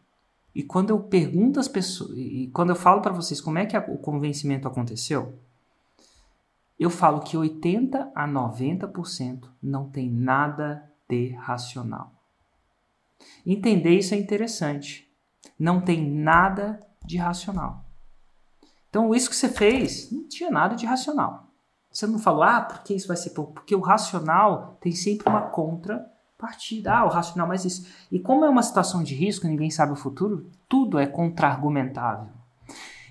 E 0.53 0.63
quando 0.63 0.89
eu 0.89 0.99
pergunto 0.99 1.59
às 1.59 1.67
pessoas, 1.67 2.11
e 2.17 2.49
quando 2.53 2.71
eu 2.71 2.75
falo 2.75 3.01
para 3.01 3.13
vocês 3.13 3.39
como 3.39 3.57
é 3.57 3.65
que 3.65 3.77
o 3.77 3.97
convencimento 3.97 4.67
aconteceu, 4.67 5.33
eu 6.79 6.89
falo 6.89 7.19
que 7.19 7.35
80 7.35 8.11
a 8.15 8.27
90% 8.27 9.49
não 9.61 9.89
tem 9.89 10.09
nada 10.09 10.89
de 11.09 11.29
racional. 11.31 12.13
Entender 13.45 13.97
isso 13.97 14.13
é 14.13 14.17
interessante. 14.17 15.09
Não 15.59 15.81
tem 15.81 16.09
nada 16.09 16.79
de 17.03 17.17
racional. 17.17 17.83
Então, 18.89 19.13
isso 19.13 19.29
que 19.29 19.35
você 19.35 19.49
fez 19.49 20.09
não 20.11 20.27
tinha 20.27 20.49
nada 20.49 20.75
de 20.75 20.85
racional. 20.85 21.47
Você 21.91 22.07
não 22.07 22.19
falou, 22.19 22.43
ah, 22.43 22.61
porque 22.61 22.93
isso 22.93 23.07
vai 23.07 23.17
ser 23.17 23.31
Porque 23.31 23.75
o 23.75 23.81
racional 23.81 24.77
tem 24.79 24.91
sempre 24.91 25.27
uma 25.27 25.41
contrapartida. 25.41 26.93
Ah, 26.93 27.05
o 27.05 27.09
racional, 27.09 27.47
mas 27.47 27.65
isso. 27.65 27.87
E 28.11 28.19
como 28.19 28.45
é 28.45 28.49
uma 28.49 28.63
situação 28.63 29.03
de 29.03 29.15
risco, 29.15 29.47
ninguém 29.47 29.69
sabe 29.69 29.91
o 29.91 29.97
futuro, 29.97 30.49
tudo 30.67 30.97
é 30.97 31.05
contra-argumentável. 31.05 32.29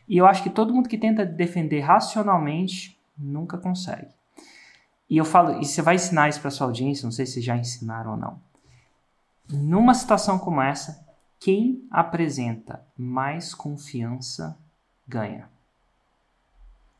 E 0.09 0.17
eu 0.17 0.27
acho 0.27 0.43
que 0.43 0.51
todo 0.51 0.73
mundo 0.73 0.89
que 0.89 0.97
tenta 0.97 1.27
defender 1.27 1.81
racionalmente 1.81 2.98
nunca 3.19 3.59
consegue. 3.59 4.09
E 5.11 5.17
eu 5.17 5.25
falo, 5.25 5.61
e 5.61 5.65
você 5.65 5.81
vai 5.81 5.95
ensinar 5.95 6.29
isso 6.29 6.41
para 6.41 6.51
sua 6.51 6.67
audiência, 6.67 7.05
não 7.05 7.13
sei 7.13 7.25
se 7.27 7.41
já 7.41 7.57
ensinaram 7.57 8.13
ou 8.13 8.17
não. 8.17 8.41
Numa 9.51 9.95
situação 9.95 10.39
como 10.39 10.61
essa, 10.61 11.07
quem 11.41 11.87
apresenta 11.91 12.85
mais 12.97 13.55
confiança 13.55 14.59
ganha. 15.07 15.49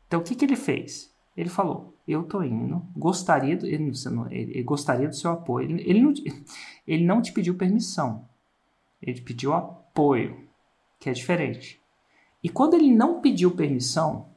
Então 0.07 0.19
o 0.19 0.23
que, 0.23 0.33
que 0.33 0.43
ele 0.43 0.55
fez? 0.55 1.13
Ele 1.37 1.49
falou: 1.49 1.93
Eu 2.07 2.23
tô 2.23 2.41
indo, 2.41 2.83
gostaria 2.97 3.55
do, 3.55 3.67
ele, 3.67 3.91
ele 4.31 4.63
gostaria 4.63 5.07
do 5.07 5.15
seu 5.15 5.31
apoio. 5.31 5.69
Ele, 5.69 5.83
ele, 5.87 6.01
não, 6.01 6.13
ele 6.87 7.05
não 7.05 7.21
te 7.21 7.31
pediu 7.31 7.53
permissão, 7.53 8.27
ele 9.01 9.21
pediu 9.21 9.53
apoio, 9.53 10.47
que 10.99 11.09
é 11.09 11.13
diferente. 11.13 11.79
E 12.43 12.49
quando 12.49 12.73
ele 12.73 12.91
não 12.91 13.21
pediu 13.21 13.51
permissão 13.51 14.28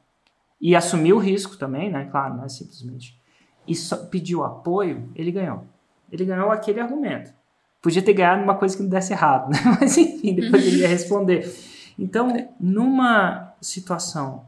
e 0.63 0.77
assumiu 0.77 1.17
o 1.17 1.19
risco 1.19 1.57
também, 1.57 1.91
né? 1.91 2.05
Claro, 2.05 2.37
não 2.37 2.45
é 2.45 2.47
simplesmente. 2.47 3.21
E 3.67 3.73
pediu 4.09 4.45
apoio, 4.45 5.11
ele 5.13 5.29
ganhou. 5.29 5.65
Ele 6.09 6.23
ganhou 6.23 6.49
aquele 6.51 6.79
argumento. 6.79 7.33
Podia 7.81 8.01
ter 8.01 8.13
ganhado 8.13 8.41
uma 8.41 8.55
coisa 8.55 8.77
que 8.77 8.81
não 8.81 8.89
desse 8.89 9.11
errado, 9.11 9.49
né? 9.49 9.57
Mas 9.77 9.97
enfim, 9.97 10.33
depois 10.33 10.65
ele 10.65 10.77
ia 10.77 10.87
responder. 10.87 11.53
Então, 11.99 12.29
numa 12.57 13.53
situação, 13.59 14.47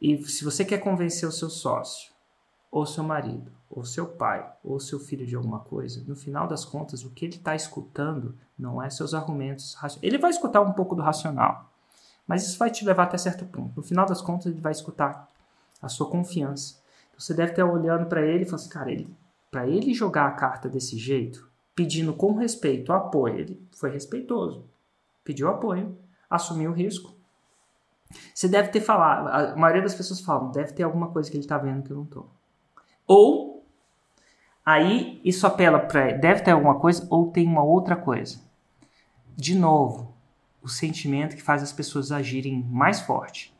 e 0.00 0.16
se 0.28 0.44
você 0.44 0.64
quer 0.64 0.78
convencer 0.78 1.28
o 1.28 1.32
seu 1.32 1.50
sócio, 1.50 2.12
ou 2.70 2.86
seu 2.86 3.02
marido, 3.02 3.50
ou 3.68 3.84
seu 3.84 4.06
pai, 4.06 4.48
ou 4.62 4.78
seu 4.78 5.00
filho 5.00 5.26
de 5.26 5.34
alguma 5.34 5.58
coisa, 5.58 6.04
no 6.06 6.14
final 6.14 6.46
das 6.46 6.64
contas, 6.64 7.04
o 7.04 7.10
que 7.10 7.24
ele 7.24 7.34
está 7.34 7.52
escutando 7.56 8.38
não 8.56 8.80
é 8.80 8.88
seus 8.90 9.12
argumentos. 9.12 9.76
Ele 10.00 10.18
vai 10.18 10.30
escutar 10.30 10.60
um 10.60 10.72
pouco 10.72 10.94
do 10.94 11.02
racional, 11.02 11.72
mas 12.26 12.46
isso 12.46 12.58
vai 12.58 12.70
te 12.70 12.84
levar 12.84 13.04
até 13.04 13.16
certo 13.16 13.44
ponto. 13.44 13.72
No 13.76 13.82
final 13.82 14.06
das 14.06 14.20
contas, 14.20 14.46
ele 14.46 14.60
vai 14.60 14.72
escutar 14.72 15.30
a 15.80 15.88
sua 15.88 16.08
confiança. 16.08 16.76
Você 17.16 17.32
deve 17.32 17.52
estar 17.52 17.64
olhando 17.64 18.06
para 18.06 18.22
ele 18.22 18.42
e 18.42 18.44
falando 18.44 18.60
assim, 18.60 18.70
cara, 18.70 18.90
ele, 18.92 19.08
para 19.50 19.66
ele 19.66 19.94
jogar 19.94 20.26
a 20.26 20.32
carta 20.32 20.68
desse 20.68 20.98
jeito, 20.98 21.48
pedindo 21.74 22.12
com 22.12 22.34
respeito 22.34 22.92
apoio, 22.92 23.38
ele 23.38 23.68
foi 23.72 23.90
respeitoso, 23.90 24.64
pediu 25.22 25.48
apoio, 25.48 25.96
assumiu 26.28 26.70
o 26.70 26.74
risco. 26.74 27.14
Você 28.34 28.48
deve 28.48 28.68
ter 28.68 28.80
falado, 28.80 29.28
a 29.28 29.56
maioria 29.56 29.82
das 29.82 29.94
pessoas 29.94 30.20
falam, 30.20 30.50
deve 30.50 30.72
ter 30.72 30.82
alguma 30.82 31.08
coisa 31.08 31.30
que 31.30 31.36
ele 31.36 31.44
está 31.44 31.58
vendo 31.58 31.82
que 31.82 31.90
eu 31.90 31.96
não 31.96 32.04
estou. 32.04 32.30
Ou, 33.06 33.64
aí 34.64 35.20
isso 35.24 35.46
apela 35.46 35.78
para, 35.78 36.12
deve 36.12 36.42
ter 36.42 36.50
alguma 36.50 36.78
coisa, 36.78 37.06
ou 37.10 37.30
tem 37.30 37.46
uma 37.46 37.62
outra 37.62 37.96
coisa. 37.96 38.40
De 39.36 39.54
novo, 39.54 40.15
o 40.66 40.68
sentimento 40.68 41.36
que 41.36 41.42
faz 41.42 41.62
as 41.62 41.72
pessoas 41.72 42.10
agirem 42.10 42.64
mais 42.64 43.00
forte. 43.00 43.56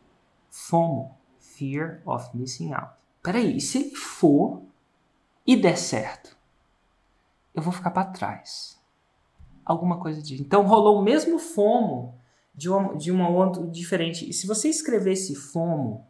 FOMO, 0.51 1.17
Fear 1.39 2.03
of 2.05 2.37
Missing 2.37 2.75
Out. 2.75 3.01
Peraí, 3.23 3.57
e 3.57 3.61
se 3.61 3.79
ele 3.79 3.95
for 3.95 4.61
e 5.47 5.55
der 5.55 5.79
certo? 5.79 6.37
Eu 7.55 7.63
vou 7.63 7.73
ficar 7.73 7.93
para 7.93 8.11
trás. 8.11 8.77
Alguma 9.65 10.01
coisa 10.01 10.21
de. 10.21 10.41
Então 10.43 10.67
rolou 10.67 10.99
o 10.99 11.05
mesmo 11.05 11.39
FOMO 11.39 12.19
de 12.53 12.69
uma, 12.69 12.97
de 12.97 13.13
uma 13.13 13.29
outra 13.29 13.65
diferente. 13.69 14.29
E 14.29 14.33
se 14.33 14.45
você 14.45 14.69
escrever 14.69 15.13
esse 15.13 15.37
FOMO 15.37 16.05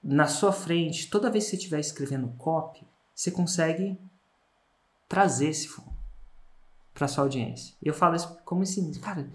na 0.00 0.28
sua 0.28 0.52
frente, 0.52 1.10
toda 1.10 1.30
vez 1.30 1.44
que 1.44 1.50
você 1.50 1.56
estiver 1.56 1.80
escrevendo 1.80 2.32
copy, 2.38 2.86
você 3.12 3.32
consegue 3.32 4.00
trazer 5.08 5.48
esse 5.48 5.66
FOMO 5.66 5.96
para 6.94 7.08
sua 7.08 7.24
audiência. 7.24 7.74
Eu 7.82 7.92
falo 7.92 8.14
isso 8.14 8.38
como 8.44 8.62
assim, 8.62 8.92
cara, 9.00 9.28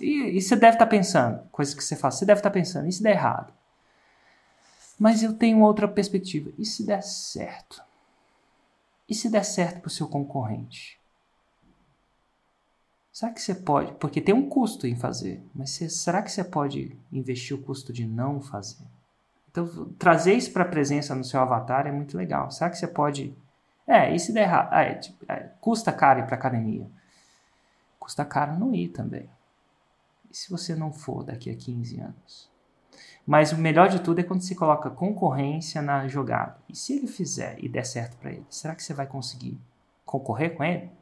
e, 0.00 0.36
e 0.36 0.40
você 0.40 0.56
deve 0.56 0.74
estar 0.74 0.86
tá 0.86 0.90
pensando, 0.90 1.42
coisas 1.50 1.74
que 1.74 1.82
você 1.82 1.96
faz, 1.96 2.16
você 2.16 2.24
deve 2.24 2.40
estar 2.40 2.50
tá 2.50 2.54
pensando, 2.54 2.88
e 2.88 2.92
se 2.92 3.02
der 3.02 3.12
errado? 3.12 3.52
Mas 4.98 5.22
eu 5.22 5.32
tenho 5.32 5.60
outra 5.60 5.86
perspectiva. 5.86 6.50
E 6.58 6.64
se 6.64 6.84
der 6.84 7.02
certo? 7.02 7.80
E 9.08 9.14
se 9.14 9.30
der 9.30 9.44
certo 9.44 9.80
para 9.80 9.88
o 9.88 9.90
seu 9.90 10.08
concorrente? 10.08 10.98
Será 13.12 13.32
que 13.32 13.40
você 13.40 13.54
pode? 13.54 13.92
Porque 13.94 14.20
tem 14.20 14.34
um 14.34 14.48
custo 14.48 14.86
em 14.86 14.96
fazer, 14.96 15.42
mas 15.54 15.70
você, 15.70 15.88
será 15.88 16.22
que 16.22 16.30
você 16.30 16.44
pode 16.44 16.96
investir 17.10 17.56
o 17.56 17.62
custo 17.62 17.92
de 17.92 18.06
não 18.06 18.40
fazer? 18.40 18.84
Então, 19.50 19.92
trazer 19.98 20.34
isso 20.34 20.52
para 20.52 20.62
a 20.62 20.68
presença 20.68 21.14
no 21.14 21.24
seu 21.24 21.40
avatar 21.40 21.86
é 21.86 21.92
muito 21.92 22.16
legal. 22.16 22.50
Será 22.50 22.70
que 22.70 22.76
você 22.76 22.86
pode. 22.86 23.34
É, 23.86 24.14
e 24.14 24.20
se 24.20 24.32
der 24.32 24.42
errado? 24.42 24.72
É, 24.74 24.94
tipo, 24.94 25.24
é, 25.28 25.50
custa 25.60 25.92
caro 25.92 26.20
ir 26.20 26.26
para 26.26 26.36
academia. 26.36 26.86
Custa 27.98 28.24
caro 28.24 28.58
não 28.58 28.74
ir 28.74 28.88
também. 28.88 29.28
Se 30.38 30.52
você 30.52 30.72
não 30.76 30.92
for 30.92 31.24
daqui 31.24 31.50
a 31.50 31.56
15 31.56 32.00
anos? 32.00 32.48
Mas 33.26 33.50
o 33.50 33.58
melhor 33.58 33.88
de 33.88 33.98
tudo 33.98 34.20
é 34.20 34.22
quando 34.22 34.40
se 34.40 34.54
coloca 34.54 34.88
concorrência 34.88 35.82
na 35.82 36.06
jogada. 36.06 36.56
E 36.68 36.76
se 36.76 36.92
ele 36.92 37.08
fizer 37.08 37.56
e 37.58 37.68
der 37.68 37.84
certo 37.84 38.16
para 38.18 38.30
ele, 38.30 38.46
será 38.48 38.72
que 38.76 38.84
você 38.84 38.94
vai 38.94 39.04
conseguir 39.04 39.58
concorrer 40.06 40.54
com 40.54 40.62
ele? 40.62 40.92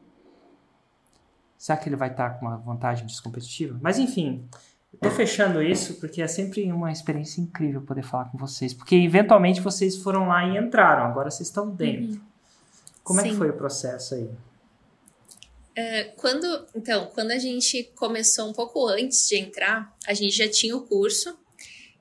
Será 1.59 1.77
que 1.77 1.87
ele 1.87 1.96
vai 1.96 2.11
estar 2.11 2.31
com 2.31 2.46
uma 2.46 2.57
vantagem 2.57 3.05
descompetitiva? 3.05 3.79
Mas 3.83 3.99
enfim, 3.99 4.49
Estou 4.94 5.11
fechando 5.11 5.62
isso 5.62 6.01
porque 6.01 6.22
é 6.22 6.27
sempre 6.27 6.72
uma 6.72 6.90
experiência 6.90 7.42
incrível 7.42 7.83
poder 7.83 8.03
falar 8.03 8.31
com 8.31 8.38
vocês. 8.38 8.72
Porque 8.72 8.96
eventualmente 8.96 9.61
vocês 9.61 9.99
foram 9.99 10.29
lá 10.29 10.46
e 10.46 10.57
entraram, 10.57 11.05
agora 11.05 11.31
vocês 11.31 11.51
estão 11.51 11.68
dentro. 11.68 12.12
Uhum. 12.12 12.20
Como 13.05 13.20
Sim. 13.20 13.27
é 13.27 13.31
que 13.31 13.37
foi 13.37 13.51
o 13.51 13.53
processo 13.53 14.14
aí? 14.14 14.31
É, 15.76 16.04
quando, 16.16 16.66
então, 16.74 17.10
quando 17.14 17.32
a 17.32 17.38
gente 17.38 17.84
começou 17.94 18.48
um 18.48 18.52
pouco 18.54 18.88
antes 18.88 19.28
de 19.28 19.36
entrar, 19.36 19.94
a 20.06 20.14
gente 20.14 20.34
já 20.34 20.48
tinha 20.48 20.74
o 20.74 20.86
curso. 20.86 21.38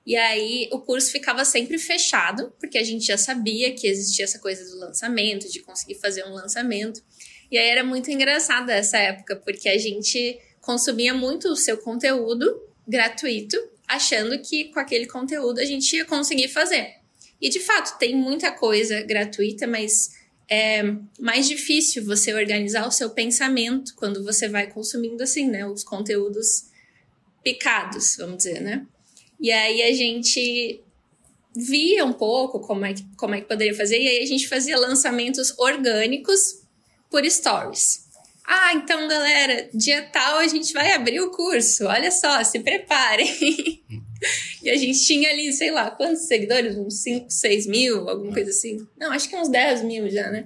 E 0.05 0.15
aí 0.15 0.69
o 0.71 0.79
curso 0.79 1.11
ficava 1.11 1.43
sempre 1.43 1.77
fechado, 1.77 2.53
porque 2.57 2.77
a 2.77 2.83
gente 2.83 3.05
já 3.05 3.17
sabia 3.17 3.73
que 3.73 3.85
existia 3.85 4.23
essa 4.23 4.39
coisa 4.39 4.63
do 4.71 4.79
lançamento, 4.79 5.51
de 5.51 5.59
conseguir 5.59 5.95
fazer 5.95 6.23
um 6.23 6.33
lançamento. 6.33 7.03
E 7.51 7.57
aí 7.57 7.67
era 7.67 7.83
muito 7.83 8.09
engraçada 8.09 8.71
essa 8.71 8.97
época, 8.97 9.35
porque 9.35 9.67
a 9.67 9.77
gente 9.77 10.39
consumia 10.61 11.13
muito 11.13 11.49
o 11.49 11.55
seu 11.55 11.77
conteúdo 11.77 12.63
gratuito, 12.87 13.57
achando 13.87 14.39
que 14.39 14.65
com 14.65 14.79
aquele 14.79 15.05
conteúdo 15.05 15.59
a 15.59 15.65
gente 15.65 15.95
ia 15.95 16.05
conseguir 16.05 16.47
fazer. 16.47 16.95
E 17.41 17.49
de 17.49 17.59
fato, 17.59 17.97
tem 17.97 18.15
muita 18.15 18.51
coisa 18.51 19.01
gratuita, 19.01 19.67
mas 19.67 20.11
é 20.49 20.83
mais 21.19 21.47
difícil 21.47 22.05
você 22.05 22.33
organizar 22.33 22.87
o 22.87 22.91
seu 22.91 23.09
pensamento 23.09 23.95
quando 23.95 24.23
você 24.23 24.47
vai 24.47 24.67
consumindo 24.67 25.23
assim, 25.23 25.47
né, 25.47 25.65
os 25.65 25.83
conteúdos 25.83 26.65
picados, 27.43 28.15
vamos 28.17 28.37
dizer, 28.37 28.61
né? 28.61 28.85
E 29.39 29.51
aí 29.51 29.81
a 29.83 29.93
gente 29.93 30.81
via 31.55 32.03
um 32.05 32.13
pouco 32.13 32.59
como 32.59 32.85
é 32.85 32.93
que, 32.93 33.03
como 33.15 33.35
é 33.35 33.41
que 33.41 33.47
poderia 33.47 33.75
fazer, 33.75 33.99
e 33.99 34.07
aí 34.07 34.23
a 34.23 34.25
gente 34.25 34.47
fazia 34.47 34.77
lançamentos 34.77 35.57
orgânicos 35.57 36.61
por 37.09 37.23
stories. 37.29 38.05
Ah, 38.47 38.73
então, 38.73 39.07
galera, 39.07 39.69
dia 39.73 40.03
tal 40.03 40.37
a 40.37 40.47
gente 40.47 40.71
vai 40.71 40.91
abrir 40.91 41.19
o 41.19 41.31
curso. 41.31 41.85
Olha 41.85 42.11
só, 42.11 42.43
se 42.43 42.59
preparem. 42.59 43.83
E 44.61 44.69
a 44.69 44.77
gente 44.77 45.03
tinha 45.05 45.29
ali, 45.29 45.51
sei 45.53 45.71
lá, 45.71 45.91
quantos 45.91 46.27
seguidores? 46.27 46.75
Uns 46.77 47.01
5, 47.01 47.29
6 47.29 47.67
mil, 47.67 48.09
alguma 48.09 48.33
coisa 48.33 48.49
assim. 48.49 48.85
Não, 48.97 49.11
acho 49.11 49.29
que 49.29 49.35
uns 49.35 49.49
10 49.49 49.83
mil 49.83 50.09
já, 50.09 50.29
né? 50.29 50.45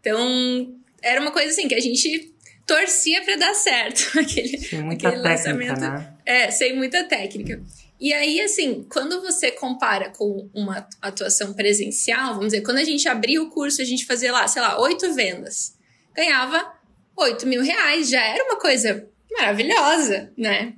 Então, 0.00 0.74
era 1.02 1.20
uma 1.20 1.30
coisa 1.30 1.50
assim 1.50 1.68
que 1.68 1.74
a 1.74 1.80
gente 1.80 2.32
torcia 2.66 3.22
para 3.22 3.36
dar 3.36 3.54
certo. 3.54 4.10
Aquele, 4.18 4.58
sem 4.58 4.82
muita 4.82 5.08
aquele 5.08 5.22
técnica, 5.22 5.52
lançamento. 5.52 5.80
Né? 5.80 6.14
É, 6.24 6.50
sem 6.50 6.76
muita 6.76 7.04
técnica. 7.04 7.62
E 8.00 8.14
aí, 8.14 8.40
assim, 8.40 8.86
quando 8.90 9.20
você 9.20 9.50
compara 9.50 10.08
com 10.10 10.48
uma 10.54 10.88
atuação 11.02 11.52
presencial, 11.52 12.28
vamos 12.34 12.46
dizer, 12.46 12.62
quando 12.62 12.78
a 12.78 12.84
gente 12.84 13.06
abria 13.06 13.42
o 13.42 13.50
curso, 13.50 13.82
a 13.82 13.84
gente 13.84 14.06
fazia 14.06 14.32
lá, 14.32 14.48
sei 14.48 14.62
lá, 14.62 14.80
oito 14.80 15.12
vendas. 15.12 15.74
Ganhava 16.14 16.80
8 17.16 17.46
mil 17.46 17.62
reais 17.62 18.08
já 18.08 18.22
era 18.24 18.44
uma 18.44 18.58
coisa 18.58 19.06
maravilhosa, 19.30 20.32
né? 20.36 20.74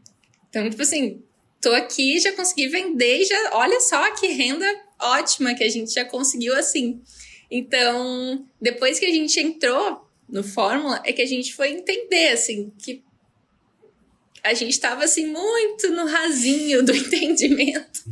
Então, 0.49 0.69
tipo 0.69 0.83
assim, 0.83 1.23
tô 1.63 1.71
aqui, 1.73 2.19
já 2.19 2.33
consegui 2.33 2.67
vender, 2.67 3.25
já 3.25 3.51
olha 3.55 3.81
só 3.81 4.11
que 4.17 4.27
renda 4.27 4.67
ótima 5.01 5.55
que 5.55 5.63
a 5.63 5.69
gente 5.69 5.95
já 5.95 6.05
conseguiu 6.05 6.55
assim. 6.55 7.01
Então, 7.51 8.47
depois 8.61 8.99
que 8.99 9.07
a 9.07 9.11
gente 9.11 9.39
entrou 9.39 10.07
no 10.29 10.43
Fórmula, 10.43 11.01
é 11.05 11.13
que 11.13 11.23
a 11.23 11.27
gente 11.27 11.55
foi 11.55 11.71
entender, 11.71 12.29
assim, 12.29 12.73
que 12.79 13.05
a 14.43 14.55
gente 14.55 14.73
estava 14.73 15.05
assim 15.05 15.27
muito 15.27 15.89
no 15.91 16.05
rasinho 16.07 16.83
do 16.83 16.91
entendimento, 16.97 18.03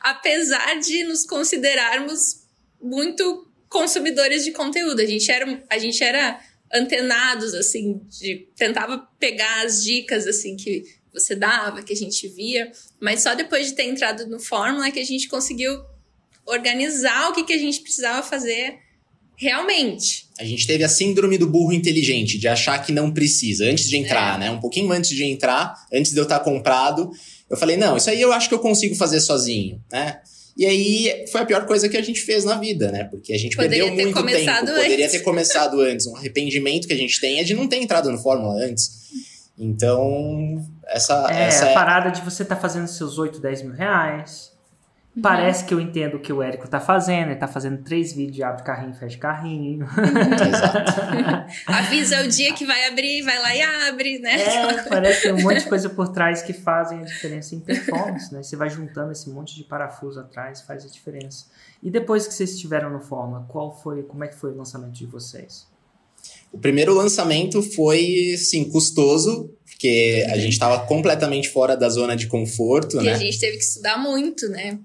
apesar 0.00 0.80
de 0.80 1.04
nos 1.04 1.26
considerarmos 1.26 2.44
muito 2.80 3.46
consumidores 3.68 4.44
de 4.44 4.52
conteúdo. 4.52 5.00
A 5.00 5.06
gente 5.06 5.30
era, 5.30 5.62
a 5.68 5.78
gente 5.78 6.02
era 6.02 6.40
antenados, 6.72 7.52
assim, 7.52 8.00
de 8.08 8.48
tentava 8.56 9.06
pegar 9.18 9.66
as 9.66 9.84
dicas, 9.84 10.26
assim, 10.26 10.56
que 10.56 10.84
você 11.14 11.34
dava, 11.34 11.82
que 11.82 11.92
a 11.92 11.96
gente 11.96 12.26
via, 12.28 12.70
mas 13.00 13.22
só 13.22 13.34
depois 13.34 13.68
de 13.68 13.74
ter 13.74 13.84
entrado 13.84 14.26
no 14.26 14.40
Fórmula 14.40 14.90
que 14.90 14.98
a 14.98 15.04
gente 15.04 15.28
conseguiu 15.28 15.80
organizar 16.44 17.30
o 17.30 17.32
que, 17.32 17.44
que 17.44 17.52
a 17.52 17.58
gente 17.58 17.80
precisava 17.80 18.22
fazer 18.22 18.78
realmente. 19.36 20.26
A 20.38 20.44
gente 20.44 20.66
teve 20.66 20.84
a 20.84 20.88
síndrome 20.88 21.38
do 21.38 21.48
burro 21.48 21.72
inteligente, 21.72 22.38
de 22.38 22.48
achar 22.48 22.78
que 22.84 22.92
não 22.92 23.12
precisa, 23.12 23.64
antes 23.64 23.88
de 23.88 23.96
entrar, 23.96 24.36
é. 24.36 24.40
né? 24.40 24.50
Um 24.50 24.60
pouquinho 24.60 24.90
antes 24.92 25.10
de 25.10 25.24
entrar, 25.24 25.74
antes 25.92 26.12
de 26.12 26.18
eu 26.18 26.24
estar 26.24 26.40
comprado, 26.40 27.10
eu 27.48 27.56
falei, 27.56 27.76
não, 27.76 27.96
isso 27.96 28.10
aí 28.10 28.20
eu 28.20 28.32
acho 28.32 28.48
que 28.48 28.54
eu 28.54 28.58
consigo 28.58 28.94
fazer 28.94 29.20
sozinho, 29.20 29.80
né? 29.90 30.20
E 30.56 30.64
aí 30.66 31.26
foi 31.32 31.40
a 31.40 31.44
pior 31.44 31.66
coisa 31.66 31.88
que 31.88 31.96
a 31.96 32.02
gente 32.02 32.20
fez 32.20 32.44
na 32.44 32.56
vida, 32.56 32.90
né? 32.92 33.04
Porque 33.04 33.32
a 33.32 33.38
gente 33.38 33.56
Poderia 33.56 33.84
perdeu 33.86 34.04
muito 34.04 34.24
tempo. 34.24 34.60
Antes. 34.60 34.82
Poderia 34.82 35.10
ter 35.10 35.20
começado 35.20 35.80
antes. 35.80 36.06
Um 36.06 36.16
arrependimento 36.16 36.86
que 36.86 36.92
a 36.92 36.96
gente 36.96 37.20
tem 37.20 37.40
é 37.40 37.42
de 37.42 37.54
não 37.54 37.66
ter 37.66 37.78
entrado 37.78 38.10
no 38.10 38.18
Fórmula 38.18 38.54
antes. 38.64 39.03
Então, 39.58 40.64
essa 40.86 41.26
é. 41.30 41.44
Essa 41.44 41.66
a 41.66 41.68
é... 41.70 41.74
parada 41.74 42.10
de 42.10 42.20
você 42.20 42.42
estar 42.42 42.56
tá 42.56 42.60
fazendo 42.60 42.86
seus 42.86 43.18
8, 43.18 43.40
10 43.40 43.62
mil 43.62 43.72
reais. 43.72 44.52
Uhum. 45.14 45.22
Parece 45.22 45.64
que 45.64 45.72
eu 45.72 45.80
entendo 45.80 46.16
o 46.16 46.20
que 46.20 46.32
o 46.32 46.42
Érico 46.42 46.68
tá 46.68 46.80
fazendo. 46.80 47.28
Ele 47.30 47.36
tá 47.36 47.46
fazendo 47.46 47.84
três 47.84 48.12
vídeos 48.12 48.34
de 48.34 48.42
abre 48.42 48.64
carrinho, 48.64 48.92
fecha 48.94 49.16
carrinho. 49.16 49.86
Exato. 50.48 50.92
Avisa 51.68 52.22
o 52.22 52.28
dia 52.28 52.52
que 52.52 52.66
vai 52.66 52.88
abrir, 52.88 53.22
vai 53.22 53.38
lá 53.38 53.54
e 53.54 53.62
abre, 53.88 54.18
né? 54.18 54.42
É, 54.42 54.82
parece 54.88 55.20
que 55.20 55.28
tem 55.28 55.32
um 55.34 55.42
monte 55.42 55.62
de 55.62 55.68
coisa 55.68 55.88
por 55.88 56.08
trás 56.08 56.42
que 56.42 56.52
fazem 56.52 56.98
a 56.98 57.04
diferença 57.04 57.54
em 57.54 57.60
performance, 57.60 58.34
né? 58.34 58.42
Você 58.42 58.56
vai 58.56 58.68
juntando 58.68 59.12
esse 59.12 59.30
monte 59.30 59.54
de 59.54 59.62
parafuso 59.62 60.18
atrás, 60.18 60.62
faz 60.62 60.84
a 60.84 60.88
diferença. 60.88 61.46
E 61.80 61.92
depois 61.92 62.26
que 62.26 62.34
vocês 62.34 62.50
estiveram 62.50 62.90
no 62.90 63.00
Fórmula, 63.00 63.46
qual 63.48 63.72
foi, 63.72 64.02
como 64.02 64.24
é 64.24 64.28
que 64.28 64.34
foi 64.34 64.50
o 64.50 64.56
lançamento 64.56 64.94
de 64.94 65.06
vocês? 65.06 65.72
O 66.54 66.58
primeiro 66.58 66.94
lançamento 66.94 67.60
foi, 67.60 68.36
sim, 68.38 68.70
custoso, 68.70 69.52
porque 69.64 70.24
a 70.30 70.38
gente 70.38 70.52
estava 70.52 70.86
completamente 70.86 71.48
fora 71.48 71.76
da 71.76 71.88
zona 71.88 72.14
de 72.14 72.28
conforto, 72.28 73.00
e 73.00 73.04
né? 73.04 73.12
a 73.12 73.18
gente 73.18 73.40
teve 73.40 73.56
que 73.56 73.64
estudar 73.64 73.98
muito, 73.98 74.48
né? 74.48 74.78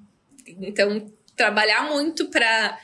Então, 0.59 1.05
trabalhar 1.35 1.87
muito 1.87 2.25
para 2.31 2.75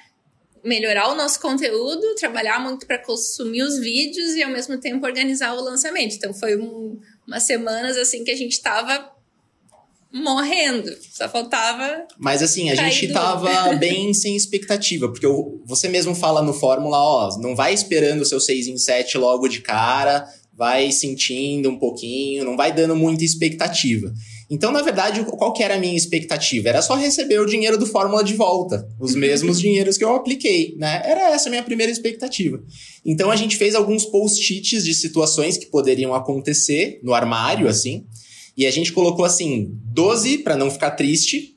melhorar 0.63 1.09
o 1.09 1.15
nosso 1.15 1.39
conteúdo, 1.39 2.15
trabalhar 2.15 2.59
muito 2.59 2.85
para 2.85 2.99
consumir 2.99 3.63
os 3.63 3.79
vídeos 3.79 4.35
e 4.35 4.43
ao 4.43 4.51
mesmo 4.51 4.79
tempo 4.79 5.05
organizar 5.05 5.53
o 5.53 5.61
lançamento. 5.61 6.15
Então 6.15 6.31
foi 6.31 6.55
um, 6.55 6.99
umas 7.27 7.43
semanas 7.43 7.97
assim 7.97 8.23
que 8.23 8.31
a 8.31 8.35
gente 8.35 8.61
tava 8.61 9.14
morrendo, 10.15 10.95
só 11.11 11.27
faltava. 11.27 12.05
Mas 12.17 12.41
assim, 12.41 12.69
a 12.69 12.75
gente 12.75 13.11
tava 13.11 13.73
bem 13.75 14.13
sem 14.13 14.35
expectativa, 14.35 15.09
porque 15.09 15.27
você 15.65 15.89
mesmo 15.89 16.15
fala 16.15 16.41
no 16.41 16.53
Fórmula, 16.53 16.97
ó, 16.97 17.37
não 17.39 17.55
vai 17.55 17.73
esperando 17.73 18.21
o 18.21 18.25
seu 18.25 18.39
6 18.39 18.67
em 18.67 18.77
7 18.77 19.17
logo 19.17 19.47
de 19.49 19.61
cara, 19.61 20.25
vai 20.57 20.89
sentindo 20.91 21.69
um 21.69 21.77
pouquinho, 21.77 22.45
não 22.45 22.55
vai 22.55 22.73
dando 22.73 22.95
muita 22.95 23.25
expectativa. 23.25 24.13
Então, 24.49 24.71
na 24.71 24.81
verdade, 24.81 25.25
qual 25.25 25.51
que 25.51 25.63
era 25.63 25.75
a 25.75 25.79
minha 25.79 25.97
expectativa? 25.97 26.69
Era 26.69 26.81
só 26.81 26.95
receber 26.95 27.39
o 27.39 27.45
dinheiro 27.45 27.77
do 27.77 27.85
Fórmula 27.85 28.23
de 28.23 28.35
volta, 28.35 28.87
os 28.99 29.13
mesmos 29.15 29.59
dinheiros 29.59 29.97
que 29.97 30.03
eu 30.03 30.15
apliquei, 30.15 30.75
né? 30.77 31.01
Era 31.03 31.33
essa 31.33 31.49
a 31.49 31.51
minha 31.51 31.63
primeira 31.63 31.91
expectativa. 31.91 32.63
Então, 33.03 33.31
a 33.31 33.35
gente 33.35 33.57
fez 33.57 33.75
alguns 33.75 34.05
post-its 34.05 34.85
de 34.85 34.93
situações 34.93 35.57
que 35.57 35.65
poderiam 35.65 36.13
acontecer 36.13 36.99
no 37.03 37.13
armário, 37.13 37.67
assim, 37.67 38.05
e 38.57 38.65
a 38.65 38.71
gente 38.71 38.91
colocou, 38.91 39.25
assim, 39.25 39.71
12 39.85 40.39
para 40.39 40.55
não 40.55 40.71
ficar 40.71 40.91
triste. 40.91 41.55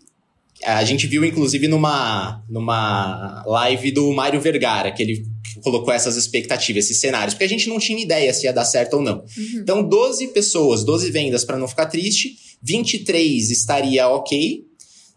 A 0.64 0.84
gente 0.84 1.06
viu, 1.06 1.24
inclusive, 1.24 1.68
numa, 1.68 2.42
numa 2.48 3.44
live 3.46 3.92
do 3.92 4.12
Mário 4.12 4.40
Vergara, 4.40 4.90
que 4.90 5.02
ele 5.02 5.26
colocou 5.62 5.92
essas 5.92 6.16
expectativas, 6.16 6.84
esses 6.84 7.00
cenários, 7.00 7.34
porque 7.34 7.44
a 7.44 7.48
gente 7.48 7.68
não 7.68 7.78
tinha 7.78 8.02
ideia 8.02 8.32
se 8.34 8.46
ia 8.46 8.52
dar 8.52 8.64
certo 8.64 8.94
ou 8.94 9.02
não. 9.02 9.18
Uhum. 9.36 9.60
Então, 9.60 9.82
12 9.82 10.28
pessoas, 10.28 10.84
12 10.84 11.10
vendas 11.10 11.44
para 11.44 11.56
não 11.56 11.68
ficar 11.68 11.86
triste, 11.86 12.36
23 12.62 13.50
estaria 13.50 14.08
ok, 14.08 14.64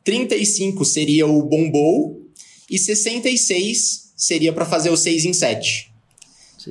35 0.04 0.86
seria 0.86 1.28
o 1.28 1.44
bombou 1.44 2.22
e 2.70 2.78
66 2.78 4.14
seria 4.16 4.54
para 4.54 4.66
fazer 4.66 4.90
o 4.90 4.98
6 4.98 5.26
em 5.26 5.34
7. 5.34 5.92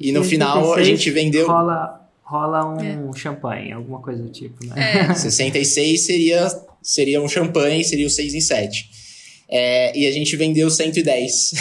E 0.00 0.12
no 0.12 0.22
final 0.22 0.74
a 0.74 0.82
gente 0.82 1.10
vendeu. 1.10 1.46
Rola, 1.46 1.99
rola 2.30 2.64
um 2.64 3.10
é. 3.10 3.18
champanhe, 3.18 3.72
alguma 3.72 4.00
coisa 4.00 4.22
do 4.22 4.30
tipo, 4.30 4.64
né? 4.64 5.10
É. 5.10 5.14
66 5.18 6.06
seria, 6.06 6.48
seria 6.80 7.20
um 7.20 7.28
champanhe, 7.28 7.82
seria 7.82 8.06
o 8.06 8.10
6 8.10 8.34
em 8.34 8.40
7. 8.40 8.88
É, 9.48 9.98
e 9.98 10.06
a 10.06 10.12
gente 10.12 10.36
vendeu 10.36 10.70
110. 10.70 11.52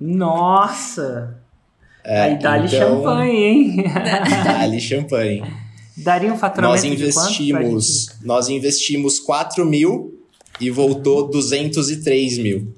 Nossa! 0.00 1.42
É, 2.04 2.22
Aí 2.22 2.38
dá-lhe 2.38 2.68
então, 2.68 2.78
champanhe, 2.78 3.44
hein? 3.44 3.84
Dá-lhe 4.44 4.80
champanhe. 4.80 5.42
Daria 5.96 6.32
um 6.32 6.38
faturamento 6.38 6.84
nós 6.84 6.84
investimos, 6.84 8.08
Nós 8.22 8.48
investimos 8.48 9.18
4 9.18 9.66
mil 9.66 10.20
e 10.60 10.70
voltou 10.70 11.28
203 11.28 12.38
mil. 12.38 12.72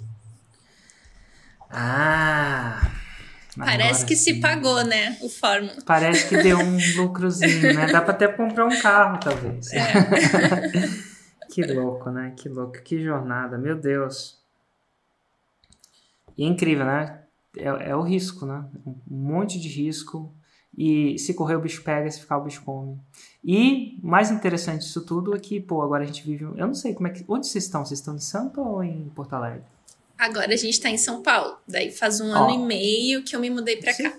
Ah... 1.71 2.94
Parece 3.57 4.05
que 4.05 4.17
sim. 4.17 4.35
se 4.35 4.41
pagou, 4.41 4.83
né? 4.85 5.17
O 5.23 5.29
Fórmula. 5.29 5.77
Parece 5.87 6.29
que 6.29 6.43
deu 6.43 6.59
um 6.59 6.79
lucrozinho, 6.97 7.75
né? 7.75 7.87
Dá 7.87 8.01
pra 8.01 8.13
até 8.13 8.27
comprar 8.29 8.67
um 8.67 8.81
carro, 8.81 9.19
talvez. 9.21 9.73
É. 9.73 9.93
que 11.51 11.63
louco, 11.63 12.11
né? 12.11 12.33
Que 12.37 12.49
louco. 12.49 12.83
Que 12.83 13.03
jornada, 13.03 13.57
meu 13.57 13.77
Deus. 13.77 14.39
E 16.37 16.45
é 16.45 16.49
incrível, 16.49 16.85
né? 16.85 17.21
É, 17.57 17.91
é 17.91 17.97
o 17.97 18.03
risco, 18.03 18.45
né? 18.45 18.65
Um 18.85 18.97
monte 19.09 19.61
de 19.61 19.69
risco 19.69 20.35
e 20.77 21.17
se 21.19 21.35
correr 21.35 21.55
o 21.55 21.61
bicho 21.61 21.83
pega, 21.85 22.11
se 22.11 22.21
ficar 22.21 22.39
o 22.39 22.45
bicho 22.45 22.63
come. 22.65 22.99
E 23.43 23.99
mais 24.03 24.31
interessante 24.31 24.81
disso 24.81 25.05
tudo 25.05 25.35
é 25.35 25.39
que, 25.39 25.61
pô, 25.61 25.83
agora 25.83 26.03
a 26.03 26.07
gente 26.07 26.25
vive. 26.25 26.45
Eu 26.45 26.67
não 26.67 26.75
sei 26.75 26.95
como 26.95 27.07
é 27.07 27.11
que. 27.11 27.25
Onde 27.29 27.47
vocês 27.47 27.65
estão? 27.65 27.85
Vocês 27.85 28.01
estão 28.01 28.17
em 28.17 28.19
Sampa 28.19 28.61
ou 28.61 28.83
em 28.83 29.09
Porto 29.15 29.35
Alegre? 29.35 29.63
Agora 30.19 30.53
a 30.53 30.57
gente 30.57 30.81
tá 30.81 30.89
em 30.89 30.99
São 30.99 31.23
Paulo. 31.23 31.59
Daí 31.67 31.91
faz 31.91 32.21
um 32.21 32.33
ano 32.33 32.51
e 32.51 32.59
meio 32.59 33.25
que 33.25 33.35
eu 33.35 33.41
me 33.41 33.51
mudei 33.51 33.77
pra 33.77 33.93
Sim. 33.93 34.05
cá. 34.05 34.19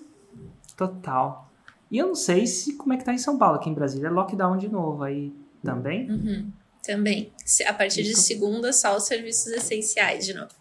Total. 0.75 1.49
E 1.89 1.97
eu 1.97 2.07
não 2.07 2.15
sei 2.15 2.45
se 2.45 2.73
como 2.75 2.93
é 2.93 2.97
que 2.97 3.05
tá 3.05 3.13
em 3.13 3.17
São 3.17 3.37
Paulo. 3.37 3.55
Aqui 3.55 3.69
em 3.69 3.73
Brasília 3.73 4.07
é 4.07 4.11
lockdown 4.11 4.57
de 4.57 4.67
novo. 4.67 5.03
Aí 5.03 5.33
também? 5.63 6.09
Uhum. 6.09 6.51
Também. 6.83 7.31
A 7.67 7.73
partir 7.73 8.03
de 8.03 8.15
segunda, 8.15 8.71
só 8.73 8.95
os 8.95 9.05
serviços 9.05 9.47
essenciais 9.47 10.25
de 10.25 10.33
novo. 10.33 10.51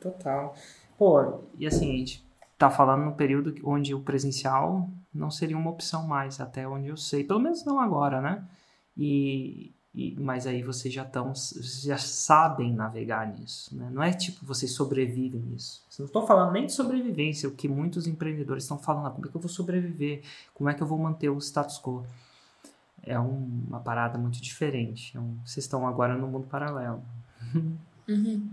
Total. 0.00 0.54
Pô, 0.98 1.40
e 1.58 1.66
assim, 1.66 1.94
a 1.94 1.96
gente 1.96 2.24
tá 2.58 2.70
falando 2.70 3.04
no 3.04 3.14
período 3.14 3.54
onde 3.64 3.94
o 3.94 4.00
presencial 4.00 4.88
não 5.12 5.30
seria 5.30 5.56
uma 5.56 5.70
opção 5.70 6.06
mais, 6.06 6.40
até 6.40 6.66
onde 6.66 6.88
eu 6.88 6.96
sei. 6.96 7.24
Pelo 7.24 7.40
menos 7.40 7.64
não 7.64 7.80
agora, 7.80 8.20
né? 8.20 8.44
E, 8.96 9.72
e 9.94 10.14
mas 10.18 10.46
aí 10.46 10.62
vocês 10.62 10.92
já 10.92 11.02
estão, 11.02 11.32
já 11.82 11.98
sabem 11.98 12.72
navegar 12.72 13.30
nisso, 13.30 13.76
né? 13.76 13.90
Não 13.92 14.02
é 14.02 14.10
tipo 14.12 14.44
vocês 14.46 14.72
sobrevivem 14.72 15.40
nisso. 15.40 15.82
Eu 15.92 16.04
não 16.04 16.06
estou 16.06 16.26
falando 16.26 16.52
nem 16.52 16.64
de 16.64 16.72
sobrevivência, 16.72 17.48
o 17.48 17.52
que 17.52 17.68
muitos 17.68 18.06
empreendedores 18.06 18.64
estão 18.64 18.78
falando. 18.78 19.06
Ah, 19.06 19.10
como 19.10 19.26
é 19.26 19.30
que 19.30 19.36
eu 19.36 19.40
vou 19.40 19.50
sobreviver? 19.50 20.22
Como 20.54 20.70
é 20.70 20.74
que 20.74 20.82
eu 20.82 20.86
vou 20.86 20.98
manter 20.98 21.28
o 21.28 21.38
status 21.38 21.78
quo? 21.78 22.06
É 23.02 23.18
um, 23.18 23.64
uma 23.68 23.80
parada 23.80 24.16
muito 24.16 24.40
diferente. 24.40 25.14
É 25.14 25.20
um, 25.20 25.36
vocês 25.44 25.64
estão 25.64 25.86
agora 25.86 26.16
no 26.16 26.26
mundo 26.26 26.46
paralelo. 26.46 27.02
Uhum. 28.08 28.48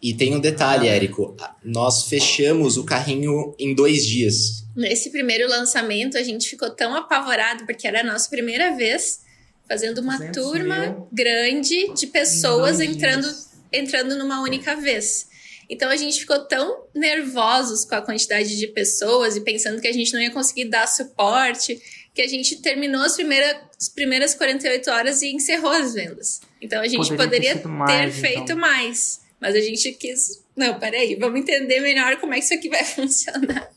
E 0.00 0.14
tem 0.14 0.34
um 0.34 0.40
detalhe, 0.40 0.88
Érico. 0.88 1.36
Nós 1.62 2.04
fechamos 2.04 2.76
o 2.76 2.84
carrinho 2.84 3.54
em 3.58 3.74
dois 3.74 4.06
dias. 4.06 4.64
Nesse 4.74 5.10
primeiro 5.10 5.48
lançamento, 5.48 6.16
a 6.16 6.22
gente 6.22 6.48
ficou 6.48 6.70
tão 6.70 6.94
apavorado, 6.94 7.66
porque 7.66 7.86
era 7.86 8.00
a 8.00 8.04
nossa 8.04 8.30
primeira 8.30 8.76
vez 8.76 9.26
fazendo 9.68 9.98
uma 9.98 10.18
turma 10.32 10.78
mil. 10.78 11.08
grande 11.12 11.92
de 11.94 12.06
pessoas 12.06 12.80
entrando, 12.80 13.28
entrando 13.72 14.16
numa 14.16 14.40
única 14.40 14.74
vez. 14.76 15.28
Então 15.68 15.90
a 15.90 15.96
gente 15.96 16.20
ficou 16.20 16.40
tão 16.46 16.84
nervosos 16.94 17.84
com 17.84 17.94
a 17.94 18.00
quantidade 18.02 18.56
de 18.56 18.66
pessoas 18.68 19.36
e 19.36 19.42
pensando 19.42 19.80
que 19.80 19.88
a 19.88 19.92
gente 19.92 20.12
não 20.14 20.20
ia 20.20 20.30
conseguir 20.30 20.64
dar 20.64 20.86
suporte, 20.86 21.78
que 22.14 22.22
a 22.22 22.26
gente 22.26 22.56
terminou 22.62 23.02
as 23.02 23.14
primeiras, 23.14 23.56
as 23.78 23.88
primeiras 23.88 24.34
48 24.34 24.90
horas 24.90 25.22
e 25.22 25.30
encerrou 25.30 25.70
as 25.70 25.92
vendas. 25.92 26.40
Então 26.60 26.80
a 26.80 26.88
gente 26.88 27.08
poderia, 27.08 27.56
poderia 27.56 27.58
ter, 27.58 27.68
mais, 27.68 28.14
ter 28.14 28.20
feito 28.20 28.42
então. 28.44 28.56
mais. 28.56 29.20
Mas 29.40 29.54
a 29.54 29.60
gente 29.60 29.92
quis. 29.92 30.42
Não, 30.56 30.78
peraí, 30.78 31.14
vamos 31.14 31.38
entender 31.38 31.80
melhor 31.80 32.16
como 32.16 32.34
é 32.34 32.38
que 32.38 32.44
isso 32.44 32.54
aqui 32.54 32.68
vai 32.68 32.82
funcionar. 32.84 33.70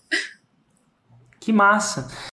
Que 1.39 1.51
massa! 1.51 2.09